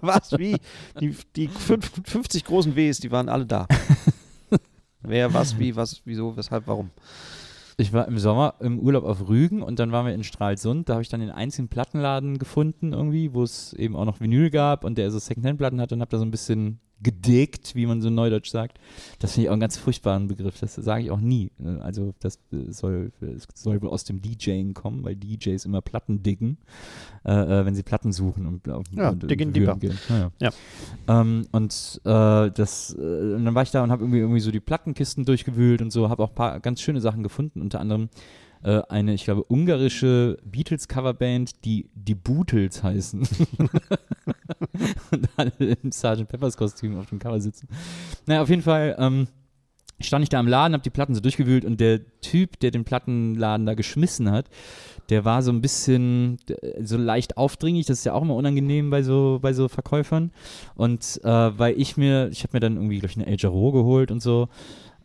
Was? 0.00 0.32
Wie? 0.38 0.56
Die, 1.00 1.14
die 1.36 1.48
fünf- 1.48 1.92
50 2.04 2.44
großen 2.44 2.74
Ws, 2.76 2.98
die 2.98 3.10
waren 3.10 3.28
alle 3.28 3.46
da. 3.46 3.66
Wer, 5.02 5.32
was, 5.32 5.56
wie, 5.58 5.76
was, 5.76 6.00
wieso, 6.04 6.36
weshalb, 6.36 6.66
warum? 6.66 6.90
Ich 7.78 7.92
war 7.92 8.08
im 8.08 8.18
Sommer 8.18 8.54
im 8.60 8.78
Urlaub 8.78 9.04
auf 9.04 9.28
Rügen 9.28 9.62
und 9.62 9.78
dann 9.78 9.92
waren 9.92 10.06
wir 10.06 10.14
in 10.14 10.24
Stralsund. 10.24 10.88
Da 10.88 10.94
habe 10.94 11.02
ich 11.02 11.10
dann 11.10 11.20
den 11.20 11.30
einzigen 11.30 11.68
Plattenladen 11.68 12.38
gefunden 12.38 12.94
irgendwie, 12.94 13.34
wo 13.34 13.42
es 13.42 13.74
eben 13.74 13.96
auch 13.96 14.06
noch 14.06 14.18
Vinyl 14.18 14.48
gab 14.50 14.82
und 14.82 14.96
der 14.96 15.10
so 15.10 15.18
Secondhand-Platten 15.18 15.78
hatte 15.78 15.94
und 15.94 16.00
habe 16.00 16.10
da 16.10 16.18
so 16.18 16.24
ein 16.24 16.30
bisschen 16.30 16.80
gedickt, 17.02 17.74
wie 17.74 17.84
man 17.86 18.00
so 18.00 18.08
neudeutsch 18.10 18.50
sagt. 18.50 18.78
Das 19.18 19.32
finde 19.32 19.44
ich 19.44 19.48
auch 19.50 19.52
einen 19.52 19.60
ganz 19.60 19.76
furchtbaren 19.76 20.28
Begriff. 20.28 20.58
Das 20.60 20.74
sage 20.76 21.04
ich 21.04 21.10
auch 21.10 21.20
nie. 21.20 21.50
Äh, 21.62 21.80
Also 21.80 22.14
das 22.20 22.36
äh, 22.52 22.70
soll, 22.72 23.12
es 23.20 23.46
soll 23.54 23.80
wohl 23.82 23.90
aus 23.90 24.04
dem 24.04 24.22
DJing 24.22 24.72
kommen, 24.74 25.04
weil 25.04 25.14
DJs 25.16 25.64
immer 25.66 25.82
Platten 25.82 26.22
diggen, 26.22 26.56
äh, 27.24 27.32
äh, 27.32 27.66
wenn 27.66 27.74
sie 27.74 27.82
Platten 27.82 28.12
suchen 28.12 28.46
und 28.46 28.68
auf 28.68 28.84
Ja, 28.92 29.10
und, 29.10 29.22
hören 29.24 29.52
deeper. 29.52 29.76
gehen. 29.76 29.98
Ja, 30.08 30.30
Ja. 30.40 30.50
Ähm, 31.20 31.46
und 31.52 32.00
äh, 32.04 32.50
das, 32.50 32.94
äh, 32.98 33.34
und 33.34 33.44
dann 33.44 33.54
war 33.54 33.62
ich 33.62 33.70
da 33.70 33.82
und 33.82 33.90
habe 33.90 34.02
irgendwie, 34.04 34.20
irgendwie 34.20 34.40
so 34.40 34.50
die 34.50 34.60
Plattenkisten 34.60 35.24
durchgewühlt 35.24 35.82
und 35.82 35.90
so, 35.92 36.08
habe 36.08 36.22
auch 36.24 36.30
ein 36.30 36.34
paar 36.34 36.60
ganz 36.60 36.80
schöne 36.80 37.00
Sachen 37.00 37.22
gefunden, 37.22 37.60
unter 37.60 37.80
anderem 37.80 38.08
eine, 38.62 39.14
ich 39.14 39.22
glaube, 39.22 39.44
ungarische 39.44 40.38
Beatles-Coverband, 40.44 41.64
die 41.64 41.88
die 41.94 42.16
Bootles 42.16 42.82
heißen. 42.82 43.22
und 45.10 45.28
alle 45.36 45.52
im 45.58 45.90
Sgt. 45.90 46.28
Peppers 46.28 46.56
Kostüm 46.56 46.98
auf 46.98 47.08
dem 47.08 47.18
Cover 47.18 47.40
sitzen. 47.40 47.68
Naja, 48.26 48.42
auf 48.42 48.48
jeden 48.48 48.62
Fall 48.62 48.96
ähm, 48.98 49.28
stand 50.00 50.22
ich 50.22 50.28
da 50.28 50.40
im 50.40 50.46
Laden, 50.46 50.74
habe 50.74 50.82
die 50.82 50.90
Platten 50.90 51.14
so 51.14 51.20
durchgewühlt 51.20 51.64
und 51.64 51.80
der 51.80 52.00
Typ, 52.20 52.58
der 52.60 52.70
den 52.70 52.84
Plattenladen 52.84 53.66
da 53.66 53.74
geschmissen 53.74 54.30
hat, 54.30 54.48
der 55.08 55.24
war 55.24 55.42
so 55.42 55.52
ein 55.52 55.60
bisschen 55.60 56.38
äh, 56.48 56.84
so 56.84 56.96
leicht 56.96 57.36
aufdringlich, 57.36 57.86
das 57.86 57.98
ist 57.98 58.04
ja 58.04 58.12
auch 58.12 58.22
immer 58.22 58.34
unangenehm 58.34 58.90
bei 58.90 59.02
so, 59.02 59.38
bei 59.40 59.52
so 59.52 59.68
Verkäufern. 59.68 60.32
Und 60.74 61.20
äh, 61.22 61.28
weil 61.28 61.80
ich 61.80 61.96
mir, 61.96 62.28
ich 62.30 62.42
habe 62.42 62.56
mir 62.56 62.60
dann 62.60 62.76
irgendwie, 62.76 62.98
glaube 62.98 63.12
ich, 63.12 63.16
eine 63.16 63.26
El 63.26 63.36
Jarreau 63.38 63.72
geholt 63.72 64.10
und 64.10 64.20
so. 64.20 64.48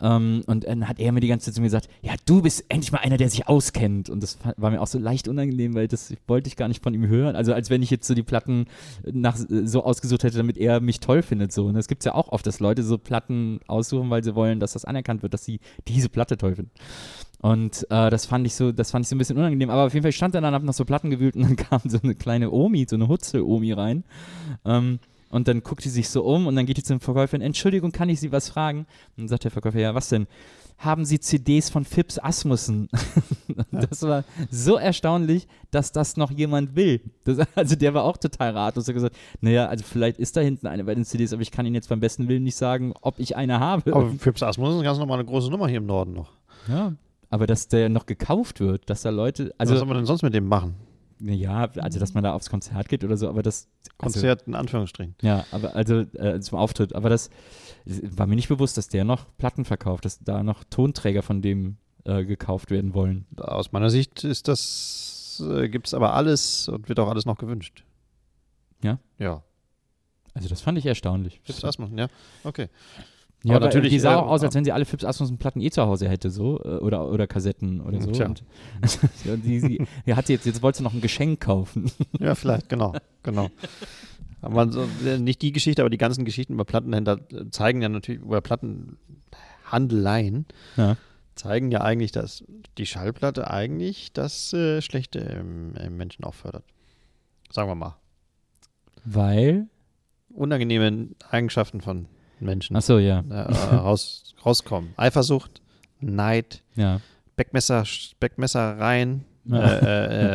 Ähm, 0.02 0.44
und 0.48 0.66
dann 0.66 0.88
hat 0.88 1.00
er 1.00 1.12
mir 1.12 1.20
die 1.20 1.28
ganze 1.28 1.46
Zeit 1.46 1.56
zu 1.56 1.62
mir 1.62 1.68
gesagt, 1.68 1.88
ja, 2.02 2.14
du 2.26 2.42
bist 2.42 2.66
endlich 2.70 2.92
mal 2.92 3.00
einer, 3.00 3.18
der 3.18 3.30
sich 3.30 3.48
auskennt. 3.48 4.10
Und 4.10 4.24
das 4.24 4.40
war 4.58 4.72
mir 4.72 4.82
auch 4.82 4.88
so 4.88 5.00
leicht 5.00 5.28
unangenehm, 5.28 5.76
weil 5.76 5.88
das 5.88 6.14
wollte 6.28 6.48
ich 6.48 6.56
gar 6.56 6.68
nicht 6.68 6.84
von 6.84 6.94
ihm 6.94 7.08
hören. 7.08 7.36
Also 7.36 7.54
als 7.54 7.70
wenn 7.70 7.84
ich 7.84 7.92
jetzt 7.92 8.08
so 8.08 8.14
die 8.14 8.24
Platten 8.24 8.66
nach, 9.04 9.38
so 9.38 9.84
ausgesucht 9.84 10.24
hätte, 10.24 10.38
damit 10.38 10.58
er 10.58 10.80
mich 10.80 11.00
toll 11.00 11.22
findet. 11.22 11.52
So. 11.52 11.66
Und 11.66 11.76
es 11.76 11.88
gibt 11.88 12.04
ja 12.04 12.16
auch 12.16 12.30
oft, 12.30 12.46
dass 12.46 12.60
Leute 12.60 12.84
so 12.84 12.98
Platten 12.98 13.60
aussuchen, 13.68 14.10
weil 14.10 14.24
sie 14.24 14.36
wollen, 14.36 14.60
dass 14.60 14.74
das 14.74 14.86
anerkannt 14.86 15.24
wird, 15.24 15.34
dass 15.34 15.46
sie 15.46 15.60
diese 15.88 16.10
Platte 16.10 16.38
toll 16.38 16.56
finden. 16.56 16.72
Und 17.42 17.88
äh, 17.90 18.10
das 18.12 18.28
fand 18.28 18.46
ich 18.46 18.54
so, 18.54 18.72
das 18.72 18.92
fand 18.92 19.06
ich 19.06 19.10
so 19.10 19.16
ein 19.16 19.18
bisschen 19.18 19.38
unangenehm. 19.38 19.70
Aber 19.70 19.86
auf 19.86 19.94
jeden 19.94 20.04
Fall 20.04 20.12
stand 20.12 20.36
er 20.36 20.42
dann, 20.42 20.54
hab 20.54 20.64
noch 20.64 20.74
so 20.74 20.86
Platten 20.86 21.10
gewühlt 21.10 21.36
und 21.36 21.44
dann 21.44 21.56
kam 21.56 21.82
so 21.86 22.00
eine 22.02 22.16
kleine 22.16 22.52
Omi, 22.52 22.86
so 22.88 22.96
eine 22.96 23.08
Hutzel-Omi 23.08 23.74
rein. 23.74 24.04
Ähm, 24.64 25.00
und 25.32 25.48
dann 25.48 25.64
guckt 25.64 25.82
sie 25.82 25.90
sich 25.90 26.10
so 26.10 26.24
um 26.24 26.48
und 26.48 26.56
dann 26.56 26.66
geht 26.66 26.78
die 26.78 26.84
zum 26.84 27.00
Verkäufer, 27.00 27.40
Entschuldigung, 27.42 27.92
kann 27.92 28.10
ich 28.10 28.20
Sie 28.20 28.32
was 28.32 28.50
fragen? 28.50 28.80
Und 28.80 29.18
dann 29.18 29.28
sagt 29.28 29.46
der 29.46 29.52
Verkäufer, 29.52 29.80
ja, 29.80 29.96
was 29.96 30.10
denn? 30.10 30.28
Haben 30.78 31.06
Sie 31.06 31.20
CDs 31.20 31.70
von 31.70 31.86
Phipps 31.86 32.18
Asmussen? 32.18 32.90
das 33.72 34.02
war 34.02 34.24
so 34.50 34.78
erstaunlich, 34.78 35.48
dass 35.70 35.92
das 35.92 36.18
noch 36.18 36.32
jemand 36.32 36.76
will. 36.76 37.02
Das, 37.24 37.40
also 37.56 37.76
der 37.76 37.94
war 37.94 38.04
auch 38.04 38.18
total 38.18 38.52
ratlos. 38.58 38.88
Er 38.88 38.92
hat 38.92 38.96
gesagt, 38.96 39.16
naja, 39.42 39.68
also 39.68 39.84
vielleicht 39.88 40.20
ist 40.20 40.36
da 40.36 40.42
hinten 40.42 40.68
eine 40.68 40.84
bei 40.84 40.96
den 40.96 41.06
CDs, 41.06 41.34
aber 41.34 41.42
ich 41.42 41.52
kann 41.52 41.66
Ihnen 41.66 41.76
jetzt 41.76 41.90
beim 41.90 42.00
besten 42.00 42.28
Willen 42.28 42.44
nicht 42.44 42.56
sagen, 42.56 42.94
ob 43.02 43.20
ich 43.20 43.36
eine 43.36 43.60
habe. 43.60 43.94
Aber 43.94 44.10
Phipps 44.18 44.44
Asmussen 44.44 44.80
ist 44.80 44.84
ganz 44.84 44.98
normal 44.98 45.20
eine 45.20 45.28
große 45.28 45.50
Nummer 45.52 45.68
hier 45.68 45.78
im 45.78 45.86
Norden 45.86 46.14
noch. 46.14 46.32
Ja, 46.68 46.94
aber 47.32 47.48
dass 47.48 47.70
der 47.70 47.90
noch 47.90 48.06
gekauft 48.06 48.60
wird, 48.60 48.90
dass 48.90 49.04
da 49.04 49.10
Leute, 49.10 49.56
also 49.58 49.74
Was 49.74 49.80
soll 49.80 49.88
man 49.88 49.98
denn 49.98 50.06
sonst 50.06 50.22
mit 50.22 50.34
dem 50.34 50.48
machen? 50.48 50.76
Ja, 51.22 51.70
also 51.78 52.00
dass 52.00 52.14
man 52.14 52.24
da 52.24 52.34
aufs 52.34 52.50
Konzert 52.50 52.90
geht 52.90 53.04
oder 53.04 53.18
so, 53.18 53.30
aber 53.30 53.44
das 53.44 53.68
also, 53.98 54.14
Konzert 54.14 54.48
in 54.48 54.56
Anführungsstrichen. 54.56 55.16
Ja, 55.22 55.46
aber 55.52 55.76
also 55.76 56.00
äh, 56.00 56.40
zum 56.40 56.58
Auftritt, 56.58 56.96
aber 56.96 57.10
das 57.10 57.30
war 57.86 58.28
mir 58.28 58.36
nicht 58.36 58.50
bewusst, 58.50 58.78
dass 58.78 58.88
der 58.88 59.04
noch 59.04 59.26
Platten 59.38 59.66
verkauft, 59.66 60.06
dass 60.06 60.20
da 60.20 60.44
noch 60.44 60.64
Tonträger 60.64 61.22
von 61.22 61.42
dem 61.42 61.78
äh, 62.06 62.26
gekauft 62.26 62.72
werden 62.72 62.94
wollen. 62.94 63.26
Aus 63.38 63.72
meiner 63.72 63.90
Sicht 63.90 64.24
ist 64.24 64.48
das, 64.48 65.44
äh, 65.48 65.70
gibt 65.70 65.88
es 65.88 65.94
aber 65.94 66.14
alles 66.14 66.68
und 66.68 66.90
wird 66.90 67.00
auch 67.00 67.10
alles 67.10 67.26
noch 67.26 67.38
gewünscht. 67.38 67.84
Ja? 68.84 69.00
Ja. 69.20 69.44
Also 70.34 70.50
das 70.50 70.62
fand 70.62 70.78
ich 70.78 70.86
erstaunlich. 70.86 71.42
Phipps 71.44 71.64
Asmussen, 71.64 71.98
ja. 71.98 72.08
Okay. 72.44 72.70
Ja, 73.44 73.56
Aber 73.56 73.66
natürlich, 73.66 73.92
die 73.92 74.00
sah 74.00 74.14
äh, 74.14 74.18
auch 74.18 74.28
aus, 74.28 74.44
als 74.44 74.54
wenn 74.54 74.64
sie 74.64 74.72
alle 74.72 74.86
Phipps 74.86 75.04
Asmussen 75.04 75.40
Platten 75.40 75.62
eh 75.62 75.72
zu 75.72 75.82
Hause 75.84 76.08
hätte, 76.08 76.30
so 76.30 76.60
äh, 76.64 76.78
oder 76.78 77.10
oder 77.10 77.26
Kassetten 77.26 77.82
oder 77.82 78.00
so. 78.00 78.12
Tja. 78.12 78.28
Und 78.28 78.44
ja, 79.26 79.36
die, 79.36 79.60
sie, 79.60 79.84
ja, 80.06 80.16
hat 80.16 80.28
sie 80.28 80.34
jetzt 80.34 80.46
jetzt 80.46 80.62
wollte 80.62 80.78
sie 80.80 80.84
noch 80.84 80.94
ein 80.94 81.02
Geschenk 81.02 81.40
kaufen. 81.42 81.92
Ja, 82.20 82.36
vielleicht, 82.36 82.70
genau, 82.70 82.94
genau. 83.24 83.50
Aber 84.42 84.72
so, 84.72 84.88
äh, 85.06 85.18
nicht 85.18 85.42
die 85.42 85.52
Geschichte, 85.52 85.82
aber 85.82 85.90
die 85.90 85.98
ganzen 85.98 86.24
Geschichten 86.24 86.54
über 86.54 86.66
Plattenhändler 86.66 87.20
äh, 87.32 87.50
zeigen 87.50 87.82
ja 87.82 87.90
natürlich, 87.90 88.22
über 88.22 88.42
Plattenhandeleien 88.42 90.46
Ja. 90.78 90.98
zeigen 91.36 91.72
ja 91.72 91.82
eigentlich, 91.82 92.12
dass 92.12 92.44
die 92.78 92.86
Schallplatte 92.86 93.50
eigentlich 93.50 94.14
das 94.14 94.54
äh, 94.54 94.82
Schlechte 94.82 95.20
im, 95.20 95.74
im 95.76 95.98
Menschen 95.98 96.24
auch 96.26 96.36
fördert. 96.36 96.64
Sagen 97.52 97.70
wir 97.70 97.76
mal. 97.76 97.98
Weil 99.04 99.68
Unangenehme 100.30 101.10
Eigenschaften 101.30 101.82
von 101.82 102.06
Menschen 102.42 102.76
Ach 102.76 102.82
so, 102.82 103.00
ja. 103.00 103.24
äh, 103.30 103.76
raus, 103.76 104.34
rauskommen. 104.46 104.94
Eifersucht, 104.98 105.62
Neid, 106.00 106.62
Ja. 106.76 107.00
Backmesser, 107.36 107.84
Backmessereien, 108.20 109.26
Ja. 109.46 109.58
äh, 109.60 109.80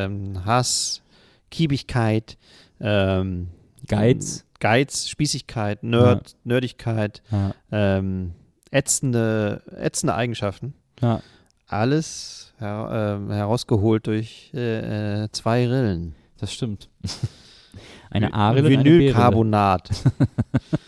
äh, 0.00 0.04
ähm, 0.04 0.44
Hass, 0.44 1.02
Kiebigkeit, 1.50 2.36
ähm, 2.80 3.48
Geiz. 3.86 4.44
Geiz, 4.58 5.08
Spießigkeit, 5.08 5.82
Nerd, 5.82 6.34
Nerdigkeit, 6.44 7.22
Ja. 7.30 7.54
ähm, 7.70 8.32
ätzende, 8.70 9.62
ätzende 9.78 10.14
Eigenschaften. 10.14 10.74
ja. 11.00 11.20
Alles 11.68 12.54
her, 12.58 13.18
ähm, 13.18 13.30
herausgeholt 13.32 14.06
durch 14.06 14.52
äh, 14.54 15.24
äh, 15.24 15.28
zwei 15.32 15.66
Rillen. 15.66 16.14
Das 16.38 16.52
stimmt. 16.52 16.88
Eine 18.08 18.32
A-Rille. 18.32 18.68
Vinylcarbonat. 18.70 19.90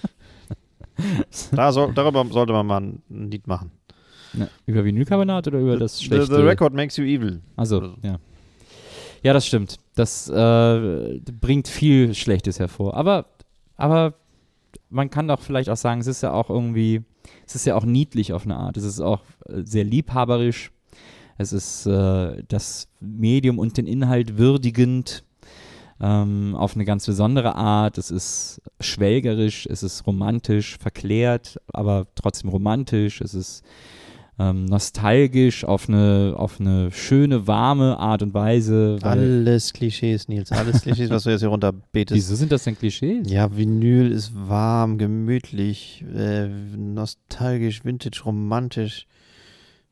da 1.52 1.72
soll, 1.72 1.92
darüber 1.94 2.24
sollte 2.30 2.52
man 2.52 2.66
mal 2.66 2.80
ein 2.80 3.02
Lied 3.30 3.46
machen. 3.46 3.70
Ja. 4.34 4.48
Über 4.66 4.84
Vinylcarbonat 4.84 5.48
oder 5.48 5.58
über 5.58 5.76
das 5.76 5.98
the, 5.98 6.04
schlechte? 6.04 6.36
the 6.36 6.42
record 6.42 6.74
makes 6.74 6.96
you 6.96 7.04
evil. 7.04 7.40
Also, 7.56 7.94
ja. 8.02 8.18
Ja, 9.22 9.32
das 9.32 9.46
stimmt. 9.46 9.78
Das 9.94 10.28
äh, 10.28 11.20
bringt 11.40 11.66
viel 11.68 12.14
Schlechtes 12.14 12.60
hervor. 12.60 12.94
Aber, 12.94 13.26
aber 13.76 14.14
man 14.90 15.10
kann 15.10 15.28
doch 15.28 15.40
vielleicht 15.40 15.70
auch 15.70 15.76
sagen, 15.76 16.00
es 16.00 16.06
ist 16.06 16.22
ja 16.22 16.32
auch 16.32 16.50
irgendwie, 16.50 17.02
es 17.46 17.54
ist 17.54 17.66
ja 17.66 17.74
auch 17.74 17.84
niedlich 17.84 18.32
auf 18.32 18.44
eine 18.44 18.56
Art. 18.56 18.76
Es 18.76 18.84
ist 18.84 19.00
auch 19.00 19.22
äh, 19.46 19.62
sehr 19.64 19.84
liebhaberisch. 19.84 20.70
Es 21.36 21.52
ist 21.52 21.86
äh, 21.86 22.42
das 22.48 22.88
Medium 23.00 23.58
und 23.58 23.76
den 23.76 23.86
Inhalt 23.86 24.38
würdigend 24.38 25.24
ähm, 26.00 26.54
auf 26.54 26.74
eine 26.74 26.84
ganz 26.84 27.06
besondere 27.06 27.56
Art. 27.56 27.98
Es 27.98 28.10
ist 28.10 28.60
schwelgerisch, 28.80 29.66
es 29.66 29.82
ist 29.82 30.06
romantisch, 30.06 30.78
verklärt, 30.78 31.60
aber 31.72 32.06
trotzdem 32.14 32.50
romantisch. 32.50 33.20
Es 33.20 33.34
ist 33.34 33.64
ähm, 34.38 34.66
nostalgisch 34.66 35.64
auf 35.64 35.88
eine, 35.88 36.34
auf 36.36 36.60
eine 36.60 36.92
schöne, 36.92 37.48
warme 37.48 37.98
Art 37.98 38.22
und 38.22 38.34
Weise. 38.34 38.98
Alles 39.02 39.72
Klischees, 39.72 40.28
Nils. 40.28 40.52
Alles 40.52 40.82
Klischees, 40.82 41.10
was 41.10 41.24
du 41.24 41.30
jetzt 41.30 41.40
hier 41.40 41.48
runterbetest. 41.48 42.16
wieso 42.16 42.36
sind 42.36 42.52
das 42.52 42.62
denn 42.62 42.78
Klischees? 42.78 43.28
Ja, 43.28 43.56
Vinyl 43.56 44.12
ist 44.12 44.32
warm, 44.34 44.98
gemütlich, 44.98 46.04
äh, 46.14 46.46
nostalgisch, 46.46 47.84
vintage, 47.84 48.22
romantisch. 48.24 49.06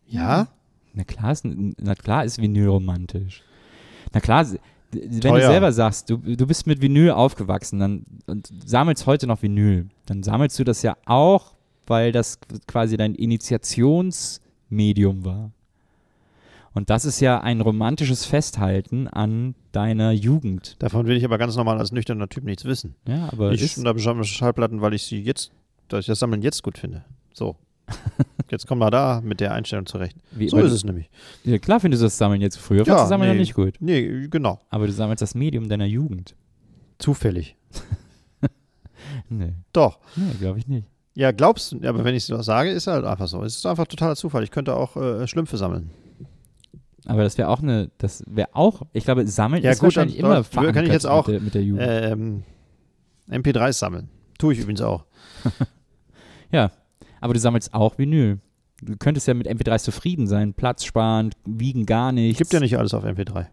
Ja? 0.06 0.46
Na 0.94 1.02
klar 1.02 1.32
ist, 1.32 1.44
na 1.44 1.94
klar 1.96 2.24
ist 2.24 2.40
Vinyl 2.40 2.68
romantisch. 2.68 3.42
Na 4.12 4.20
klar, 4.20 4.46
wenn 4.92 5.20
Teuer. 5.20 5.40
du 5.40 5.46
selber 5.46 5.72
sagst, 5.72 6.10
du, 6.10 6.16
du 6.16 6.46
bist 6.46 6.66
mit 6.66 6.80
Vinyl 6.80 7.10
aufgewachsen 7.10 7.78
dann, 7.78 8.06
und 8.26 8.50
sammelst 8.64 9.06
heute 9.06 9.26
noch 9.26 9.42
Vinyl, 9.42 9.88
dann 10.06 10.22
sammelst 10.22 10.58
du 10.58 10.64
das 10.64 10.82
ja 10.82 10.96
auch, 11.06 11.54
weil 11.86 12.12
das 12.12 12.38
quasi 12.66 12.96
dein 12.96 13.14
Initiationsmedium 13.14 15.24
war. 15.24 15.50
Und 16.74 16.90
das 16.90 17.06
ist 17.06 17.20
ja 17.20 17.40
ein 17.40 17.62
romantisches 17.62 18.26
Festhalten 18.26 19.08
an 19.08 19.54
deiner 19.72 20.12
Jugend. 20.12 20.76
Davon 20.78 21.06
will 21.06 21.16
ich 21.16 21.24
aber 21.24 21.38
ganz 21.38 21.56
normal 21.56 21.78
als 21.78 21.90
nüchterner 21.90 22.28
Typ 22.28 22.44
nichts 22.44 22.66
wissen. 22.66 22.94
Ja, 23.08 23.30
aber 23.32 23.52
ich 23.52 23.74
sammle 23.74 24.24
Schallplatten, 24.24 24.82
weil 24.82 24.92
ich 24.92 25.04
sie 25.04 25.22
jetzt, 25.22 25.52
dass 25.88 26.00
ich 26.00 26.06
das 26.06 26.18
Sammeln 26.18 26.42
jetzt 26.42 26.62
gut 26.62 26.76
finde. 26.76 27.02
So. 27.32 27.56
Jetzt 28.50 28.66
kommen 28.66 28.80
wir 28.80 28.90
da 28.90 29.20
mit 29.24 29.40
der 29.40 29.52
Einstellung 29.52 29.86
zurecht. 29.86 30.16
wie, 30.30 30.48
So 30.48 30.58
ist 30.58 30.72
es 30.72 30.84
nämlich. 30.84 31.10
Ja, 31.44 31.58
klar 31.58 31.80
findest 31.80 32.02
du 32.02 32.06
das 32.06 32.16
Sammeln 32.18 32.40
jetzt. 32.40 32.56
Früher 32.58 32.84
fandst 32.84 33.04
du 33.04 33.08
Sammeln 33.08 33.28
ja 33.28 33.34
nee, 33.34 33.40
nicht 33.40 33.54
gut. 33.54 33.74
Nee, 33.80 34.28
genau. 34.28 34.60
Aber 34.70 34.86
du 34.86 34.92
sammelst 34.92 35.22
das 35.22 35.34
Medium 35.34 35.68
deiner 35.68 35.86
Jugend. 35.86 36.34
Zufällig. 36.98 37.56
Nee, 39.28 39.54
Doch. 39.72 39.98
nee 40.16 40.34
glaube 40.38 40.58
ich 40.58 40.68
nicht. 40.68 40.86
Ja, 41.14 41.32
glaubst 41.32 41.72
du, 41.72 41.88
aber 41.88 42.04
wenn 42.04 42.14
ich 42.14 42.22
es 42.24 42.26
so 42.26 42.40
sage, 42.42 42.70
ist 42.70 42.86
halt 42.86 43.04
einfach 43.04 43.26
so. 43.28 43.42
Es 43.42 43.56
ist 43.56 43.66
einfach 43.66 43.86
totaler 43.86 44.14
Zufall. 44.16 44.42
Ich 44.44 44.50
könnte 44.50 44.74
auch 44.74 44.96
äh, 44.96 45.26
Schlümpfe 45.26 45.56
sammeln. 45.56 45.90
Aber 47.06 47.22
das 47.22 47.38
wäre 47.38 47.48
auch 47.48 47.62
eine, 47.62 47.90
das 47.98 48.22
wäre 48.26 48.48
auch, 48.52 48.82
ich 48.92 49.04
glaube, 49.04 49.26
Sammeln 49.26 49.62
Ja, 49.62 49.70
ist 49.70 49.78
gut, 49.78 49.84
wahrscheinlich 49.86 50.18
dann- 50.18 50.26
immer 50.26 50.34
dann 50.36 50.44
kann 50.44 50.64
ich 50.64 50.72
verankert 50.72 50.92
jetzt 50.92 51.06
auch, 51.06 51.26
mit 51.26 51.34
der, 51.34 51.40
mit 51.42 51.54
der 51.54 51.62
Jugend. 51.62 51.84
Ähm, 51.88 52.42
MP3s 53.30 53.72
sammeln. 53.74 54.08
Tue 54.38 54.52
ich 54.52 54.58
übrigens 54.60 54.80
auch. 54.82 55.04
ja, 56.52 56.70
aber 57.20 57.34
du 57.34 57.40
sammelst 57.40 57.74
auch 57.74 57.98
Vinyl. 57.98 58.38
Du 58.82 58.96
könntest 58.98 59.26
ja 59.26 59.34
mit 59.34 59.48
MP3s 59.48 59.84
zufrieden 59.84 60.26
sein, 60.26 60.52
Platz 60.52 60.84
sparen, 60.84 61.30
wiegen 61.46 61.86
gar 61.86 62.12
nichts. 62.12 62.38
Gibt 62.38 62.52
ja 62.52 62.60
nicht 62.60 62.76
alles 62.78 62.92
auf 62.94 63.04
MP3. 63.04 63.46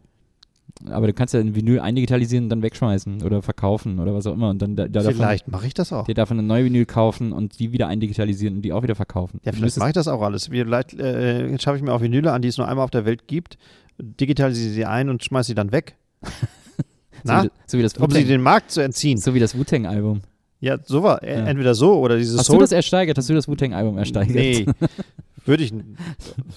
Aber 0.90 1.08
du 1.08 1.14
kannst 1.14 1.34
ja 1.34 1.40
ein 1.40 1.56
Vinyl 1.56 1.80
eindigitalisieren 1.80 2.46
und 2.46 2.50
dann 2.50 2.62
wegschmeißen 2.64 3.22
oder 3.22 3.42
verkaufen 3.42 4.00
oder 4.00 4.14
was 4.14 4.26
auch 4.28 4.34
immer. 4.34 4.50
Und 4.50 4.62
dann 4.62 4.76
da, 4.76 4.88
da 4.88 5.02
Vielleicht 5.02 5.48
mache 5.48 5.68
ich 5.68 5.74
das 5.74 5.94
auch. 5.94 6.06
dir 6.06 6.16
davon 6.16 6.40
eine 6.40 6.48
neue 6.48 6.66
Vinyl 6.66 6.86
kaufen 6.86 7.32
und 7.32 7.60
die 7.60 7.72
wieder 7.72 7.88
eindigitalisieren 7.88 8.56
und 8.58 8.62
die 8.64 8.74
auch 8.74 8.84
wieder 8.84 8.96
verkaufen. 8.96 9.40
Ja, 9.44 9.52
vielleicht 9.54 9.78
mache 9.78 9.90
ich 9.90 9.94
das 9.94 10.08
auch 10.08 10.22
alles. 10.22 10.48
Vielleicht 10.48 10.94
äh, 10.96 11.58
schaffe 11.60 11.78
ich 11.78 11.84
mir 11.84 11.94
auch 11.94 12.02
Vinyle 12.02 12.32
an, 12.34 12.42
die 12.42 12.48
es 12.50 12.58
nur 12.58 12.68
einmal 12.68 12.84
auf 12.84 12.92
der 12.92 13.06
Welt 13.06 13.28
gibt, 13.28 13.58
digitalisiere 13.98 14.74
sie 14.74 14.86
ein 14.86 15.10
und 15.10 15.24
schmeiße 15.24 15.48
sie 15.48 15.56
dann 15.56 15.72
weg. 15.72 15.96
so, 16.22 16.30
Na? 17.24 17.44
wie, 17.46 17.50
so 17.68 17.78
wie 17.78 17.84
das 17.84 17.94
Um 17.94 18.10
sie 18.12 18.26
den 18.26 18.42
Markt 18.42 18.72
zu 18.72 18.82
entziehen. 18.82 19.18
so 19.20 19.34
wie 19.34 19.40
das 19.40 19.58
Wu-Tang-Album. 19.58 20.22
Ja, 20.64 20.78
so 20.86 21.04
war. 21.04 21.22
äh, 21.24 21.40
Ja. 21.40 21.46
Entweder 21.48 21.76
so 21.76 22.00
oder 22.00 22.18
dieses 22.18 22.38
Hast 22.40 22.46
Soul. 22.48 22.58
du 22.58 22.62
das 22.62 22.72
ersteigert? 22.72 23.18
Hast 23.18 23.30
du 23.30 23.34
das 23.34 23.48
Wu-Tang-Album 23.48 23.98
ersteigert? 23.98 24.34
Nee, 24.36 24.66
würde 25.46 25.64
ich 25.64 25.74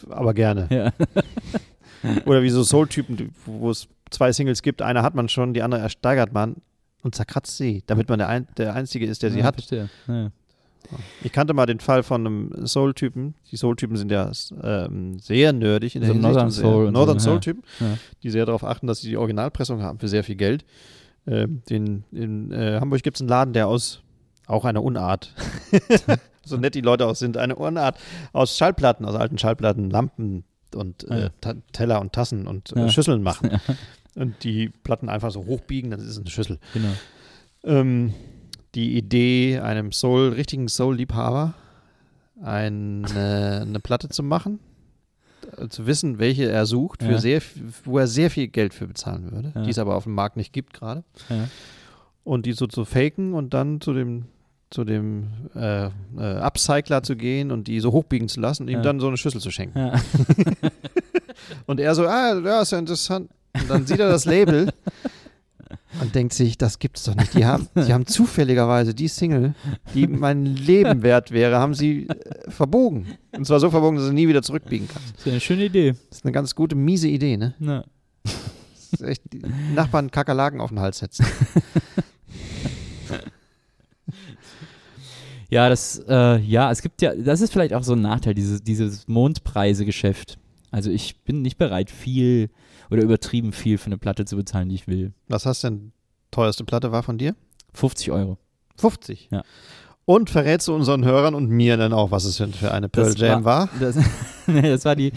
aber 0.09 0.33
gerne. 0.33 0.69
Ja. 0.71 0.93
Oder 2.25 2.43
wie 2.45 2.51
so 2.51 2.63
Soul-Typen, 2.63 3.33
wo 3.47 3.69
es 3.71 3.89
zwei 4.11 4.31
Singles 4.31 4.63
gibt. 4.63 4.81
Eine 4.81 5.03
hat 5.03 5.17
man 5.17 5.29
schon, 5.29 5.55
die 5.55 5.63
andere 5.63 5.81
ersteigert 5.81 6.33
man 6.33 6.57
und 7.03 7.17
zerkratzt 7.17 7.57
sie, 7.57 7.83
damit 7.87 8.09
man 8.09 8.21
der, 8.21 8.29
ein, 8.29 8.47
der 8.59 8.75
Einzige 8.75 9.07
ist, 9.07 9.25
der 9.25 9.33
sie 9.33 9.41
ja, 9.41 9.45
hat. 9.47 9.71
Ja. 9.73 9.89
Ich 11.25 11.33
kannte 11.33 11.53
mal 11.53 11.67
den 11.67 11.81
Fall 11.81 12.05
von 12.05 12.25
einem 12.25 12.67
Soul-Typen. 12.67 13.35
Die 13.51 13.57
Soul-Typen 13.57 13.97
sind 13.97 14.13
ja 14.13 14.31
ähm, 14.63 15.19
sehr 15.19 15.53
nerdig 15.53 15.97
in 15.97 16.03
der 16.03 16.09
So 16.11 16.15
Hinsicht. 16.15 16.33
Northern 16.35 16.51
sehr- 16.51 16.63
Soul. 16.63 17.19
Soul-Typen, 17.21 17.63
Ja. 17.81 17.99
die 18.23 18.31
sehr 18.31 18.47
darauf 18.47 18.63
achten, 18.63 18.87
dass 18.87 19.01
sie 19.01 19.09
die 19.09 19.17
Originalpressung 19.17 19.83
haben 19.83 19.99
für 19.99 20.07
sehr 20.09 20.23
viel 20.23 20.37
Geld. 20.37 20.65
Ähm, 21.27 21.63
den, 21.69 22.05
in 22.13 22.53
äh, 22.53 22.79
Hamburg 22.81 23.03
gibt 23.03 23.17
es 23.17 23.21
einen 23.21 23.29
Laden, 23.29 23.53
der 23.53 23.69
aus 23.69 24.03
auch 24.47 24.65
einer 24.65 24.83
Unart 24.83 25.35
so 26.45 26.57
nett 26.57 26.75
die 26.77 26.81
Leute 26.81 27.07
auch 27.07 27.17
sind, 27.17 27.37
eine 27.37 27.57
Uhrenart 27.57 27.99
aus 28.33 28.57
Schallplatten, 28.57 29.05
aus 29.05 29.17
alten 29.17 29.39
Schallplatten, 29.39 29.91
Lampen 29.91 30.45
und 30.75 31.05
äh, 31.11 31.31
Ta 31.41 31.55
Teller 31.73 32.01
und 32.01 32.13
Tassen 32.13 32.47
und 32.47 32.73
äh, 32.77 32.81
Ja. 32.81 32.89
Schüsseln 32.89 33.23
machen. 33.23 33.51
Und 34.15 34.45
die 34.45 34.71
Platten 34.71 35.11
einfach 35.11 35.31
so 35.31 35.45
hochbiegen, 35.45 35.91
dann 35.91 36.01
ist 36.01 36.07
es 36.07 36.19
eine 36.19 36.31
Schüssel. 36.31 36.59
Genau. 36.73 36.89
Ähm, 37.65 38.15
die 38.75 38.97
Idee, 38.97 39.61
einem 39.61 39.93
Soul, 39.93 40.31
richtigen 40.31 40.69
Soul-Liebhaber 40.69 41.53
eine, 42.43 43.61
eine 43.67 43.81
Platte 43.81 44.09
zu 44.09 44.23
machen, 44.23 44.59
äh, 44.59 44.76
zu 45.69 45.87
wissen, 45.87 46.19
welche 46.19 46.51
er 46.51 46.67
sucht, 46.67 47.03
für 47.03 47.13
Ja. 47.13 47.19
sehr, 47.19 47.41
wo 47.85 47.99
er 47.99 48.07
sehr 48.07 48.31
viel 48.31 48.49
Geld 48.49 48.75
für 48.75 48.87
bezahlen 48.87 49.31
würde, 49.33 49.53
Ja. 49.55 49.63
die 49.63 49.71
es 49.71 49.79
aber 49.79 49.95
auf 49.97 50.05
dem 50.05 50.15
Markt 50.15 50.37
nicht 50.37 50.53
gibt 50.53 50.73
gerade. 50.75 51.05
Ja. 51.29 51.49
Und 52.25 52.47
die 52.47 52.53
so 52.53 52.67
zu 52.67 52.85
faken 52.85 53.35
und 53.35 53.55
dann 53.55 53.81
zu 53.81 53.93
dem 53.93 54.25
zu 54.69 54.83
dem 54.83 55.29
äh, 55.55 55.87
äh, 55.87 55.91
Upcycler 56.19 57.05
zu 57.05 57.15
gehen 57.15 57.53
und 57.53 57.69
die 57.69 57.79
so 57.79 57.93
hochbiegen 57.93 58.29
zu 58.29 58.41
lassen 58.41 58.65
und 58.65 58.69
ihm 58.69 58.83
dann 58.83 58.99
so 58.99 59.07
eine 59.07 59.17
Schüssel 59.17 59.41
zu 59.41 59.53
schenken. 59.53 59.79
Und 61.67 61.79
er 61.81 61.95
so, 61.95 62.07
ah, 62.07 62.37
ja, 62.39 62.63
ist 62.63 62.73
ja 62.73 62.79
interessant. 62.79 63.31
Und 63.55 63.71
dann 63.71 63.87
sieht 63.87 64.01
er 64.01 64.09
das 64.09 64.25
Label 64.25 64.73
und 66.01 66.15
denkt 66.15 66.33
sich, 66.35 66.59
das 66.59 66.79
gibt's 66.79 67.05
doch 67.05 67.15
nicht. 67.15 67.35
Die 67.35 67.45
haben, 67.47 67.69
die 67.75 67.93
haben 67.93 68.07
zufälligerweise 68.07 68.95
die 68.95 69.09
Single, 69.09 69.55
die 69.95 70.07
mein 70.07 70.45
Leben 70.45 71.03
wert 71.03 71.31
wäre, 71.31 71.59
haben 71.59 71.75
sie 71.75 72.09
äh, 72.09 72.51
verbogen. 72.51 73.07
Und 73.33 73.47
zwar 73.47 73.61
so 73.61 73.71
verbogen, 73.71 73.97
dass 73.97 74.07
du 74.07 74.13
nie 74.13 74.29
wieder 74.29 74.43
zurückbiegen 74.43 74.89
kannst. 74.93 75.15
Das 75.17 75.27
ist 75.27 75.33
eine 75.33 75.41
schöne 75.41 75.65
Idee. 75.67 75.95
Das 76.11 76.19
ist 76.19 76.25
eine 76.25 76.33
ganz 76.33 76.55
gute, 76.55 76.77
miese 76.77 77.09
Idee, 77.09 77.37
ne? 77.37 77.55
Na. 77.59 77.85
Das 78.25 79.01
ist 79.01 79.03
echt, 79.03 79.23
die 79.33 79.43
Nachbarn 79.75 80.11
Kakerlaken 80.11 80.61
auf 80.61 80.71
den 80.71 80.81
Hals 80.81 80.99
setzen. 80.99 81.27
Ja, 85.49 85.69
das, 85.69 86.03
äh, 86.09 86.39
ja, 86.41 86.73
es 86.73 86.83
gibt 86.83 87.01
ja, 87.03 87.15
das 87.15 87.41
ist 87.41 87.53
vielleicht 87.53 87.73
auch 87.73 87.85
so 87.85 87.93
ein 87.93 88.01
Nachteil, 88.01 88.35
dieses, 88.35 88.63
dieses 88.63 89.07
Mondpreise-Geschäft. 89.07 90.39
Also 90.77 90.91
ich 90.91 91.25
bin 91.25 91.41
nicht 91.41 91.57
bereit, 91.57 91.91
viel 91.91 92.51
oder 92.91 93.03
übertrieben 93.03 93.53
viel 93.53 93.79
für 93.79 93.87
eine 93.87 93.97
Platte 93.97 94.27
zu 94.27 94.37
bezahlen, 94.37 94.69
die 94.69 94.75
ich 94.75 94.87
will. 94.87 95.15
Was 95.27 95.47
hast 95.47 95.65
denn 95.65 95.93
teuerste 96.31 96.65
Platte 96.65 96.93
war 96.93 97.03
von 97.03 97.17
dir? 97.17 97.35
50 97.73 98.11
Euro. 98.11 98.37
50. 98.77 99.31
Ja. 99.33 99.43
Und 100.05 100.29
verrätst 100.29 100.69
du 100.69 100.75
unseren 100.75 101.03
Hörern 101.03 101.35
und 101.35 101.49
mir 101.49 101.79
dann 101.79 101.95
auch, 101.95 102.11
was 102.11 102.27
es 102.27 102.37
für 102.37 102.47
für 102.49 102.73
eine 102.73 102.91
Pearl 102.91 103.07
Das 103.07 103.19
Jam 103.19 103.45
war? 103.47 103.71
Das, 103.81 103.97
nee, 104.47 104.61
das 104.61 104.85
war 104.85 104.95
die 104.95 105.13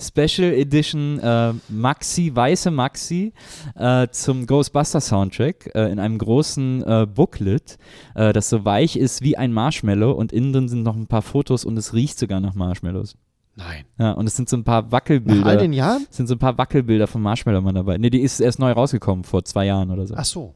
Special 0.00 0.52
Edition 0.52 1.20
äh, 1.20 1.52
Maxi, 1.68 2.34
weiße 2.34 2.72
Maxi 2.72 3.32
äh, 3.76 4.08
zum 4.10 4.46
Ghostbuster 4.46 5.00
Soundtrack 5.00 5.70
äh, 5.76 5.92
in 5.92 6.00
einem 6.00 6.18
großen 6.18 6.82
äh, 6.82 7.06
Booklet, 7.06 7.78
äh, 8.16 8.32
das 8.32 8.48
so 8.50 8.64
weich 8.64 8.96
ist 8.96 9.22
wie 9.22 9.36
ein 9.36 9.52
Marshmallow 9.52 10.10
und 10.10 10.32
innen 10.32 10.52
drin 10.52 10.68
sind 10.68 10.82
noch 10.82 10.96
ein 10.96 11.06
paar 11.06 11.22
Fotos 11.22 11.64
und 11.64 11.76
es 11.76 11.94
riecht 11.94 12.18
sogar 12.18 12.40
nach 12.40 12.54
Marshmallows. 12.54 13.16
Nein. 13.56 13.84
Ja, 13.98 14.12
und 14.12 14.26
es 14.26 14.34
sind 14.36 14.48
so 14.48 14.56
ein 14.56 14.64
paar 14.64 14.82
Nach 14.82 14.92
Wackelbilder. 14.92 15.46
all 15.46 15.58
den 15.58 15.72
Jahren? 15.72 16.06
Es 16.10 16.16
sind 16.16 16.26
so 16.26 16.34
ein 16.34 16.38
paar 16.38 16.58
Wackelbilder 16.58 17.06
von 17.06 17.22
Marshmallow 17.22 17.60
Mann 17.60 17.74
dabei. 17.76 17.98
Nee, 17.98 18.10
die 18.10 18.20
ist 18.20 18.40
erst 18.40 18.58
neu 18.58 18.72
rausgekommen, 18.72 19.24
vor 19.24 19.44
zwei 19.44 19.66
Jahren 19.66 19.90
oder 19.90 20.06
so. 20.06 20.14
Ach 20.16 20.24
so. 20.24 20.54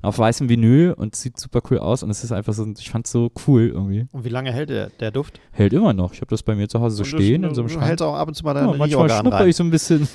Auf 0.00 0.18
weißem 0.18 0.48
Vinyl 0.48 0.92
und 0.92 1.16
sieht 1.16 1.38
super 1.38 1.60
cool 1.70 1.78
aus 1.78 2.02
und 2.02 2.10
es 2.10 2.24
ist 2.24 2.32
einfach 2.32 2.52
so, 2.54 2.66
ich 2.78 2.88
fand's 2.88 3.10
so 3.10 3.30
cool 3.46 3.68
irgendwie. 3.68 4.06
Und 4.12 4.24
wie 4.24 4.28
lange 4.30 4.52
hält 4.52 4.70
der, 4.70 4.88
der 4.90 5.10
Duft? 5.10 5.40
Hält 5.52 5.72
immer 5.72 5.92
noch. 5.92 6.12
Ich 6.14 6.20
habe 6.20 6.30
das 6.30 6.42
bei 6.42 6.54
mir 6.54 6.68
zu 6.68 6.80
Hause 6.80 6.96
so 6.96 7.02
Und 7.02 7.08
stehen 7.08 7.42
du, 7.42 7.48
in 7.48 7.54
so 7.54 7.62
einem 7.62 7.68
Schrank. 7.68 7.84
hältst 7.86 8.02
auch 8.02 8.14
ab 8.14 8.28
und 8.28 8.34
zu 8.34 8.44
mal 8.44 8.54
Ja, 8.54 8.66
dein 8.66 8.78
manchmal 8.78 9.10
schnupper 9.10 9.46
ich 9.46 9.56
so 9.56 9.64
ein 9.64 9.70
bisschen. 9.70 10.08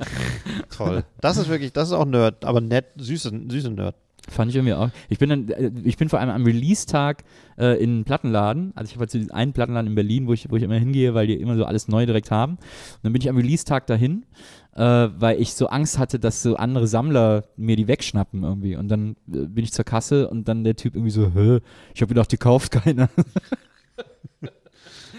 Toll. 0.76 1.04
Das 1.20 1.36
ist 1.36 1.48
wirklich, 1.48 1.72
das 1.72 1.88
ist 1.88 1.94
auch 1.94 2.04
Nerd, 2.04 2.44
aber 2.44 2.60
nett, 2.60 2.86
süße, 2.96 3.32
süße 3.48 3.70
Nerd. 3.70 3.94
Fand 4.28 4.50
ich 4.50 4.56
irgendwie 4.56 4.74
auch. 4.74 4.90
Ich 5.08 5.18
bin 5.18 5.28
dann, 5.28 5.48
äh, 5.48 5.70
ich 5.84 5.96
bin 5.96 6.08
vor 6.08 6.18
allem 6.18 6.30
am 6.30 6.44
Release-Tag 6.44 7.24
äh, 7.58 7.82
in 7.82 7.90
einen 7.90 8.04
Plattenladen. 8.04 8.72
Also 8.74 8.90
ich 8.90 8.96
habe 8.96 9.04
jetzt 9.04 9.32
einen 9.32 9.52
Plattenladen 9.52 9.88
in 9.88 9.94
Berlin, 9.94 10.26
wo 10.26 10.32
ich, 10.32 10.50
wo 10.50 10.56
ich 10.56 10.62
immer 10.62 10.78
hingehe, 10.78 11.14
weil 11.14 11.26
die 11.26 11.34
immer 11.34 11.56
so 11.56 11.64
alles 11.64 11.88
neu 11.88 12.06
direkt 12.06 12.30
haben. 12.30 12.52
Und 12.54 13.00
dann 13.02 13.12
bin 13.12 13.20
ich 13.20 13.28
am 13.28 13.36
Release-Tag 13.36 13.86
dahin, 13.86 14.24
äh, 14.74 14.80
weil 14.80 15.40
ich 15.40 15.54
so 15.54 15.66
Angst 15.66 15.98
hatte, 15.98 16.18
dass 16.18 16.42
so 16.42 16.56
andere 16.56 16.86
Sammler 16.86 17.44
mir 17.56 17.76
die 17.76 17.86
wegschnappen 17.86 18.42
irgendwie. 18.42 18.76
Und 18.76 18.88
dann 18.88 19.16
äh, 19.28 19.46
bin 19.46 19.64
ich 19.64 19.72
zur 19.72 19.84
Kasse 19.84 20.28
und 20.28 20.48
dann 20.48 20.64
der 20.64 20.76
Typ 20.76 20.94
irgendwie 20.94 21.10
so, 21.10 21.30
Hä, 21.34 21.60
ich 21.94 22.00
habe 22.00 22.08
gedacht, 22.08 22.32
die 22.32 22.38
kauft 22.38 22.72
keiner. 22.72 23.10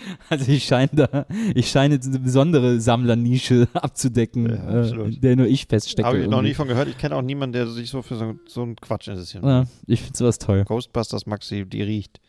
Also 0.30 0.52
ich 0.52 0.66
scheine 0.66 0.90
da, 0.94 1.26
ich 1.54 1.70
scheine 1.70 2.00
eine 2.04 2.20
besondere 2.20 2.80
Sammlernische 2.80 3.68
abzudecken, 3.74 4.50
Ja, 4.50 4.84
äh, 4.84 5.12
der 5.12 5.36
nur 5.36 5.48
ich 5.48 5.66
feststecke. 5.68 6.08
Habe 6.08 6.18
ich 6.20 6.26
noch 6.26 6.34
irgendwie. 6.38 6.50
nie 6.50 6.54
von 6.56 6.68
gehört. 6.68 6.88
Ich 6.88 6.98
kenne 6.98 7.16
auch 7.16 7.22
niemanden, 7.22 7.54
der 7.54 7.68
sich 7.68 7.90
so 7.90 8.02
für 8.02 8.16
so, 8.16 8.36
so 8.48 8.62
einen 8.64 8.76
Quatsch 8.76 9.08
interessiert. 9.08 9.44
Ja, 9.44 9.66
ich 9.88 10.02
finde 10.02 10.18
sowas 10.18 10.38
toll. 10.40 10.64
Ghostbusters 10.66 11.26
Maxi, 11.26 11.66
die 11.66 11.82
riecht. 11.82 12.20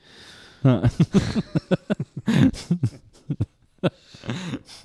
Ja. 0.65 0.83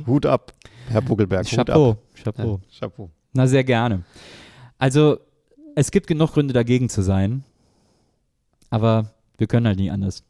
Hut 0.06 0.26
ab, 0.26 0.54
Herr 0.89 1.02
Buckelberg. 1.02 1.46
Hut 1.46 1.60
ab. 1.60 1.68
Chapeau, 1.68 1.98
Chapeau. 2.24 2.60
Ja, 2.70 2.80
Chapeau. 2.80 3.10
Na, 3.34 3.48
sehr 3.48 3.64
gerne. 3.64 4.04
Also, 4.78 5.20
es 5.76 5.92
gibt 5.92 6.08
genug 6.08 6.34
Gründe 6.34 6.54
dagegen 6.54 6.89
zu 6.89 7.02
sein, 7.02 7.44
aber 8.70 9.14
wir 9.38 9.48
können 9.48 9.66
halt 9.68 9.80
nie 9.80 9.89
anders. 9.89 10.24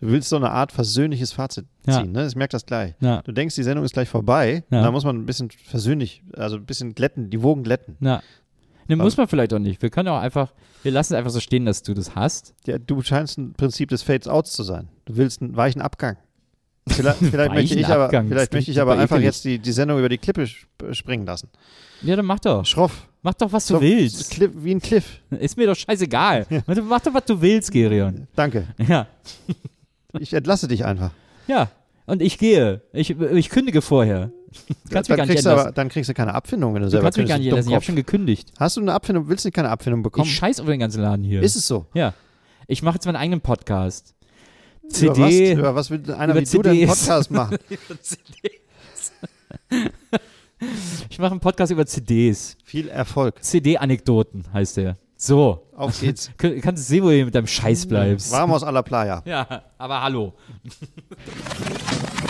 Du 0.00 0.08
willst 0.08 0.28
so 0.28 0.36
eine 0.36 0.50
Art 0.50 0.70
versöhnliches 0.70 1.32
Fazit 1.32 1.66
Ja. 1.86 1.94
ziehen, 2.00 2.12
ne? 2.12 2.26
Ich 2.26 2.36
merke 2.36 2.52
das 2.52 2.64
gleich. 2.66 2.94
Ja, 3.00 3.20
Du 3.22 3.32
denkst, 3.32 3.54
die 3.56 3.62
Sendung 3.64 3.84
ist 3.84 3.94
gleich 3.94 4.08
vorbei. 4.08 4.62
Ja. 4.70 4.82
Da 4.82 4.90
muss 4.92 5.04
man 5.04 5.16
ein 5.16 5.26
bisschen 5.26 5.50
versöhnlich, 5.50 6.22
also 6.36 6.56
ein 6.56 6.64
bisschen 6.66 6.94
glätten, 6.94 7.30
die 7.30 7.42
Wogen 7.42 7.62
glätten. 7.64 7.96
ja. 8.00 8.22
Ne, 8.90 8.96
muss 8.96 9.18
man 9.18 9.28
vielleicht 9.28 9.52
auch 9.52 9.58
nicht. 9.58 9.82
Wir 9.82 9.90
können 9.90 10.08
auch 10.08 10.18
einfach, 10.18 10.54
wir 10.82 10.90
lassen 10.92 11.12
es 11.12 11.18
einfach 11.18 11.30
so 11.30 11.40
stehen, 11.40 11.66
dass 11.66 11.82
du 11.82 11.92
das 11.92 12.14
hast. 12.14 12.54
Ja, 12.66 12.78
du 12.78 13.02
scheinst 13.02 13.36
ein 13.36 13.52
Prinzip 13.52 13.90
des 13.90 14.02
Fades-Outs 14.02 14.52
zu 14.54 14.62
sein. 14.62 14.88
Du 15.04 15.18
willst 15.18 15.42
einen 15.42 15.54
weichen 15.58 15.82
Abgang. 15.82 16.16
Vielleicht, 16.88 17.18
vielleicht 17.22 17.52
möchte 17.52 17.78
ich 17.78 17.86
aber, 17.86 18.06
Abgang, 18.06 18.28
vielleicht 18.28 18.50
möchte 18.54 18.70
ich 18.70 18.80
aber 18.80 18.92
einfach 18.92 19.16
ekelig. 19.16 19.24
jetzt 19.26 19.44
die, 19.44 19.58
die 19.58 19.72
Sendung 19.72 19.98
über 19.98 20.08
die 20.08 20.16
Klippe 20.16 20.44
sp 20.48 20.64
springen 20.92 21.26
lassen. 21.26 21.50
Ja, 22.00 22.16
dann 22.16 22.24
mach 22.24 22.38
doch. 22.40 22.64
Schroff. 22.64 23.06
Mach 23.20 23.34
doch, 23.34 23.52
was 23.52 23.66
du 23.66 23.74
So- 23.74 23.80
willst. 23.82 24.30
Cliff, 24.30 24.52
wie 24.54 24.74
ein 24.74 24.80
Cliff. 24.80 25.20
Ist 25.38 25.58
mir 25.58 25.66
doch 25.66 25.76
scheißegal. 25.76 26.46
Mach 26.66 27.00
doch, 27.02 27.12
was 27.12 27.24
du 27.26 27.38
willst, 27.38 27.70
Gerion. 27.70 28.26
Danke. 28.34 28.68
Ja, 28.88 29.06
Ich 30.20 30.32
entlasse 30.32 30.68
dich 30.68 30.84
einfach. 30.84 31.10
ja. 31.46 31.70
Und 32.06 32.22
ich 32.22 32.38
gehe. 32.38 32.80
Ich, 32.94 33.10
ich 33.10 33.50
kündige 33.50 33.82
vorher. 33.82 34.30
Du 34.48 34.74
kannst 34.90 35.10
mich 35.10 35.18
dann, 35.18 35.28
kriegst 35.28 35.46
aber, 35.46 35.72
dann 35.72 35.90
kriegst 35.90 36.08
du 36.08 36.14
keine 36.14 36.34
Abfindung, 36.34 36.72
wenn 36.72 36.80
du, 36.80 36.86
Du 36.86 36.90
selber 36.92 37.04
kannst 37.04 37.18
mich 37.18 37.28
gar 37.28 37.36
nicht 37.36 37.48
entlassen. 37.48 37.68
Ich 37.68 37.74
habe 37.74 37.84
schon 37.84 37.96
gekündigt. 37.96 38.50
Hast 38.58 38.78
du 38.78 38.80
eine 38.80 38.94
Abfindung, 38.94 39.28
willst 39.28 39.44
du 39.44 39.50
keine 39.50 39.68
Abfindung 39.68 40.02
bekommen? 40.02 40.26
Ich 40.26 40.34
scheiß 40.34 40.58
auf 40.60 40.66
den 40.66 40.80
ganzen 40.80 41.02
Laden 41.02 41.22
hier. 41.22 41.42
Ist 41.42 41.54
es 41.54 41.66
so? 41.66 41.84
Ja. 41.92 42.14
Ich 42.66 42.82
mache 42.82 42.94
jetzt 42.94 43.04
meinen 43.04 43.16
eigenen 43.16 43.42
Podcast. 43.42 44.14
Über 44.84 45.12
CD. 45.12 45.20
was, 45.20 45.58
über 45.58 45.74
was 45.74 45.90
will 45.90 46.12
einer 46.14 46.32
über 46.32 46.40
wie 46.40 46.44
du 46.46 46.62
denn 46.62 46.72
einen 46.72 46.80
CDs. 46.80 46.98
Podcast 46.98 47.30
machen? 47.30 47.58
Ich 51.10 51.18
mache 51.18 51.32
einen 51.32 51.40
Podcast 51.40 51.70
über 51.72 51.86
CDs. 51.86 52.56
Viel 52.64 52.88
Erfolg. 52.88 53.42
CD-Anekdoten 53.44 54.44
heißt 54.52 54.78
der. 54.78 54.96
So. 55.20 55.66
Auf 55.76 56.00
geht's. 56.00 56.30
K- 56.38 56.60
Kannst 56.60 56.84
du 56.84 56.88
sehen, 56.88 57.04
wo 57.04 57.10
du 57.10 57.24
mit 57.24 57.34
deinem 57.34 57.46
Scheiß 57.48 57.86
bleibst. 57.86 58.30
Vamos 58.32 58.62
a 58.62 58.70
la 58.70 58.82
playa. 58.82 59.20
Ja, 59.26 59.62
aber 59.76 60.00
hallo. 60.00 60.32